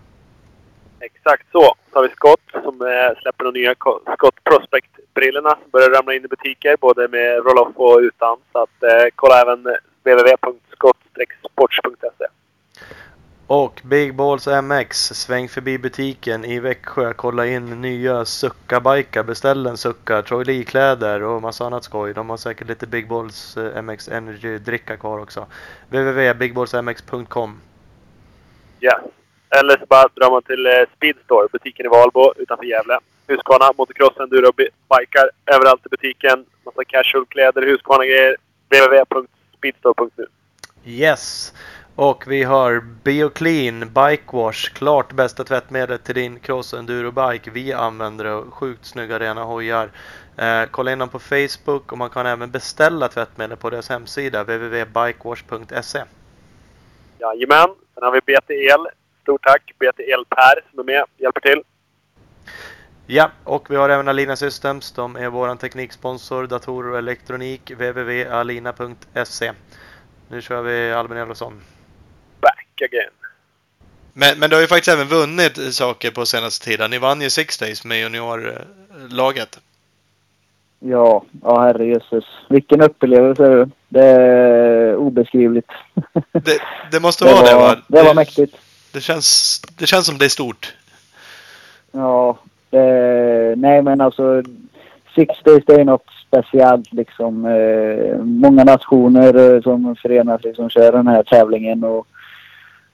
Exakt 1.00 1.46
så. 1.52 1.74
Så 1.92 1.98
har 1.98 2.02
vi 2.02 2.08
Scott 2.08 2.40
som 2.52 2.80
eh, 2.80 3.12
släpper 3.22 3.44
de 3.44 3.54
nya 3.54 3.74
Scott 4.14 4.44
Prospect-brillorna 4.44 5.50
som 5.50 5.70
börjar 5.72 5.90
ramla 5.90 6.14
in 6.14 6.24
i 6.24 6.28
butiker 6.28 6.76
både 6.80 7.08
med 7.08 7.36
roll-off 7.36 7.76
och 7.76 7.98
utan. 7.98 8.38
Så 8.52 8.58
att, 8.58 8.82
eh, 8.82 9.06
kolla 9.14 9.40
även 9.40 9.66
www.scott-sports.se. 10.04 12.26
Och 13.46 13.80
Big 13.84 14.14
Balls 14.14 14.46
MX, 14.46 15.14
sväng 15.14 15.48
förbi 15.48 15.78
butiken 15.78 16.44
i 16.44 16.60
Växjö, 16.60 17.12
kolla 17.12 17.46
in 17.46 17.80
nya 17.80 18.24
Succa-bikar, 18.24 19.22
beställ 19.22 19.66
en 19.66 19.76
Succa, 19.76 20.22
Troy 20.22 20.44
Lee-kläder 20.44 21.22
och 21.22 21.42
massa 21.42 21.64
annat 21.66 21.84
skoj. 21.84 22.14
De 22.14 22.30
har 22.30 22.36
säkert 22.36 22.68
lite 22.68 22.86
Big 22.86 23.08
Balls 23.08 23.56
eh, 23.56 23.82
MX 23.82 24.08
Energy-dricka 24.08 24.96
kvar 24.96 25.18
också. 25.18 25.46
www.bigballsmx.com 25.88 27.60
Ja, 28.80 29.00
eller 29.50 29.76
så 29.78 29.86
bara 29.86 30.08
drar 30.14 30.30
man 30.30 30.42
till 30.42 30.66
eh, 30.66 30.72
Speedstore, 30.96 31.48
butiken 31.52 31.86
i 31.86 31.88
Valbo 31.88 32.32
utanför 32.36 32.64
Gävle. 32.64 32.98
Husqvarna, 33.26 33.72
motocross, 33.78 34.16
enduro, 34.20 34.52
bikar 34.52 35.30
överallt 35.46 35.86
i 35.86 35.88
butiken. 35.88 36.44
Massa 36.64 36.84
casual-kläder, 36.84 37.62
Husqvarna-grejer. 37.62 38.36
www.speedstore.nu 38.68 40.26
Yes! 40.84 41.52
Och 41.96 42.24
vi 42.26 42.42
har 42.42 42.80
BioClean 42.80 43.80
Bike 43.80 44.36
Wash. 44.36 44.72
Klart 44.72 45.12
bästa 45.12 45.44
tvättmedlet 45.44 46.04
till 46.04 46.14
din 46.14 46.40
cross 46.40 46.74
enduro 46.74 47.10
bike. 47.10 47.50
Vi 47.50 47.72
använder 47.72 48.24
det. 48.24 48.42
Sjukt 48.50 48.86
snygga 48.86 49.18
rena 49.18 49.44
hojar. 49.44 49.90
Eh, 50.36 50.62
kolla 50.70 50.92
in 50.92 50.98
dem 50.98 51.08
på 51.08 51.18
Facebook 51.18 51.92
och 51.92 51.98
man 51.98 52.10
kan 52.10 52.26
även 52.26 52.50
beställa 52.50 53.08
tvättmedel 53.08 53.56
på 53.56 53.70
deras 53.70 53.88
hemsida 53.88 54.42
www.bikewash.se. 54.42 56.04
Jajamän. 57.18 57.74
Sen 57.94 58.02
har 58.02 58.12
vi 58.12 58.20
BT 58.20 58.50
El. 58.50 58.86
Stort 59.22 59.42
tack 59.42 59.72
BT 59.78 60.00
El 60.00 60.24
Per 60.24 60.70
som 60.70 60.78
är 60.78 60.84
med 60.84 61.04
hjälper 61.16 61.40
till. 61.40 61.62
Ja, 63.06 63.30
och 63.44 63.70
vi 63.70 63.76
har 63.76 63.88
även 63.88 64.08
Alina 64.08 64.36
Systems. 64.36 64.92
De 64.92 65.16
är 65.16 65.28
vår 65.28 65.56
tekniksponsor, 65.56 66.46
datorer 66.46 66.90
och 66.90 66.98
elektronik. 66.98 67.70
www.alina.se. 67.70 69.52
Nu 70.28 70.42
kör 70.42 70.62
vi 70.62 70.92
Albin 70.92 71.18
Elofsson 71.18 71.62
again. 72.82 73.12
Men, 74.12 74.38
men 74.38 74.50
du 74.50 74.56
har 74.56 74.60
ju 74.60 74.66
faktiskt 74.66 74.96
även 74.96 75.08
vunnit 75.08 75.74
saker 75.74 76.10
på 76.10 76.26
senaste 76.26 76.64
tiden. 76.64 76.90
Ni 76.90 76.98
vann 76.98 77.20
ju 77.20 77.30
Six 77.30 77.58
Days 77.58 77.84
med 77.84 78.00
juniorlaget. 78.00 79.58
Ja, 80.78 81.24
ja 81.42 81.60
herrejösses. 81.60 82.24
Vilken 82.48 82.80
upplevelse. 82.80 83.68
Det 83.88 84.04
är 84.04 84.96
obeskrivligt. 84.96 85.70
Det, 86.32 86.58
det 86.90 87.00
måste 87.00 87.24
det 87.28 87.32
vara 87.32 87.42
var, 87.42 87.50
det 87.50 87.54
va? 87.54 87.76
Det 87.88 88.02
var 88.02 88.14
mäktigt. 88.14 88.56
Det 88.92 89.00
känns, 89.00 89.60
det 89.78 89.86
känns 89.86 90.06
som 90.06 90.18
det 90.18 90.24
är 90.24 90.28
stort. 90.28 90.74
Ja, 91.92 92.38
det, 92.70 93.54
nej 93.56 93.82
men 93.82 94.00
alltså 94.00 94.42
Six 95.14 95.34
Days 95.44 95.64
det 95.66 95.74
är 95.74 95.84
något 95.84 96.06
speciellt 96.26 96.92
liksom. 96.92 97.44
Eh, 97.44 98.18
många 98.18 98.64
nationer 98.64 99.60
som 99.60 99.96
förenas 99.96 100.44
liksom 100.44 100.70
kör 100.70 100.92
den 100.92 101.06
här 101.06 101.22
tävlingen 101.22 101.84
och 101.84 102.06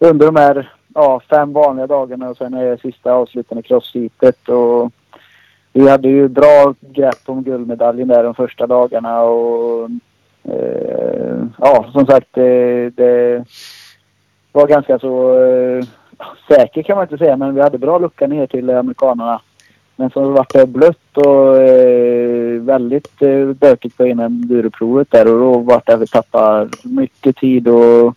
under 0.00 0.26
de 0.26 0.36
här 0.36 0.72
ja, 0.94 1.20
fem 1.30 1.52
vanliga 1.52 1.86
dagarna 1.86 2.28
och 2.28 2.36
sen 2.36 2.54
är 2.54 2.64
det 2.64 2.80
sista 2.80 3.12
avslutande 3.12 3.62
crossheatet. 3.62 4.48
Och 4.48 4.92
vi 5.72 5.88
hade 5.88 6.08
ju 6.08 6.28
bra 6.28 6.74
grepp 6.80 7.22
om 7.26 7.42
guldmedaljen 7.42 8.08
där 8.08 8.24
de 8.24 8.34
första 8.34 8.66
dagarna 8.66 9.22
och 9.22 9.90
eh, 10.44 11.44
ja, 11.58 11.86
som 11.92 12.06
sagt 12.06 12.28
det, 12.32 12.90
det 12.90 13.44
var 14.52 14.66
ganska 14.66 14.98
så 14.98 15.42
eh, 15.42 15.84
säker 16.48 16.82
kan 16.82 16.96
man 16.96 17.04
inte 17.04 17.18
säga 17.18 17.36
men 17.36 17.54
vi 17.54 17.60
hade 17.60 17.78
bra 17.78 17.98
lucka 17.98 18.26
ner 18.26 18.46
till 18.46 18.70
amerikanerna. 18.70 19.40
Men 19.96 20.10
så 20.10 20.30
vart 20.30 20.52
det 20.52 20.66
blött 20.66 21.16
och 21.16 21.56
eh, 21.56 22.60
väldigt 22.60 23.22
eh, 23.22 23.46
bökigt 23.46 23.96
på 23.96 24.06
innan 24.06 24.40
duroprovet 24.40 25.10
där 25.10 25.32
och 25.32 25.40
då 25.40 25.58
vart 25.58 25.86
det 25.86 25.94
att 25.94 26.00
vi 26.00 26.06
tappade 26.06 26.70
mycket 26.84 27.36
tid 27.36 27.68
och 27.68 28.14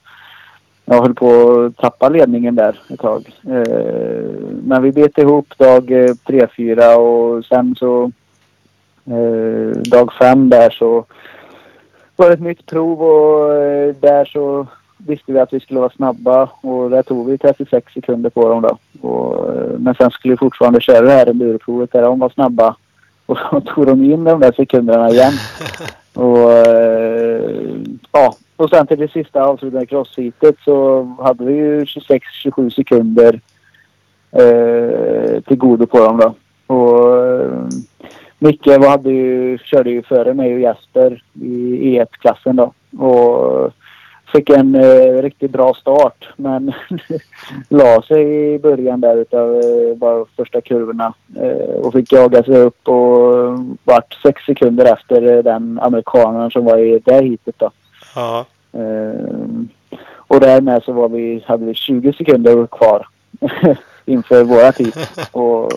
jag 0.85 1.01
höll 1.01 1.13
på 1.13 1.61
att 1.65 1.77
tappa 1.77 2.09
ledningen 2.09 2.55
där 2.55 2.79
ett 2.89 2.99
tag. 2.99 3.39
Eh, 3.49 4.29
men 4.63 4.83
vi 4.83 4.91
bet 4.91 5.17
ihop 5.17 5.57
dag 5.57 5.91
eh, 5.91 6.13
tre, 6.27 6.47
fyra 6.57 6.97
och 6.97 7.45
sen 7.45 7.75
så 7.79 8.11
eh, 9.05 9.81
dag 9.81 10.13
fem 10.13 10.49
där 10.49 10.69
så 10.69 11.05
var 12.15 12.27
det 12.27 12.33
ett 12.33 12.41
nytt 12.41 12.65
prov 12.65 13.01
och 13.03 13.53
eh, 13.55 13.95
där 13.95 14.25
så 14.25 14.67
visste 14.97 15.31
vi 15.33 15.39
att 15.39 15.53
vi 15.53 15.59
skulle 15.59 15.79
vara 15.79 15.89
snabba 15.89 16.49
och 16.61 16.89
där 16.89 17.03
tog 17.03 17.29
vi 17.29 17.37
36 17.37 17.93
sekunder 17.93 18.29
på 18.29 18.49
dem 18.49 18.61
då. 18.61 18.77
Och, 19.07 19.55
eh, 19.55 19.77
men 19.77 19.95
sen 19.95 20.11
skulle 20.11 20.33
vi 20.33 20.37
fortfarande 20.37 20.81
köra 20.81 21.01
det 21.01 21.11
här 21.11 21.29
enduroprovet 21.29 21.91
där 21.91 22.01
de 22.01 22.19
var 22.19 22.29
snabba. 22.29 22.75
Och 23.25 23.37
så 23.37 23.61
tog 23.75 23.85
de 23.85 24.03
in 24.03 24.23
de 24.23 24.39
där 24.39 24.51
sekunderna 24.51 25.09
igen. 25.09 25.33
Och 26.13 26.51
eh, 26.51 27.75
ja, 28.11 28.35
och 28.55 28.69
sen 28.69 28.87
till 28.87 28.99
det 28.99 29.11
sista 29.11 29.43
avslutande 29.43 29.85
crossheatet 29.85 30.55
så 30.65 31.03
hade 31.19 31.45
vi 31.45 31.53
ju 31.53 31.83
26-27 31.83 32.69
sekunder 32.69 33.41
eh, 34.31 35.41
till 35.41 35.57
godo 35.57 35.85
på 35.85 35.99
dem 35.99 36.17
då. 36.17 36.35
Och 36.75 37.17
eh, 37.27 37.67
Micke 38.39 38.67
hade 38.67 39.11
ju, 39.11 39.57
körde 39.57 39.89
ju 39.89 40.03
före 40.03 40.33
mig 40.33 40.53
och 40.53 40.59
Jesper 40.59 41.23
i 41.33 41.99
E1-klassen 41.99 42.55
då. 42.55 42.73
Och 43.05 43.71
fick 44.33 44.49
en 44.49 44.75
eh, 44.75 45.21
riktigt 45.21 45.51
bra 45.51 45.73
start 45.73 46.29
men 46.35 46.73
la 47.69 48.01
sig 48.01 48.53
i 48.53 48.59
början 48.59 49.01
där 49.01 49.17
utav 49.17 49.55
eh, 49.55 49.95
bara 49.95 50.25
första 50.37 50.61
kurvorna. 50.61 51.13
Eh, 51.35 51.75
och 51.75 51.93
fick 51.93 52.11
jaga 52.11 52.43
sig 52.43 52.57
upp 52.57 52.87
och 52.87 53.59
vart 53.83 54.13
sex 54.23 54.41
sekunder 54.45 54.93
efter 54.93 55.31
eh, 55.31 55.43
den 55.43 55.79
amerikanen 55.79 56.51
som 56.51 56.65
var 56.65 56.77
i 56.77 56.99
det 57.05 57.25
heatet 57.25 57.55
då. 57.57 57.71
Ja. 58.15 58.45
Eh, 58.71 59.49
och 60.27 60.39
därmed 60.39 60.83
så 60.83 60.91
var 60.91 61.09
vi, 61.09 61.43
hade 61.47 61.65
vi 61.65 61.73
20 61.73 62.13
sekunder 62.13 62.67
kvar 62.67 63.07
inför 64.05 64.43
våra 64.43 64.71
tid. 64.71 64.93
Och 65.31 65.71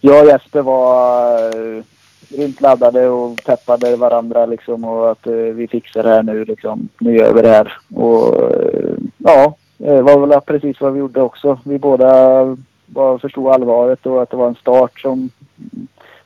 jag 0.00 0.22
och 0.22 0.30
Jesper 0.30 0.62
var 0.62 1.38
eh, 1.38 1.84
grymt 2.28 2.60
laddade 2.60 3.08
och 3.08 3.40
peppade 3.46 3.96
varandra 3.96 4.46
liksom 4.46 4.84
och 4.84 5.10
att 5.10 5.26
eh, 5.26 5.32
vi 5.32 5.68
fixar 5.68 6.02
det 6.02 6.08
här 6.08 6.22
nu 6.22 6.44
liksom. 6.44 6.88
Nu 6.98 7.16
gör 7.16 7.34
vi 7.34 7.42
det 7.42 7.48
här. 7.48 7.72
Och 7.94 8.52
eh, 8.52 8.94
ja, 9.18 9.54
det 9.76 10.02
var 10.02 10.26
väl 10.26 10.40
precis 10.40 10.80
vad 10.80 10.92
vi 10.92 10.98
gjorde 10.98 11.22
också. 11.22 11.58
Vi 11.64 11.78
båda 11.78 12.56
bara 12.86 13.18
förstod 13.18 13.48
allvaret 13.48 14.06
och 14.06 14.22
att 14.22 14.30
det 14.30 14.36
var 14.36 14.48
en 14.48 14.54
start 14.54 15.00
som 15.00 15.30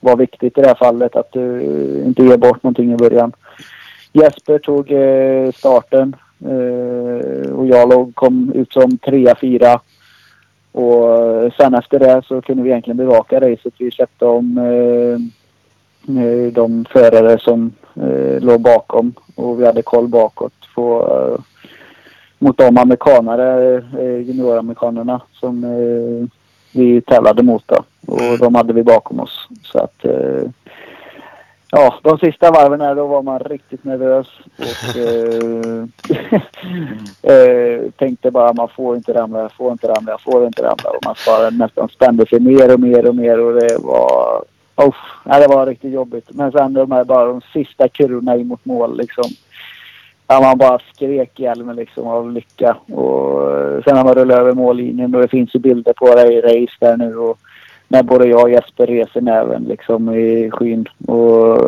var 0.01 0.16
viktigt 0.16 0.59
i 0.59 0.61
det 0.61 0.66
här 0.66 0.74
fallet. 0.74 1.16
Att 1.16 1.37
eh, 1.37 2.07
inte 2.07 2.22
ge 2.22 2.37
bort 2.37 2.62
någonting 2.62 2.93
i 2.93 2.97
början. 2.97 3.33
Jesper 4.13 4.59
tog 4.59 4.91
eh, 4.91 5.53
starten 5.53 6.17
eh, 6.41 7.51
och 7.53 7.67
jag 7.67 7.89
låg, 7.89 8.15
kom 8.15 8.53
ut 8.55 8.73
som 8.73 8.99
trea, 8.99 9.35
fyra. 9.41 9.81
Och 10.73 11.27
eh, 11.27 11.53
sen 11.57 11.75
efter 11.75 11.99
det 11.99 12.23
så 12.27 12.43
kunde 12.43 12.63
vi 12.63 12.71
egentligen 12.71 12.97
bevaka 12.97 13.41
racet. 13.41 13.75
Vi 13.79 13.91
släppte 13.91 14.25
om 14.25 14.55
de 16.53 16.85
förare 16.91 17.39
som 17.39 17.73
låg 18.41 18.61
bakom 18.61 19.15
och 19.35 19.61
vi 19.61 19.67
hade 19.67 19.83
koll 19.83 20.09
bakåt 20.09 20.53
på, 20.75 21.09
mot 22.39 22.59
de 22.59 22.79
amerikanare, 22.79 23.85
junioramerikanerna 24.27 25.21
som 25.33 25.67
vi 26.73 27.01
tävlade 27.01 27.43
mot 27.43 27.65
då. 27.67 27.85
Och 28.07 28.39
de 28.39 28.55
hade 28.55 28.73
vi 28.73 28.83
bakom 28.83 29.21
oss. 29.21 29.49
Så 29.63 29.79
att 29.79 30.05
Ja, 31.75 31.95
de 32.03 32.18
sista 32.18 32.51
varven 32.51 32.81
här 32.81 32.95
då 32.95 33.07
var 33.07 33.23
man 33.23 33.39
riktigt 33.39 33.85
nervös 33.85 34.27
och 34.59 34.97
eh, 34.97 35.85
eh, 37.37 37.91
tänkte 37.91 38.31
bara 38.31 38.53
man 38.53 38.68
får 38.68 38.97
inte 38.97 39.14
ramla, 39.14 39.41
jag 39.41 39.53
får 39.53 39.73
inte 39.73 39.89
ramla, 39.89 40.12
jag 40.12 40.20
får 40.20 40.47
inte 40.47 40.62
ramla. 40.62 40.91
Och 40.91 41.05
man 41.05 41.14
bara 41.27 41.51
nästan 41.51 41.89
spände 41.89 42.27
sig 42.27 42.41
mer 42.41 42.75
och 42.75 42.81
mer 42.81 43.09
och 43.09 43.14
mer 43.14 43.41
och 43.41 43.61
det 43.61 43.79
var, 43.79 44.45
oh, 44.77 44.95
nej, 45.25 45.41
det 45.41 45.55
var 45.55 45.66
riktigt 45.66 45.93
jobbigt. 45.93 46.29
Men 46.31 46.53
sen 46.53 46.73
de 46.73 46.93
här 46.93 47.05
bara 47.05 47.25
de 47.25 47.41
sista 47.53 47.89
kurvorna 47.89 48.37
in 48.37 48.49
mot 48.49 48.64
mål 48.64 48.97
liksom. 48.97 49.25
Ja, 50.27 50.41
man 50.41 50.59
bara 50.59 50.79
skrek 50.95 51.41
i 51.41 51.43
hjälmen 51.43 51.77
liksom 51.77 52.07
av 52.07 52.33
lycka. 52.33 52.77
Och 52.87 53.51
eh, 53.51 53.83
sen 53.85 53.95
när 53.95 54.05
man 54.05 54.14
rullade 54.14 54.41
över 54.41 54.53
mållinjen 54.53 55.14
och 55.14 55.20
det 55.20 55.29
finns 55.29 55.55
ju 55.55 55.59
bilder 55.59 55.93
på 55.93 56.14
det 56.14 56.33
i 56.33 56.41
race 56.41 56.77
där 56.81 56.97
nu. 56.97 57.16
Och, 57.16 57.39
när 57.93 58.03
både 58.03 58.26
jag 58.26 58.43
och 58.43 58.51
Jesper 58.51 58.86
reser 58.86 59.20
näven 59.20 59.64
liksom 59.64 60.14
i 60.14 60.51
skyn. 60.51 60.88
Och 61.07 61.59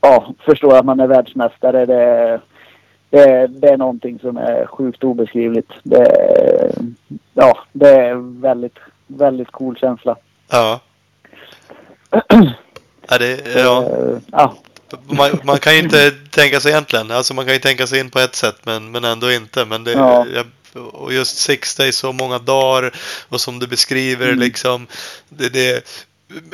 ja, 0.00 0.34
förstår 0.46 0.76
att 0.76 0.84
man 0.84 1.00
är 1.00 1.06
världsmästare. 1.06 1.86
Det, 1.86 2.40
det, 3.10 3.46
det 3.46 3.68
är 3.68 3.76
någonting 3.76 4.18
som 4.18 4.36
är 4.36 4.66
sjukt 4.66 5.04
obeskrivligt. 5.04 5.70
Det, 5.82 6.06
ja, 7.34 7.58
det 7.72 7.90
är 7.90 8.40
väldigt, 8.40 8.78
väldigt 9.06 9.50
cool 9.50 9.76
känsla. 9.76 10.16
Ja. 10.50 10.80
Ja, 13.08 13.18
det, 13.18 13.56
ja. 13.56 13.82
Eh, 13.82 14.18
ja, 14.32 14.54
Man, 15.06 15.30
man 15.44 15.58
kan 15.58 15.72
ju 15.72 15.78
inte 15.78 16.10
tänka 16.30 16.60
sig 16.60 16.72
egentligen. 16.72 17.10
Alltså 17.10 17.34
man 17.34 17.44
kan 17.44 17.54
ju 17.54 17.60
tänka 17.60 17.86
sig 17.86 18.00
in 18.00 18.10
på 18.10 18.18
ett 18.18 18.34
sätt 18.34 18.56
men, 18.64 18.90
men 18.90 19.04
ändå 19.04 19.32
inte. 19.32 19.64
Men 19.64 19.84
det, 19.84 19.92
Ja. 19.92 20.26
jag, 20.34 20.46
och 20.74 21.12
just 21.12 21.36
six 21.36 21.74
days, 21.74 21.96
så 21.96 22.12
många 22.12 22.38
dagar 22.38 22.92
och 23.28 23.40
som 23.40 23.58
du 23.58 23.66
beskriver 23.66 24.26
Mm. 24.26 24.38
liksom. 24.38 24.86
Det, 25.28 25.48
det, 25.48 25.84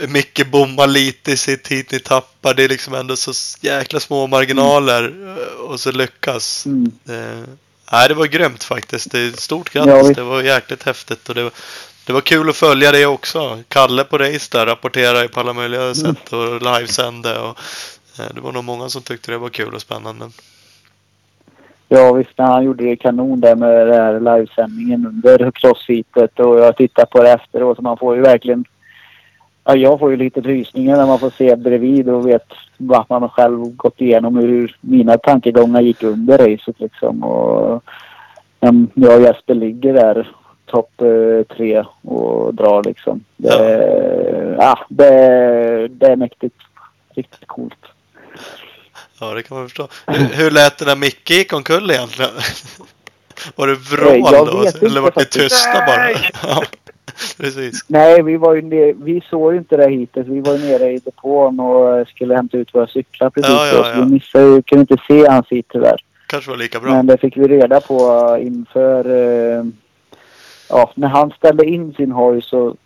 Micke 0.08 0.46
bommar 0.46 0.86
lite 0.86 1.32
i 1.32 1.36
sitt 1.36 1.68
hit 1.68 1.90
ni 1.90 2.00
tappar. 2.00 2.54
Det 2.54 2.64
är 2.64 2.68
liksom 2.68 2.94
ändå 2.94 3.16
så 3.16 3.32
jäkla 3.60 4.00
små 4.00 4.26
marginaler 4.26 5.14
och 5.58 5.80
så 5.80 5.92
lyckas. 5.92 6.66
mm. 6.66 6.92
Eh, 7.08 7.48
nej, 7.92 8.08
det 8.08 8.14
var 8.14 8.26
grymt 8.26 8.64
faktiskt. 8.64 9.10
Det 9.10 9.18
är 9.18 9.32
stort 9.32 9.74
Ja, 9.74 9.84
grattis. 9.84 10.08
visst. 10.08 10.16
det 10.16 10.22
var 10.22 10.42
jäkligt 10.42 10.82
häftigt. 10.82 11.28
Och 11.28 11.34
det, 11.34 11.42
var, 11.42 11.52
det 12.06 12.12
var 12.12 12.20
kul 12.20 12.50
att 12.50 12.56
följa 12.56 12.92
det 12.92 13.06
också. 13.06 13.62
Kalle 13.68 14.04
på 14.04 14.18
race 14.18 14.48
där 14.50 14.66
rapporterade 14.66 15.28
på 15.28 15.40
alla 15.40 15.52
möjliga 15.52 15.82
Mm. 15.82 15.94
sätt 15.94 16.32
och 16.32 16.62
livesände. 16.62 17.38
Och, 17.38 17.58
eh, 18.18 18.26
det 18.34 18.40
var 18.40 18.52
nog 18.52 18.64
många 18.64 18.88
som 18.88 19.02
tyckte 19.02 19.30
det 19.32 19.38
var 19.38 19.48
kul 19.50 19.74
och 19.74 19.82
spännande. 19.82 20.30
Ja 21.92 22.12
visst, 22.12 22.30
han 22.36 22.64
gjorde 22.64 22.84
det 22.84 22.96
kanon 22.96 23.40
där 23.40 23.56
med 23.56 23.86
den 23.86 23.94
här 23.94 24.20
livesändningen 24.20 25.06
under 25.06 25.50
crossfitet 25.50 26.40
och 26.40 26.58
jag 26.58 26.76
tittar 26.76 27.04
på 27.04 27.22
det 27.22 27.32
efteråt 27.32 27.76
så 27.76 27.82
man 27.82 27.96
får 27.96 28.16
ju 28.16 28.22
verkligen... 28.22 28.64
Ja, 29.64 29.76
jag 29.76 29.98
får 29.98 30.10
ju 30.10 30.16
lite 30.16 30.40
rysningar 30.40 30.96
när 30.96 31.06
man 31.06 31.18
får 31.18 31.30
se 31.30 31.56
bredvid 31.56 32.08
och 32.08 32.26
vet 32.26 32.46
vad 32.76 33.04
man 33.08 33.28
själv 33.28 33.76
gått 33.76 34.00
igenom 34.00 34.36
hur 34.36 34.76
mina 34.80 35.18
tankegångar 35.18 35.80
gick 35.80 36.02
under 36.02 36.38
racet 36.38 36.80
liksom. 36.80 37.24
Och 37.24 37.82
jag 38.94 39.16
och 39.16 39.22
Jesper 39.22 39.54
ligger 39.54 39.92
där 39.92 40.30
topp 40.66 41.00
eh, 41.00 41.56
tre 41.56 41.84
och 42.02 42.54
drar 42.54 42.84
liksom. 42.84 43.24
Det, 43.36 44.56
ja. 44.58 44.78
det, 44.88 45.88
det 45.88 46.06
är 46.06 46.16
mäktigt. 46.16 46.56
Riktigt 47.14 47.46
coolt. 47.46 47.86
Ja, 49.20 49.34
det 49.34 49.42
kan 49.42 49.56
man 49.58 49.68
förstå. 49.68 49.88
Hur, 50.06 50.24
hur 50.24 50.50
lät 50.50 50.78
det 50.78 50.84
när 50.84 50.96
Micke 50.96 51.30
gick 51.30 51.52
omkull 51.52 51.90
egentligen? 51.90 52.30
Var 53.56 53.66
det 53.66 53.74
vrål 53.74 54.46
då? 54.46 54.86
Eller 54.86 55.00
var 55.00 55.10
faktiskt. 55.10 55.32
tysta 55.32 55.86
bara? 55.86 55.96
Nej! 55.96 56.30
Ja, 56.42 56.62
precis. 57.36 57.84
Nej, 57.86 58.22
vi, 58.22 58.36
var 58.36 58.54
ju 58.54 58.62
ner, 58.62 58.94
vi 59.04 59.20
såg 59.30 59.52
ju 59.52 59.58
inte 59.58 59.76
det 59.76 59.90
hittills. 59.90 60.26
Vi 60.28 60.40
var 60.40 60.52
ju 60.52 60.58
nere 60.58 60.92
i 60.92 60.98
depån 60.98 61.60
och 61.60 62.08
skulle 62.08 62.34
hämta 62.34 62.56
ut 62.56 62.74
våra 62.74 62.86
cyklar 62.86 63.30
precis 63.30 63.50
Ja, 63.50 63.66
ja, 63.66 63.92
ja. 63.94 64.04
vi 64.04 64.12
missade 64.12 64.44
ju, 64.44 64.62
kunde 64.62 64.80
inte 64.80 65.02
se 65.08 65.26
hans 65.26 65.46
hit 65.48 65.66
tyvärr. 65.68 65.96
Kanske 66.26 66.50
var 66.50 66.56
lika 66.58 66.80
bra. 66.80 66.90
Men 66.90 67.06
det 67.06 67.18
fick 67.18 67.36
vi 67.36 67.48
reda 67.48 67.80
på 67.80 68.38
inför... 68.40 69.10
Eh, 69.10 69.64
ja, 70.68 70.92
när 70.94 71.08
han 71.08 71.30
ställde 71.30 71.64
in 71.64 71.94
sin 71.94 72.12
hoj 72.12 72.42
så 72.42 72.76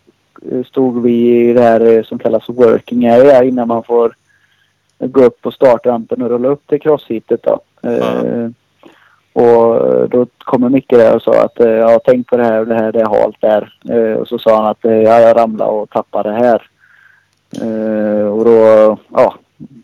eh, 0.52 0.64
stod 0.64 1.02
vi 1.02 1.48
i 1.48 1.52
det 1.52 1.62
här 1.62 1.80
eh, 1.80 2.02
som 2.02 2.18
kallas 2.18 2.48
working 2.48 3.06
area 3.06 3.44
innan 3.44 3.68
man 3.68 3.84
får 3.84 4.14
gå 4.98 5.24
upp 5.24 5.42
på 5.42 5.50
startrampen 5.50 6.22
och 6.22 6.30
rulla 6.30 6.48
upp 6.48 6.66
till 6.66 6.80
crosshitet 6.80 7.42
då. 7.42 7.60
Eh, 7.82 8.48
och 9.32 10.08
då 10.08 10.26
kommer 10.38 10.68
Micke 10.68 10.90
där 10.90 11.14
och 11.14 11.22
sa 11.22 11.42
att 11.42 11.60
eh, 11.60 11.68
ja, 11.68 12.00
tänk 12.04 12.26
på 12.26 12.36
det 12.36 12.44
här, 12.44 12.64
det 12.64 12.74
här 12.74 12.92
det 12.92 13.00
är 13.00 13.06
halt 13.06 13.36
där. 13.40 13.78
Eh, 13.90 14.16
och 14.16 14.28
så 14.28 14.38
sa 14.38 14.56
han 14.56 14.66
att 14.66 14.78
ja, 14.82 15.20
jag 15.20 15.36
ramlade 15.36 15.70
och 15.70 15.90
tappade 15.90 16.30
det 16.30 16.36
här. 16.36 16.70
Och 18.30 18.44
då 18.44 18.98
ja, 19.12 19.34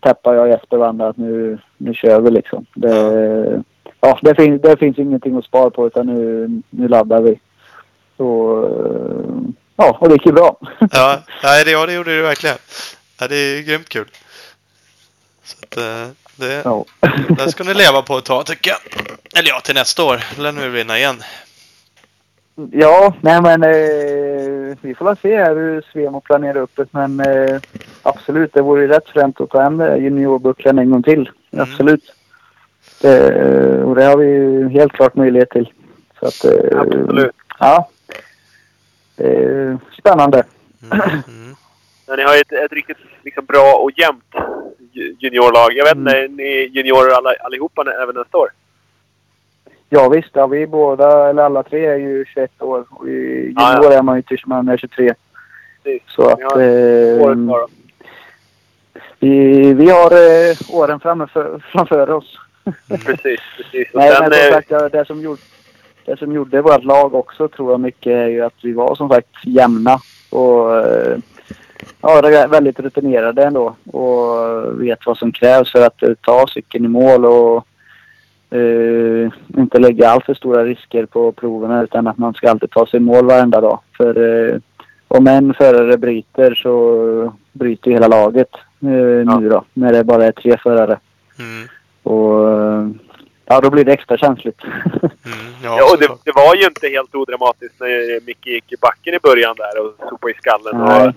tappade 0.01 0.35
jag 0.35 0.45
och 0.45 0.51
Jesper 0.51 0.77
varandra 0.77 1.07
att 1.07 1.17
nu, 1.17 1.57
nu 1.77 1.93
kör 1.93 2.21
vi 2.21 2.31
liksom. 2.31 2.65
Det, 2.75 3.63
ja, 3.99 4.19
det, 4.21 4.35
finns, 4.35 4.61
det 4.61 4.77
finns 4.77 4.99
ingenting 4.99 5.37
att 5.37 5.45
spara 5.45 5.69
på 5.69 5.87
utan 5.87 6.05
nu, 6.05 6.49
nu 6.69 6.87
laddar 6.87 7.21
vi. 7.21 7.39
Så, 8.17 8.65
ja, 9.75 9.97
och 9.99 10.09
det 10.09 10.13
gick 10.13 10.25
ju 10.25 10.31
bra. 10.31 10.57
Ja, 10.91 11.19
nej, 11.43 11.65
det, 11.65 11.71
ja, 11.71 11.85
det 11.85 11.93
gjorde 11.93 12.15
det 12.15 12.21
verkligen. 12.21 12.57
Ja, 13.19 13.27
det 13.27 13.35
är 13.35 13.61
grymt 13.61 13.89
kul. 13.89 14.07
Så 15.43 15.57
att, 15.63 15.77
eh, 15.77 16.07
det, 16.35 16.61
ja. 16.65 16.85
det 17.37 17.51
ska 17.51 17.63
ni 17.63 17.73
leva 17.73 18.01
på 18.01 18.17
ett 18.17 18.25
tag 18.25 18.45
tycker 18.45 18.71
jag. 18.71 18.79
Eller 19.39 19.49
ja, 19.49 19.59
till 19.59 19.75
nästa 19.75 20.03
år. 20.03 20.23
Eller 20.37 20.51
nu 20.51 20.69
vinna 20.69 20.97
igen. 20.97 21.23
Ja, 22.71 23.13
nej 23.21 23.41
men 23.41 23.63
eh, 23.63 24.77
vi 24.81 24.95
får 24.95 25.05
väl 25.05 25.17
se 25.17 25.37
här 25.37 25.55
hur 25.55 25.81
Svemo 25.93 26.21
planerar 26.21 26.57
upp 26.57 26.71
det. 26.75 26.87
Men 26.91 27.19
eh, 27.19 27.59
absolut, 28.03 28.53
det 28.53 28.61
vore 28.61 28.81
ju 28.81 28.87
rätt 28.87 29.09
fränt 29.09 29.41
att 29.41 29.49
ta 29.49 29.61
hem 29.61 29.81
eh, 29.81 29.95
juniorbucklan 29.95 30.79
en 30.79 30.91
gång 30.91 31.03
till. 31.03 31.29
Mm. 31.51 31.63
Absolut. 31.63 32.13
Det, 33.01 33.83
och 33.83 33.95
det 33.95 34.03
har 34.03 34.17
vi 34.17 34.25
ju 34.25 34.69
helt 34.69 34.93
klart 34.93 35.15
möjlighet 35.15 35.49
till. 35.49 35.73
Så 36.19 36.27
att, 36.27 36.45
eh, 36.45 36.79
Absolut. 36.79 37.35
Ja. 37.59 37.89
Eh, 39.17 39.77
spännande. 39.99 40.43
Mm, 40.83 41.01
mm. 41.27 41.55
Men 42.11 42.19
ni 42.19 42.25
har 42.25 42.33
ju 42.35 42.41
ett, 42.41 42.51
ett 42.51 42.71
riktigt 42.73 42.97
liksom, 43.23 43.45
bra 43.45 43.73
och 43.73 43.91
jämnt 43.97 44.23
ju- 44.91 45.15
juniorlag. 45.19 45.73
Jag 45.73 45.85
vet 45.85 45.95
inte, 45.95 46.17
Mm. 46.17 46.23
är 46.23 46.27
ni 46.43 46.69
juniorer 46.73 47.11
alla, 47.13 47.33
allihopa 47.43 47.83
även 48.03 48.15
nästa 48.15 48.37
år? 48.37 48.49
Ja 49.89 50.09
visst, 50.09 50.29
ja, 50.33 50.47
vi 50.47 50.67
båda, 50.67 51.29
eller 51.29 51.43
alla 51.43 51.63
tre 51.63 51.85
är 51.85 51.95
ju 51.95 52.25
21 52.25 52.61
år. 52.61 52.85
Och 52.89 53.07
i 53.09 53.53
Ja, 53.55 53.73
junior 53.75 53.93
är 53.93 54.01
man 54.01 54.15
ju 54.15 54.21
tills 54.21 54.45
man 54.45 54.67
är 54.69 54.77
23. 54.77 55.13
Precis. 55.83 56.01
Så 56.07 56.29
att... 56.29 56.37
Ni 56.39 56.43
har 56.43 56.51
året 57.21 57.37
Eh, 57.37 57.45
kvar 57.47 57.59
då. 57.59 57.67
vi, 59.19 59.73
vi 59.73 59.89
har 59.89 60.11
eh, 60.11 60.55
åren 60.79 60.99
framför, 60.99 61.63
framför 61.71 62.09
oss. 62.09 62.37
Precis, 63.05 63.39
precis. 63.57 63.87
Och 63.93 63.99
Nej, 63.99 64.11
sen, 64.11 64.21
men 64.21 64.31
som 64.33 64.47
eh, 64.47 64.53
sagt, 64.53 64.71
ja, 64.71 64.89
det 64.89 65.05
som, 65.05 65.21
gjorde, 65.21 65.41
det 66.05 66.17
som 66.17 66.31
gjorde 66.33 66.61
vårt 66.61 66.83
lag 66.83 67.15
också 67.15 67.47
tror 67.47 67.71
jag 67.71 67.79
mycket 67.79 68.11
är 68.11 68.27
ju 68.27 68.41
att 68.41 68.55
vi 68.63 68.73
var 68.73 68.95
som 68.95 69.09
sagt 69.09 69.27
jämna. 69.45 69.99
Och, 70.29 70.77
eh, 70.77 71.17
ja, 72.01 72.47
väldigt 72.47 72.79
rutinerade 72.79 73.43
ändå 73.43 73.75
och 73.91 74.81
vet 74.81 75.05
vad 75.05 75.17
som 75.17 75.31
krävs 75.31 75.71
för 75.71 75.85
att 75.85 76.03
ta 76.21 76.47
cykeln 76.47 76.85
i 76.85 76.87
mål 76.87 77.25
och 77.25 77.67
uh, 78.55 79.31
inte 79.57 79.79
lägga 79.79 80.09
allt 80.09 80.25
för 80.25 80.33
stora 80.33 80.65
risker 80.65 81.05
på 81.05 81.31
proven 81.31 81.71
utan 81.71 82.07
att 82.07 82.17
man 82.17 82.33
ska 82.33 82.49
alltid 82.49 82.71
ta 82.71 82.85
sig 82.85 82.97
i 82.97 83.03
mål 83.03 83.25
varenda 83.25 83.61
dag. 83.61 83.79
För 83.97 84.17
uh, 84.17 84.59
om 85.07 85.27
en 85.27 85.53
förare 85.53 85.97
bryter 85.97 86.55
så 86.55 87.33
bryter 87.51 87.91
hela 87.91 88.07
laget 88.07 88.55
uh, 88.83 88.91
ja. 88.91 89.39
nu 89.39 89.49
då 89.49 89.63
när 89.73 89.93
det 89.93 90.03
bara 90.03 90.25
är 90.25 90.31
tre 90.31 90.57
förare. 90.57 90.99
Mm. 91.39 91.67
Och 92.03 92.39
ja, 93.45 93.61
då 93.61 93.69
blir 93.69 93.85
det 93.85 93.93
extra 93.93 94.17
känsligt. 94.17 94.61
Mm, 95.25 95.53
ja, 95.63 95.77
ja, 95.77 95.93
och 95.93 95.99
det, 95.99 96.07
det, 96.25 96.31
var 96.35 96.55
ju 96.55 96.65
inte 96.65 96.87
helt 96.87 97.15
odramatiskt 97.15 97.79
när 97.79 98.25
Micke 98.25 98.47
gick 98.47 98.71
i 98.71 98.75
backen 98.81 99.13
i 99.13 99.19
början 99.19 99.55
där 99.57 99.81
och 99.81 100.21
på 100.21 100.29
i 100.29 100.33
skallen. 100.33 100.77
Nej. 100.77 101.07
Och 101.07 101.13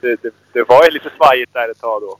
det, 0.00 0.22
det, 0.22 0.30
det 0.52 0.68
var 0.68 0.84
ju 0.84 0.90
lite 0.90 1.10
svajigt 1.16 1.52
där 1.52 1.70
ett 1.70 1.80
tag 1.80 2.02
då. 2.02 2.18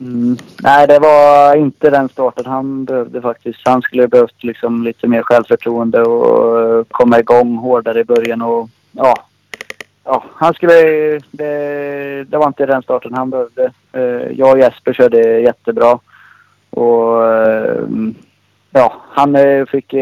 Mm. 0.00 0.36
Nej, 0.62 0.86
det 0.86 0.98
var 0.98 1.56
inte 1.56 1.90
den 1.90 2.08
starten 2.08 2.46
han 2.46 2.84
behövde 2.84 3.20
faktiskt. 3.20 3.60
Han 3.64 3.82
skulle 3.82 4.08
behövt 4.08 4.44
liksom 4.44 4.82
lite 4.84 5.06
mer 5.06 5.22
självförtroende 5.22 6.02
och 6.02 6.60
eh, 6.60 6.84
komma 6.90 7.18
igång 7.18 7.56
hårdare 7.56 8.00
i 8.00 8.04
början. 8.04 8.42
Och, 8.42 8.68
ja, 8.92 9.14
ja, 10.04 10.24
han 10.34 10.54
skulle... 10.54 10.74
Det, 11.30 12.24
det 12.28 12.38
var 12.38 12.46
inte 12.46 12.66
den 12.66 12.82
starten 12.82 13.14
han 13.14 13.30
behövde. 13.30 13.72
Eh, 13.92 14.32
jag 14.32 14.52
och 14.52 14.58
Jesper 14.58 14.92
körde 14.92 15.40
jättebra. 15.40 15.98
Och 16.70 17.28
eh, 17.28 17.84
ja, 18.70 18.94
han 19.10 19.36
fick 19.70 19.94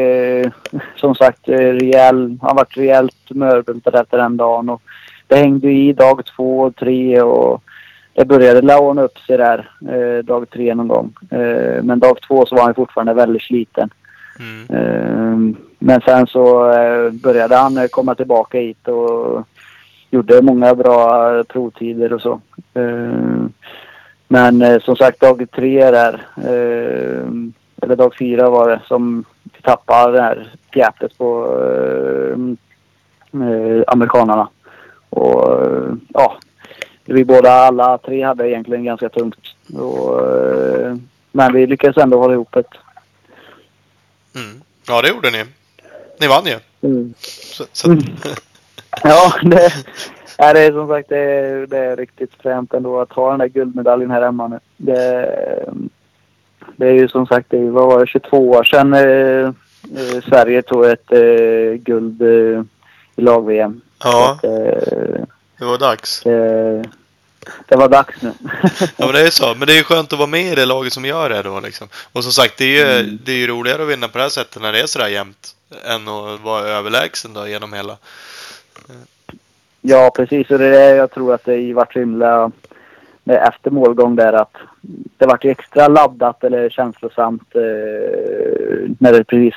som 0.97 1.15
sagt 1.15 1.49
rejäl... 1.49 2.39
Han 2.43 2.57
varit 2.57 2.77
rejält 2.77 3.31
mörbultad 3.31 4.01
efter 4.01 4.19
den 4.19 4.37
dagen. 4.37 4.69
Och 4.69 4.83
det 5.29 5.37
hängde 5.37 5.71
i 5.71 5.93
dag 5.93 6.27
två 6.37 6.61
och 6.61 6.77
tre 6.77 7.23
och 7.23 7.63
det 8.15 8.25
började 8.25 8.61
la 8.61 9.03
upp 9.03 9.19
sig 9.19 9.37
där 9.37 9.71
eh, 9.89 10.25
dag 10.25 10.51
tre 10.51 10.75
någon 10.75 10.89
gång. 10.89 11.13
Eh, 11.31 11.83
men 11.83 11.99
dag 11.99 12.19
två 12.29 12.47
så 12.47 12.57
var 12.57 12.63
han 12.63 12.75
fortfarande 12.75 13.15
väldigt 13.15 13.43
sliten. 13.43 13.91
Mm. 14.39 14.67
Eh, 14.71 15.57
men 15.79 16.01
sen 16.01 16.27
så 16.27 16.71
eh, 16.71 17.11
började 17.11 17.57
han 17.57 17.79
eh, 17.79 17.87
komma 17.87 18.15
tillbaka 18.15 18.59
hit 18.59 18.89
och 18.89 19.45
gjorde 20.11 20.43
många 20.43 20.75
bra 20.75 21.45
provtider 21.45 22.13
och 22.13 22.23
så. 22.23 22.41
Eh, 22.75 23.47
men 24.29 24.81
som 24.81 24.97
sagt 24.97 25.21
dag 25.21 25.47
tre 25.53 25.91
där, 25.91 26.23
eller 27.83 27.97
dag 27.97 28.15
fyra 28.19 28.51
var 28.51 28.69
det 28.69 28.81
som 28.89 29.25
vi 29.45 29.63
tappade 29.63 30.13
det 30.13 30.23
här 30.23 30.53
gapet 30.71 31.19
på 31.19 31.59
amerikanarna. 33.87 34.49
Och 35.11 35.61
ja, 36.09 36.39
vi 37.05 37.25
båda, 37.25 37.53
alla 37.53 37.99
tre 37.99 38.23
hade 38.23 38.51
egentligen 38.51 38.85
ganska 38.85 39.09
tungt. 39.09 39.55
Och, 39.75 40.21
men 41.33 41.53
vi 41.53 41.67
lyckades 41.67 41.97
ändå 41.97 42.19
hålla 42.19 42.35
ihop 42.35 42.53
det. 42.53 42.65
Mm. 44.35 44.63
Ja, 44.89 45.03
det 45.03 45.09
gjorde 45.09 45.31
ni. 45.31 45.45
Ni 46.21 46.27
vann 46.27 46.47
ju. 46.47 46.59
Mm. 46.89 47.15
Så, 47.19 47.65
så. 47.73 47.91
Mm. 47.91 48.03
ja, 49.03 49.33
det, 49.43 49.73
ja, 50.39 50.53
det 50.53 50.61
är 50.61 50.73
som 50.73 50.89
sagt 50.89 51.09
det 51.09 51.19
är, 51.19 51.67
det 51.67 51.79
är 51.79 51.97
riktigt 51.97 52.35
fränt 52.43 52.75
ändå 52.75 53.01
att 53.01 53.13
ha 53.13 53.31
den 53.31 53.39
där 53.39 53.49
guldmedaljen 53.49 54.11
här 54.11 54.23
hemma 54.23 54.49
nu. 54.49 54.59
Det, 54.77 55.73
det 56.77 56.89
är 56.89 56.93
ju 56.93 57.09
som 57.09 57.27
sagt, 57.27 57.51
det 57.51 57.71
vad 57.71 57.87
var 57.87 58.01
det, 58.01 58.07
22 58.07 58.51
år 58.51 58.65
sedan 58.65 58.95
eh, 58.95 59.47
eh, 59.99 60.23
Sverige 60.29 60.63
tog 60.63 60.85
ett 60.85 61.13
eh, 61.13 61.75
guld 61.75 62.23
eh, 62.23 62.63
i 63.17 63.23
lag-VM. 63.23 63.81
Ja. 64.05 64.33
Att, 64.33 64.45
eh, 64.45 65.25
det 65.59 65.65
var 65.65 65.79
dags. 65.79 66.21
Det, 66.25 66.85
det 67.69 67.77
var 67.77 67.89
dags 67.89 68.23
nu. 68.23 68.33
ja 68.97 69.07
men 69.07 69.13
det 69.13 69.21
är 69.21 69.31
så. 69.31 69.55
Men 69.55 69.69
det 69.69 69.79
är 69.79 69.83
skönt 69.83 70.13
att 70.13 70.19
vara 70.19 70.29
med 70.29 70.53
i 70.53 70.55
det 70.55 70.67
laget 70.67 70.93
som 70.93 71.05
gör 71.05 71.29
det 71.29 71.43
då 71.43 71.61
liksom. 71.61 71.89
Och 72.13 72.25
som 72.25 72.33
sagt, 72.33 72.59
det 72.59 72.65
är 72.65 72.87
ju, 72.87 73.01
mm. 73.01 73.19
det 73.25 73.33
är 73.33 73.37
ju 73.37 73.47
roligare 73.47 73.83
att 73.83 73.89
vinna 73.89 74.09
på 74.09 74.19
det 74.19 74.25
här 74.25 74.31
sättet 74.31 74.63
när 74.63 74.73
det 74.73 74.81
är 74.81 74.87
sådär 74.87 75.09
jämnt. 75.09 75.55
Än 75.85 76.09
att 76.09 76.41
vara 76.41 76.63
överlägsen 76.63 77.35
då 77.35 77.49
genom 77.49 77.73
hela. 77.73 77.97
Ja 79.81 80.11
precis. 80.17 80.51
Och 80.51 80.59
det 80.59 80.67
är 80.67 80.71
det 80.71 80.97
jag 80.97 81.11
tror 81.11 81.35
att 81.35 81.45
det 81.45 81.73
vart 81.73 81.93
så 81.93 81.99
himla 81.99 82.51
efter 83.25 83.71
målgång 83.71 84.17
där 84.17 84.33
att 84.33 84.57
det 85.17 85.27
vart 85.27 85.45
extra 85.45 85.89
laddat 85.89 86.45
eller 86.45 86.71
känslosamt 86.71 87.55
eh, 87.55 88.91
när 88.99 89.13
det 89.13 89.25
precis 89.25 89.55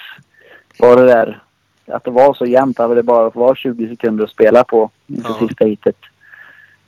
var 0.78 0.96
det 0.96 1.06
där 1.06 1.44
att 1.88 2.04
det 2.04 2.12
var 2.12 2.34
så 2.34 2.46
jämnt 2.46 2.80
att 2.80 2.96
det 2.96 3.04
bara 3.04 3.30
var 3.30 3.56
20 3.56 3.90
sekunder 3.90 4.24
att 4.24 4.30
spela 4.30 4.64
på 4.64 4.90
inför 5.08 5.36
ja. 5.40 5.48
sista 5.48 5.66
heatet. 5.66 5.98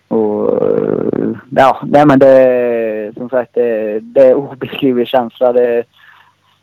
Och 0.08 0.64
ja, 1.50 1.82
nej 1.88 2.06
men 2.06 2.20
det 2.20 3.12
som 3.18 3.30
sagt 3.30 3.54
det, 3.54 4.00
det 4.00 4.22
är 4.28 4.34
obeskrivlig 4.34 5.08
känsla. 5.08 5.54
Det, 5.54 5.84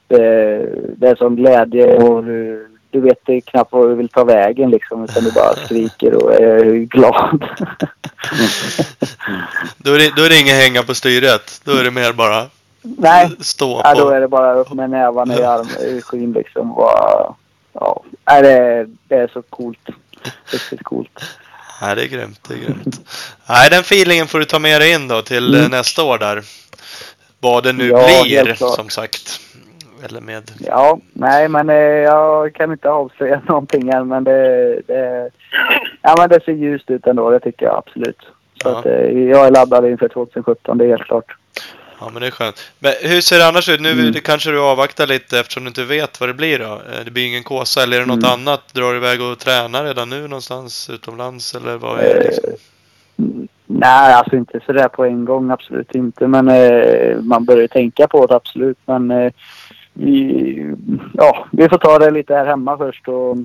det, 0.08 0.66
det 0.96 1.08
är 1.08 1.14
sån 1.14 1.36
glädje 1.36 1.96
och 1.96 2.24
du, 2.24 2.68
du 2.90 3.00
vet 3.00 3.44
knappt 3.46 3.72
var 3.72 3.88
du 3.88 3.94
vill 3.94 4.08
ta 4.08 4.24
vägen 4.24 4.70
liksom. 4.70 5.04
Utan 5.04 5.24
du 5.24 5.32
bara 5.32 5.54
skriker 5.64 6.24
och 6.24 6.34
är 6.34 6.74
glad. 6.74 7.44
då, 9.76 9.92
är 9.94 9.98
det, 9.98 10.12
då 10.16 10.22
är 10.22 10.28
det 10.28 10.40
inga 10.40 10.54
hänga 10.54 10.82
på 10.82 10.94
styret. 10.94 11.60
Då 11.64 11.72
är 11.72 11.84
det 11.84 11.90
mer 11.90 12.12
bara 12.12 12.46
Nej. 12.82 13.30
stå 13.40 13.74
på. 13.74 13.80
Ja, 13.84 13.94
då 13.94 14.08
är 14.08 14.20
det 14.20 14.28
bara 14.28 14.54
upp 14.54 14.72
med 14.72 14.90
nävarna 14.90 15.38
i, 15.38 15.42
arm, 15.42 15.66
i 15.86 16.02
skyn 16.02 16.32
liksom. 16.32 16.72
Och, 16.72 16.90
ja, 17.72 18.02
det, 18.38 18.86
det 19.08 19.14
är 19.14 19.28
så 19.28 19.42
coolt. 19.42 19.88
Riktigt 20.52 20.82
coolt. 20.82 21.24
Nej, 21.82 21.96
det 21.96 22.02
är 22.02 22.08
grymt. 22.08 22.48
Det 22.48 22.54
är 22.54 22.58
grymt. 22.58 23.00
Nej, 23.48 23.70
den 23.70 23.80
feelingen 23.80 24.26
får 24.26 24.38
du 24.38 24.44
ta 24.44 24.58
med 24.58 24.80
dig 24.80 24.92
in 24.92 25.08
då 25.08 25.22
till 25.22 25.54
mm. 25.54 25.70
nästa 25.70 26.04
år 26.04 26.18
där. 26.18 26.42
Vad 27.40 27.64
det 27.64 27.72
nu 27.72 27.88
ja, 27.88 28.22
blir, 28.24 28.54
som 28.54 28.88
sagt. 28.88 29.40
Eller 30.04 30.20
med... 30.20 30.50
Ja, 30.58 30.98
nej 31.12 31.48
men 31.48 31.70
eh, 31.70 31.76
jag 31.76 32.54
kan 32.54 32.72
inte 32.72 32.90
avslöja 32.90 33.42
någonting 33.48 33.88
än 33.88 34.08
men 34.08 34.24
det, 34.24 34.80
det, 34.86 35.30
ja, 36.02 36.14
men 36.18 36.28
det 36.28 36.44
ser 36.44 36.52
ljust 36.52 36.90
ut 36.90 37.06
ändå, 37.06 37.30
det 37.30 37.40
tycker 37.40 37.66
jag 37.66 37.76
absolut. 37.76 38.20
Så 38.62 38.68
ja. 38.68 38.78
att, 38.78 38.86
eh, 38.86 39.10
jag 39.10 39.46
är 39.46 39.50
laddad 39.50 39.86
inför 39.86 40.08
2017, 40.08 40.78
det 40.78 40.84
är 40.84 40.88
helt 40.88 41.02
klart. 41.02 41.36
Ja, 42.00 42.10
men 42.12 42.20
det 42.20 42.26
är 42.26 42.30
skönt. 42.30 42.72
Men 42.78 42.92
hur 43.02 43.20
ser 43.20 43.38
det 43.38 43.48
annars 43.48 43.68
ut? 43.68 43.80
Nu 43.80 43.90
mm. 43.90 44.14
kanske 44.14 44.50
du 44.50 44.60
avvaktar 44.60 45.06
lite 45.06 45.40
eftersom 45.40 45.64
du 45.64 45.68
inte 45.68 45.84
vet 45.84 46.20
vad 46.20 46.28
det 46.28 46.34
blir 46.34 46.58
då. 46.58 46.64
Eh, 46.64 47.04
det 47.04 47.10
blir 47.10 47.26
ingen 47.26 47.42
kåsa 47.42 47.82
eller 47.82 47.96
är 47.96 48.00
det 48.00 48.06
något 48.06 48.24
mm. 48.24 48.32
annat? 48.32 48.74
Drar 48.74 48.92
du 48.92 48.96
iväg 48.96 49.22
och 49.22 49.38
tränar 49.38 49.84
redan 49.84 50.10
nu 50.10 50.20
någonstans 50.20 50.90
utomlands 50.90 51.54
eller 51.54 51.76
vad 51.76 52.00
är 52.00 52.14
det 52.14 52.24
liksom? 52.24 52.50
Mm, 53.18 53.48
nej, 53.66 54.14
alltså 54.14 54.36
inte 54.36 54.60
sådär 54.66 54.88
på 54.88 55.04
en 55.04 55.24
gång. 55.24 55.50
Absolut 55.50 55.94
inte. 55.94 56.26
Men 56.26 56.48
eh, 56.48 57.16
man 57.22 57.44
börjar 57.44 57.68
tänka 57.68 58.08
på 58.08 58.26
det 58.26 58.34
absolut. 58.34 58.78
Men 58.86 59.10
eh, 59.10 59.32
vi, 59.92 60.74
ja, 61.14 61.46
vi 61.52 61.68
får 61.68 61.78
ta 61.78 61.98
det 61.98 62.10
lite 62.10 62.34
här 62.34 62.46
hemma 62.46 62.78
först. 62.78 63.08
Och, 63.08 63.36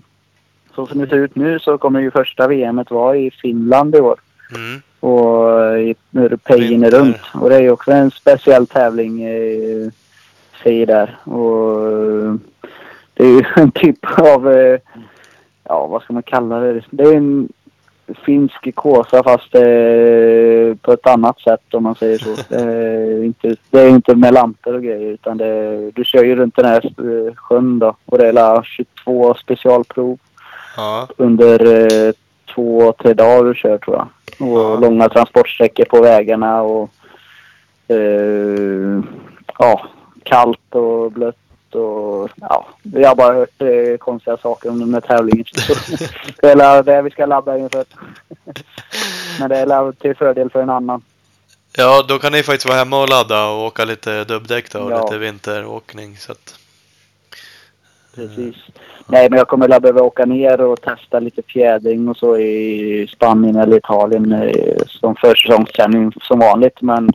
så 0.75 0.85
som 0.85 0.99
det 0.99 1.07
ser 1.07 1.15
ut 1.15 1.35
nu 1.35 1.59
så 1.59 1.77
kommer 1.77 1.99
ju 1.99 2.11
första 2.11 2.47
VMet 2.47 2.91
vara 2.91 3.17
i 3.17 3.31
Finland 3.31 3.95
i 3.95 3.99
år. 3.99 4.19
Mm 4.55 4.81
och 5.05 5.79
i 5.79 5.95
Pejen 6.43 6.91
runt. 6.91 7.17
Och 7.33 7.49
det 7.49 7.55
är 7.55 7.61
ju 7.61 7.71
också 7.71 7.91
en 7.91 8.11
speciell 8.11 8.67
tävling 8.67 9.23
eh, 9.23 9.91
säger 10.63 10.85
där. 10.85 11.17
Och 11.23 12.39
det 13.13 13.23
är 13.23 13.27
ju 13.27 13.43
en 13.55 13.71
typ 13.71 14.19
av, 14.19 14.51
eh, 14.51 14.79
ja 15.63 15.87
vad 15.87 16.01
ska 16.01 16.13
man 16.13 16.23
kalla 16.23 16.59
det? 16.59 16.83
Det 16.89 17.03
är 17.03 17.17
en 17.17 17.49
finsk 18.25 18.75
kåsa 18.75 19.23
fast 19.23 19.55
eh, 19.55 20.75
på 20.81 20.93
ett 20.93 21.07
annat 21.07 21.39
sätt 21.39 21.73
om 21.73 21.83
man 21.83 21.95
säger 21.95 22.17
så. 22.17 22.35
Det 22.49 22.61
är 22.61 23.23
inte, 23.23 23.55
det 23.69 23.81
är 23.81 23.89
inte 23.89 24.15
med 24.15 24.33
lampor 24.33 24.73
och 24.73 24.83
grejer 24.83 25.11
utan 25.11 25.37
det, 25.37 25.91
du 25.91 26.03
kör 26.03 26.23
ju 26.23 26.35
runt 26.35 26.55
den 26.55 26.65
här 26.65 26.85
eh, 26.85 27.35
sjön 27.35 27.79
då. 27.79 27.95
Och 28.05 28.17
det 28.17 28.27
är 28.27 28.63
22 28.63 29.33
specialprov. 29.33 30.17
Ja. 30.77 31.07
Under 31.17 31.65
eh, 32.07 32.13
två, 32.55 32.93
tre 33.01 33.13
dagar 33.13 33.43
du 33.43 33.55
kör 33.55 33.77
tror 33.77 33.95
jag. 33.95 34.07
Och 34.39 34.59
ja. 34.59 34.79
långa 34.79 35.09
transportsträckor 35.09 35.85
på 35.85 36.01
vägarna 36.01 36.61
och 36.61 36.89
eh, 37.87 39.03
ja, 39.59 39.87
kallt 40.23 40.75
och 40.75 41.11
blött 41.11 41.35
och 41.75 42.29
ja, 42.35 42.67
vi 42.83 43.03
har 43.03 43.15
bara 43.15 43.33
hört 43.33 43.61
eh, 43.61 43.97
konstiga 43.97 44.37
saker 44.37 44.69
om 44.69 44.79
den 44.79 44.93
här 44.93 45.01
tävlingen. 45.01 45.45
det 46.41 46.51
är 46.51 46.83
det 46.83 47.01
vi 47.01 47.11
ska 47.11 47.25
ladda 47.25 47.57
inför. 47.57 47.85
Men 49.39 49.49
det 49.49 49.57
är 49.57 49.91
till 49.91 50.15
fördel 50.15 50.49
för 50.49 50.61
en 50.61 50.69
annan. 50.69 51.01
Ja, 51.77 52.05
då 52.07 52.19
kan 52.19 52.31
ni 52.31 52.43
faktiskt 52.43 52.65
vara 52.65 52.77
hemma 52.77 53.01
och 53.01 53.09
ladda 53.09 53.47
och 53.47 53.65
åka 53.65 53.85
lite 53.85 54.23
dubbdäck 54.23 54.71
då 54.71 54.79
och 54.79 54.91
ja. 54.91 55.03
lite 55.03 55.17
vinteråkning. 55.17 56.17
Så 56.17 56.31
att... 56.31 56.59
Precis. 58.15 58.55
Nej, 59.07 59.29
men 59.29 59.37
jag 59.37 59.47
kommer 59.47 59.69
att 59.69 59.81
behöva 59.81 60.01
åka 60.01 60.25
ner 60.25 60.61
och 60.61 60.81
testa 60.81 61.19
lite 61.19 61.41
fjädring 61.47 62.07
och 62.07 62.17
så 62.17 62.37
i 62.37 63.07
Spanien 63.13 63.55
eller 63.55 63.77
Italien 63.77 64.31
eh, 64.31 64.77
som 64.87 65.15
försäsongsträning 65.15 66.11
som 66.21 66.39
vanligt. 66.39 66.81
Men 66.81 67.05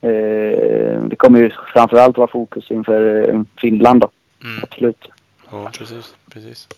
eh, 0.00 1.02
det 1.02 1.16
kommer 1.16 1.40
ju 1.40 1.50
framförallt 1.72 2.16
vara 2.16 2.28
fokus 2.28 2.70
inför 2.70 3.28
eh, 3.30 3.42
Finland 3.60 4.00
då. 4.00 4.10
Mm. 4.44 4.62
Absolut. 4.62 5.08
Ja, 5.50 5.70
precis. 5.78 6.14
precis. 6.32 6.68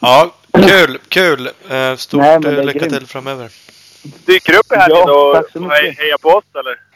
Ja, 0.00 0.34
kul, 0.52 0.98
kul. 1.08 1.46
Eh, 1.70 1.96
stort 1.96 2.20
Nej, 2.20 2.66
lycka 2.66 2.88
till 2.88 3.06
framöver. 3.06 3.50
dyker 4.26 4.52
upp 4.52 4.72
i 4.72 4.76
helgen 4.76 4.98
Ja, 5.06 5.40
och 5.54 5.70
hejar 5.72 6.18
på 6.22 6.28
oss 6.28 6.44
eller? 6.54 6.91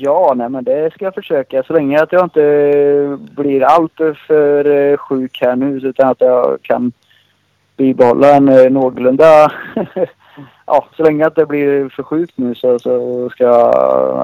Ja, 0.00 0.34
nej 0.36 0.48
men 0.48 0.64
det 0.64 0.92
ska 0.94 1.04
jag 1.04 1.14
försöka. 1.14 1.62
Så 1.62 1.72
länge 1.72 2.02
att 2.02 2.12
jag 2.12 2.24
inte 2.24 3.18
blir 3.36 3.62
alltför 3.62 4.14
för 4.26 4.64
eh, 4.64 4.96
sjuk 4.96 5.38
här 5.40 5.56
nu 5.56 5.76
utan 5.76 6.08
att 6.08 6.20
jag 6.20 6.62
kan 6.62 6.92
bibehålla 7.76 8.34
en 8.34 8.48
eh, 8.48 8.70
någorlunda... 8.70 9.52
ja, 10.66 10.86
så 10.96 11.02
länge 11.02 11.26
att 11.26 11.34
det 11.34 11.46
blir 11.46 11.88
för 11.88 12.02
sjukt 12.02 12.32
nu 12.36 12.54
så, 12.54 12.78
så 12.78 13.28
ska 13.30 13.44
jag 13.44 13.74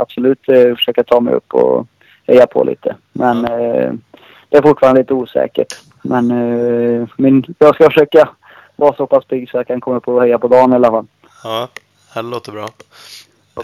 absolut 0.00 0.48
eh, 0.48 0.74
försöka 0.74 1.04
ta 1.04 1.20
mig 1.20 1.34
upp 1.34 1.54
och 1.54 1.86
heja 2.26 2.46
på 2.46 2.64
lite. 2.64 2.96
Men 3.12 3.44
eh, 3.44 3.92
det 4.48 4.56
är 4.56 4.62
fortfarande 4.62 5.00
lite 5.00 5.14
osäkert. 5.14 5.74
Men 6.02 6.30
eh, 6.30 7.08
min, 7.16 7.54
jag 7.58 7.74
ska 7.74 7.84
försöka 7.84 8.28
vara 8.76 8.96
så 8.96 9.06
pass 9.06 9.24
pigg 9.24 9.50
så 9.50 9.56
jag 9.56 9.66
kan 9.66 9.80
komma 9.80 9.96
upp 9.96 10.08
och 10.08 10.22
heja 10.22 10.38
på 10.38 10.48
dagen 10.48 10.72
i 10.72 10.74
alla 10.74 10.90
fall. 10.90 11.06
Ja, 11.44 11.68
det 12.14 12.22
låter 12.22 12.52
bra. 12.52 12.68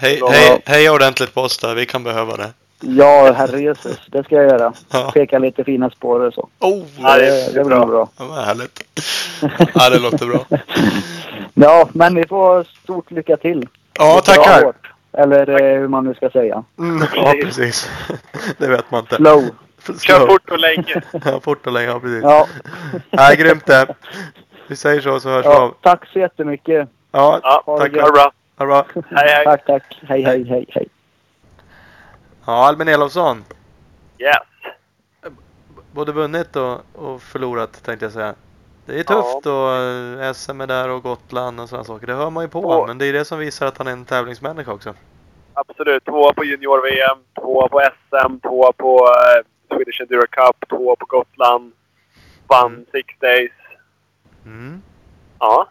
Hej, 0.01 0.21
hej, 0.31 0.63
hej 0.65 0.91
ordentligt 0.91 1.35
på 1.35 1.41
oss 1.41 1.59
där. 1.59 1.75
Vi 1.75 1.87
kan 1.87 2.05
behöva 2.05 2.37
det. 2.37 2.51
Ja, 2.81 3.33
herrejösses. 3.33 3.99
Det 4.07 4.25
ska 4.25 4.35
jag 4.35 4.45
göra. 4.45 4.73
Ja. 4.93 5.11
Peka 5.15 5.39
lite 5.39 5.65
fina 5.65 5.91
spår 5.91 6.21
och 6.21 6.35
så. 6.35 6.49
Oh, 6.59 6.85
Ja, 7.01 7.17
det- 7.19 7.25
det, 7.25 7.53
det 7.55 7.65
blir 7.65 7.87
bra. 7.87 8.09
ja, 8.19 8.25
vad 8.25 8.45
härligt. 8.45 8.83
Ja, 9.75 9.91
det 9.91 9.99
låter 9.99 10.27
bra. 10.27 10.45
Ja, 11.55 11.89
men 11.93 12.15
vi 12.15 12.27
får 12.27 12.65
stort 12.83 13.11
lycka 13.11 13.37
till. 13.37 13.69
Ja, 13.99 14.21
tackar. 14.25 14.65
hårt. 14.65 14.93
Eller 15.13 15.49
eh, 15.63 15.79
hur 15.81 15.89
man 15.89 16.05
nu 16.05 16.15
ska 16.15 16.31
säga. 16.31 16.65
Mm, 16.79 17.07
ja, 17.15 17.35
precis. 17.43 17.91
Det 18.59 18.67
vet 18.67 18.91
man 18.91 19.01
inte. 19.01 19.17
Slow. 19.17 19.45
Kör 20.01 20.27
fort 20.27 20.51
och 20.51 20.59
länge. 20.59 21.03
Ja, 21.25 21.41
fort 21.45 21.67
och 21.67 21.73
länge. 21.73 21.87
Ja, 21.89 22.01
precis. 22.01 22.23
Ja. 22.23 22.47
Nej, 23.11 23.37
grymt 23.37 23.67
det. 23.67 23.87
Vi 24.67 24.77
säger 24.77 25.01
så, 25.01 25.21
så 25.21 25.29
hörs 25.29 25.47
vi 25.47 25.51
ja. 25.51 25.59
av. 25.61 25.75
Tack 25.83 26.07
så 26.13 26.19
jättemycket. 26.19 26.89
Ja, 27.13 27.41
Ja, 27.43 27.63
tack. 27.67 27.93
ha 27.97 28.07
det 28.07 28.13
bra. 28.13 28.33
Ha 28.61 28.67
det 28.67 28.85
bra. 28.95 29.03
Hej, 29.11 29.29
hej. 29.29 29.45
Tack, 29.45 29.65
tack. 29.67 29.99
Hej, 30.03 30.23
hej, 30.23 30.45
hej, 30.45 30.67
hej. 30.69 30.89
Ja, 32.47 32.67
Albin 32.69 32.89
Elofsson. 32.89 33.45
Yes. 34.19 34.37
Både 35.93 36.13
vunnit 36.13 36.57
och, 36.57 36.81
och 36.95 37.23
förlorat 37.23 37.83
tänkte 37.85 38.05
jag 38.05 38.13
säga. 38.13 38.35
Det 38.87 38.93
är 38.93 38.97
Ja. 38.99 39.03
tufft 39.23 39.47
och 39.47 39.73
eh, 40.25 40.33
SM 40.33 40.61
är 40.61 40.67
där 40.67 40.89
och 40.91 41.03
Gotland 41.03 41.61
och 41.61 41.69
sådana 41.69 41.85
saker. 41.85 42.07
Det 42.07 42.15
hör 42.15 42.31
man 42.31 42.45
ju 42.45 42.49
på 42.49 42.61
Ja. 42.63 42.67
honom. 42.67 42.87
Men 42.87 42.99
det 42.99 43.07
är 43.07 43.13
det 43.13 43.25
som 43.25 43.39
visar 43.39 43.67
att 43.67 43.79
han 43.79 43.87
är 43.87 43.93
en 43.93 44.05
tävlingsmänniska 44.05 44.73
också. 44.73 44.95
Absolut. 45.55 46.05
Tvåa 46.05 46.33
på 46.33 46.45
junior-VM, 46.45 47.19
tvåa 47.41 47.69
på 47.69 47.81
SM, 47.81 48.39
tvåa 48.41 48.73
på 48.73 48.99
eh, 49.09 49.75
Swedish 49.77 50.01
Enduro 50.01 50.27
Cup, 50.31 50.69
tvåa 50.69 50.97
på 50.97 51.07
Gotland. 51.07 51.73
Vann 52.47 52.73
Mm. 52.73 52.87
Six 52.93 53.15
Days. 53.21 53.53
Mm. 54.45 54.83
Ja. 55.39 55.69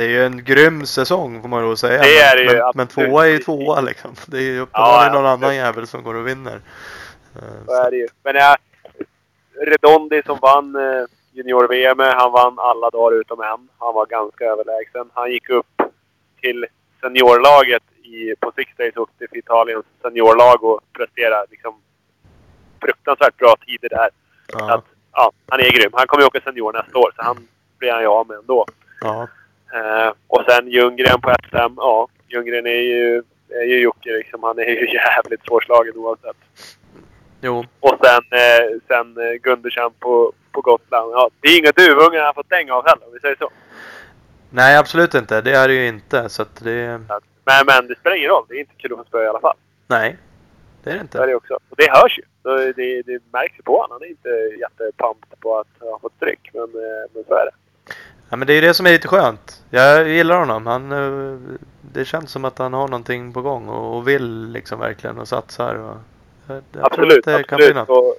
Det 0.00 0.04
är 0.06 0.08
ju 0.08 0.24
en 0.26 0.44
grym 0.44 0.86
säsong 0.86 1.40
får 1.42 1.48
man 1.48 1.62
nog 1.62 1.78
säga. 1.78 2.02
Det 2.02 2.18
är 2.18 2.36
men, 2.36 2.46
det 2.46 2.52
ju, 2.52 2.58
men, 2.62 2.72
men 2.74 2.86
tvåa 2.86 3.26
är 3.26 3.30
ju 3.30 3.38
tvåa 3.38 3.80
liksom. 3.80 4.10
Det 4.26 4.36
är 4.38 4.42
ju 4.42 4.60
uppenbarligen 4.60 5.12
Ja, 5.14 5.20
någon 5.20 5.26
absolut. 5.26 5.44
annan 5.44 5.56
jävel 5.56 5.86
som 5.86 6.02
går 6.02 6.14
och 6.14 6.26
vinner. 6.26 6.60
Eh, 7.36 7.64
Så 7.66 7.72
är 7.86 7.90
det 7.90 7.96
ju. 7.96 8.08
Men 8.22 8.34
jag, 8.34 8.56
Redondi 9.66 10.22
som 10.26 10.38
vann 10.42 10.74
eh, 10.76 11.04
junior-VM, 11.32 11.98
han 11.98 12.32
vann 12.32 12.58
alla 12.58 12.90
dagar 12.90 13.20
utom 13.20 13.40
en. 13.40 13.68
Han 13.78 13.94
var 13.94 14.06
ganska 14.06 14.44
överlägsen. 14.44 15.10
Han 15.14 15.30
gick 15.30 15.48
upp 15.50 15.82
till 16.40 16.66
seniorlaget 17.00 17.82
i, 18.02 18.34
på 18.40 18.52
Six 18.56 18.70
Days 18.76 18.96
åkte 18.96 19.26
för 19.28 19.36
Italiens 19.36 19.84
seniorlag 20.02 20.64
och 20.64 20.80
presterade 20.92 21.46
liksom 21.50 21.74
fruktansvärt 22.80 23.36
bra 23.36 23.56
tider 23.66 23.88
där. 23.88 24.08
Så 24.52 24.58
Ja, 24.58 24.74
Att, 24.74 24.84
ja, 25.12 25.32
han 25.48 25.60
är 25.60 25.70
grym. 25.70 25.90
Han 25.92 26.06
kommer 26.06 26.22
ju 26.22 26.26
åka 26.26 26.40
senior 26.40 26.72
nästa 26.72 26.98
år, 26.98 27.12
så 27.16 27.22
han 27.22 27.48
blir 27.78 27.92
han 27.92 28.00
ju 28.02 28.06
av 28.08 28.26
med 28.26 28.36
ändå. 28.38 28.66
ja, 29.00 29.28
Eh, 29.74 30.12
och 30.26 30.44
sen 30.48 30.68
Ljunggren 30.68 31.20
på 31.20 31.34
SM. 31.48 31.74
Ja, 31.76 32.08
Ljunggren 32.28 32.66
är 32.66 32.70
ju, 32.80 33.22
är 33.48 33.64
ju 33.64 33.80
Jocke 33.80 34.10
liksom. 34.10 34.42
Han 34.42 34.58
är 34.58 34.64
ju 34.68 34.92
jävligt 34.94 35.44
svårslagen 35.46 35.96
oavsett. 35.96 36.36
jo. 37.40 37.64
Och 37.80 37.96
sen, 38.04 38.22
eh, 38.38 38.78
sen 38.88 39.16
eh, 39.16 39.32
Gundersen 39.34 39.90
på, 39.98 40.32
på 40.52 40.60
Gotland. 40.60 41.12
Ja, 41.12 41.30
det 41.40 41.48
är 41.48 41.58
inga 41.58 41.72
duvungar 41.72 42.24
han 42.24 42.34
fått 42.34 42.46
stänga 42.46 42.74
av 42.74 42.86
heller, 42.88 43.06
om 43.06 43.12
vi 43.12 43.20
säger 43.20 43.36
så. 43.36 43.50
Nej, 44.50 44.76
absolut 44.76 45.14
inte. 45.14 45.40
Det 45.40 45.52
är 45.52 45.68
det 45.68 45.74
ju 45.74 45.86
inte. 45.86 46.28
Så 46.28 46.42
att 46.42 46.64
det... 46.64 47.00
Men, 47.44 47.66
men 47.66 47.86
det 47.88 47.94
spelar 47.98 48.16
ingen 48.16 48.30
roll. 48.30 48.44
Det 48.48 48.54
är 48.54 48.60
inte 48.60 48.74
kul 48.76 48.92
att 48.92 48.98
få 48.98 49.04
spö 49.04 49.24
i 49.24 49.26
alla 49.28 49.40
fall. 49.40 49.56
Nej, 49.86 50.16
det 50.82 50.90
är 50.90 50.94
det 50.94 50.98
Så 50.98 51.00
är 51.00 51.02
inte. 51.02 51.26
det 51.26 51.34
också. 51.34 51.54
Och 51.54 51.76
det 51.76 51.90
hörs 51.90 52.18
ju. 52.18 52.22
Så 52.42 52.56
det, 52.56 53.02
det 53.02 53.22
märks 53.32 53.58
ju 53.58 53.62
på 53.62 53.72
honom. 53.80 53.90
Han 53.90 54.02
är 54.02 54.06
inte 54.10 54.28
jättepumped 54.60 55.40
på 55.40 55.58
att 55.58 55.66
ha 55.80 55.98
fått 55.98 56.12
stryk. 56.16 56.50
Men, 56.52 56.62
eh, 56.62 57.10
men 57.14 57.24
så 57.28 57.34
är 57.34 57.44
det. 57.44 57.52
Ja, 58.30 58.36
men 58.36 58.46
det 58.46 58.54
är 58.54 58.62
det 58.62 58.74
som 58.74 58.86
är 58.86 58.90
lite 58.90 59.08
skönt. 59.08 59.62
Jag 59.70 60.08
gillar 60.08 60.38
honom. 60.38 60.66
Han, 60.66 60.92
eh, 60.92 61.38
det 61.92 62.04
känns 62.04 62.30
som 62.30 62.44
att 62.44 62.58
han 62.58 62.72
har 62.72 62.88
någonting 62.88 63.32
på 63.32 63.42
gång 63.42 63.68
och, 63.68 64.08
vill 64.08 64.48
liksom 64.52 64.80
verkligen 64.80 65.18
och 65.18 65.28
satsar. 65.28 65.74
Och, 65.74 65.96
tror 66.46 66.84
Absolut, 66.84 67.28
absolut. 67.28 67.88
Och, 67.88 68.14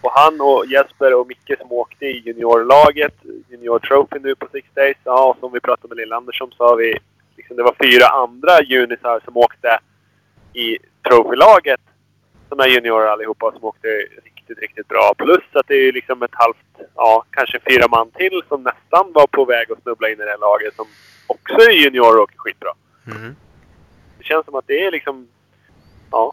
och 0.00 0.10
han 0.12 0.40
och 0.40 0.66
Jesper 0.66 1.14
och 1.14 1.26
Micke 1.26 1.58
som 1.58 1.72
åkte 1.72 2.04
i 2.04 2.22
juniorlaget, 2.26 3.14
junior 3.48 3.78
trophy 3.78 4.18
nu 4.20 4.34
på 4.34 4.46
Six 4.52 4.68
Days. 4.74 4.96
Ja, 5.04 5.28
och 5.30 5.36
som 5.40 5.52
vi 5.52 5.60
pratade 5.60 5.94
med 5.94 5.96
Lill-Anders 5.96 6.42
om 6.42 6.50
så 6.50 6.64
har 6.64 6.76
vi, 6.76 6.98
liksom, 7.36 7.56
det 7.56 7.62
var 7.62 7.76
fyra 7.82 8.06
andra 8.06 8.62
junisar 8.62 9.20
som 9.24 9.36
åkte 9.36 9.78
i 10.52 10.78
trophylaget. 11.08 11.80
Som 12.48 12.60
är 12.60 12.66
juniorer 12.66 13.06
allihopa 13.06 13.52
som 13.52 13.64
åkte 13.64 13.88
riktigt, 14.52 14.62
riktigt 14.68 14.88
bra. 14.88 15.14
Plus 15.18 15.44
att 15.52 15.66
det 15.66 15.74
är 15.74 15.92
liksom 15.92 16.22
ett 16.22 16.34
halvt, 16.34 16.56
ja 16.94 17.24
kanske 17.30 17.60
fyra 17.70 17.88
man 17.88 18.10
till 18.10 18.42
som 18.48 18.62
nästan 18.62 19.12
var 19.12 19.26
på 19.26 19.44
väg 19.44 19.72
att 19.72 19.82
snubbla 19.82 20.08
in 20.08 20.20
i 20.20 20.24
det 20.24 20.30
här 20.30 20.38
laget 20.38 20.76
som 20.76 20.86
också 21.26 21.54
är 21.54 21.70
juniorer 21.84 22.16
och 22.16 22.22
åker 22.22 22.38
skitbra. 22.38 22.70
Mm. 23.06 23.36
Det 24.18 24.24
känns 24.24 24.44
som 24.44 24.54
att 24.54 24.66
det 24.66 24.84
är 24.86 24.90
liksom, 24.90 25.28
ja, 26.10 26.32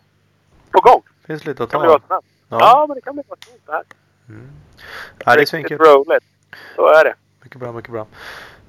på 0.72 0.80
gång. 0.82 1.02
Finns 1.28 1.46
lite 1.46 1.64
att 1.64 1.70
Det 1.70 1.74
kan 1.78 1.82
ta 1.82 1.98
bli 1.98 2.06
vad. 2.08 2.24
Ja. 2.50 2.58
Ja, 2.60 2.86
men 2.88 2.96
det 2.96 3.02
kan 3.02 3.14
bli 3.16 3.24
vad 3.28 3.44
som 3.44 3.52
helst 3.52 3.66
det 3.66 3.72
här. 3.74 3.84
Mm. 4.30 4.50
Ja, 5.26 5.36
det 5.36 5.42
är 5.42 5.46
svinkul. 5.46 5.78
roligt. 5.78 6.24
Så 6.76 6.88
är 6.88 7.04
det. 7.04 7.16
Mycket 7.44 7.60
bra, 7.60 7.72
mycket 7.72 7.92
bra. 7.92 8.08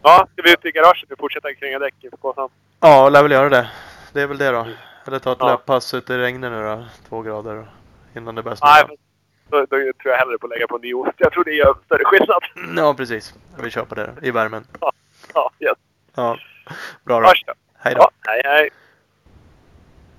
Ja, 0.02 0.28
ska 0.32 0.42
vi 0.42 0.52
ut 0.52 0.64
i 0.64 0.70
garaget 0.70 1.12
och 1.12 1.18
fortsätta 1.18 1.54
kränga 1.54 1.78
däck 1.78 1.94
inför 2.00 2.16
Kåsan? 2.16 2.48
Ja, 2.80 3.08
lär 3.08 3.22
väl 3.22 3.32
göra 3.32 3.48
det. 3.48 3.70
Det 4.12 4.20
är 4.22 4.26
väl 4.26 4.38
det 4.38 4.50
då. 4.50 4.66
Eller 5.06 5.18
ta 5.18 5.32
ett 5.32 5.38
Ja. 5.40 5.46
löppass 5.46 5.94
ut 5.94 6.10
i 6.10 6.18
regnet 6.18 6.52
nu 6.52 6.62
då. 6.62 6.84
Två 7.08 7.22
grader 7.22 7.66
innan 8.16 8.34
det 8.34 8.42
börjar 8.42 8.56
snöa. 8.56 8.88
Då, 9.50 9.60
då 9.60 9.66
tror 9.66 9.92
jag 10.02 10.16
hellre 10.16 10.38
på 10.38 10.46
att 10.46 10.50
lägga 10.50 10.66
på 10.66 10.78
ny 10.78 10.94
ost. 10.94 11.12
Jag 11.16 11.32
tror 11.32 11.44
det 11.44 11.52
gör 11.52 11.74
större 11.84 12.04
skillnad. 12.04 12.42
Ja, 12.76 12.94
precis. 12.94 13.34
Vi 13.62 13.70
kör 13.70 13.84
på 13.84 13.94
det 13.94 14.14
då. 14.16 14.26
I 14.26 14.30
värmen. 14.30 14.64
Ja, 15.34 15.50
yes. 15.60 15.78
Ja. 16.14 16.38
Bra 17.04 17.20
då. 17.20 17.26
Hej 17.78 17.94
då. 17.94 18.00
Ja, 18.00 18.10
hej, 18.26 18.42
hej. 18.44 18.70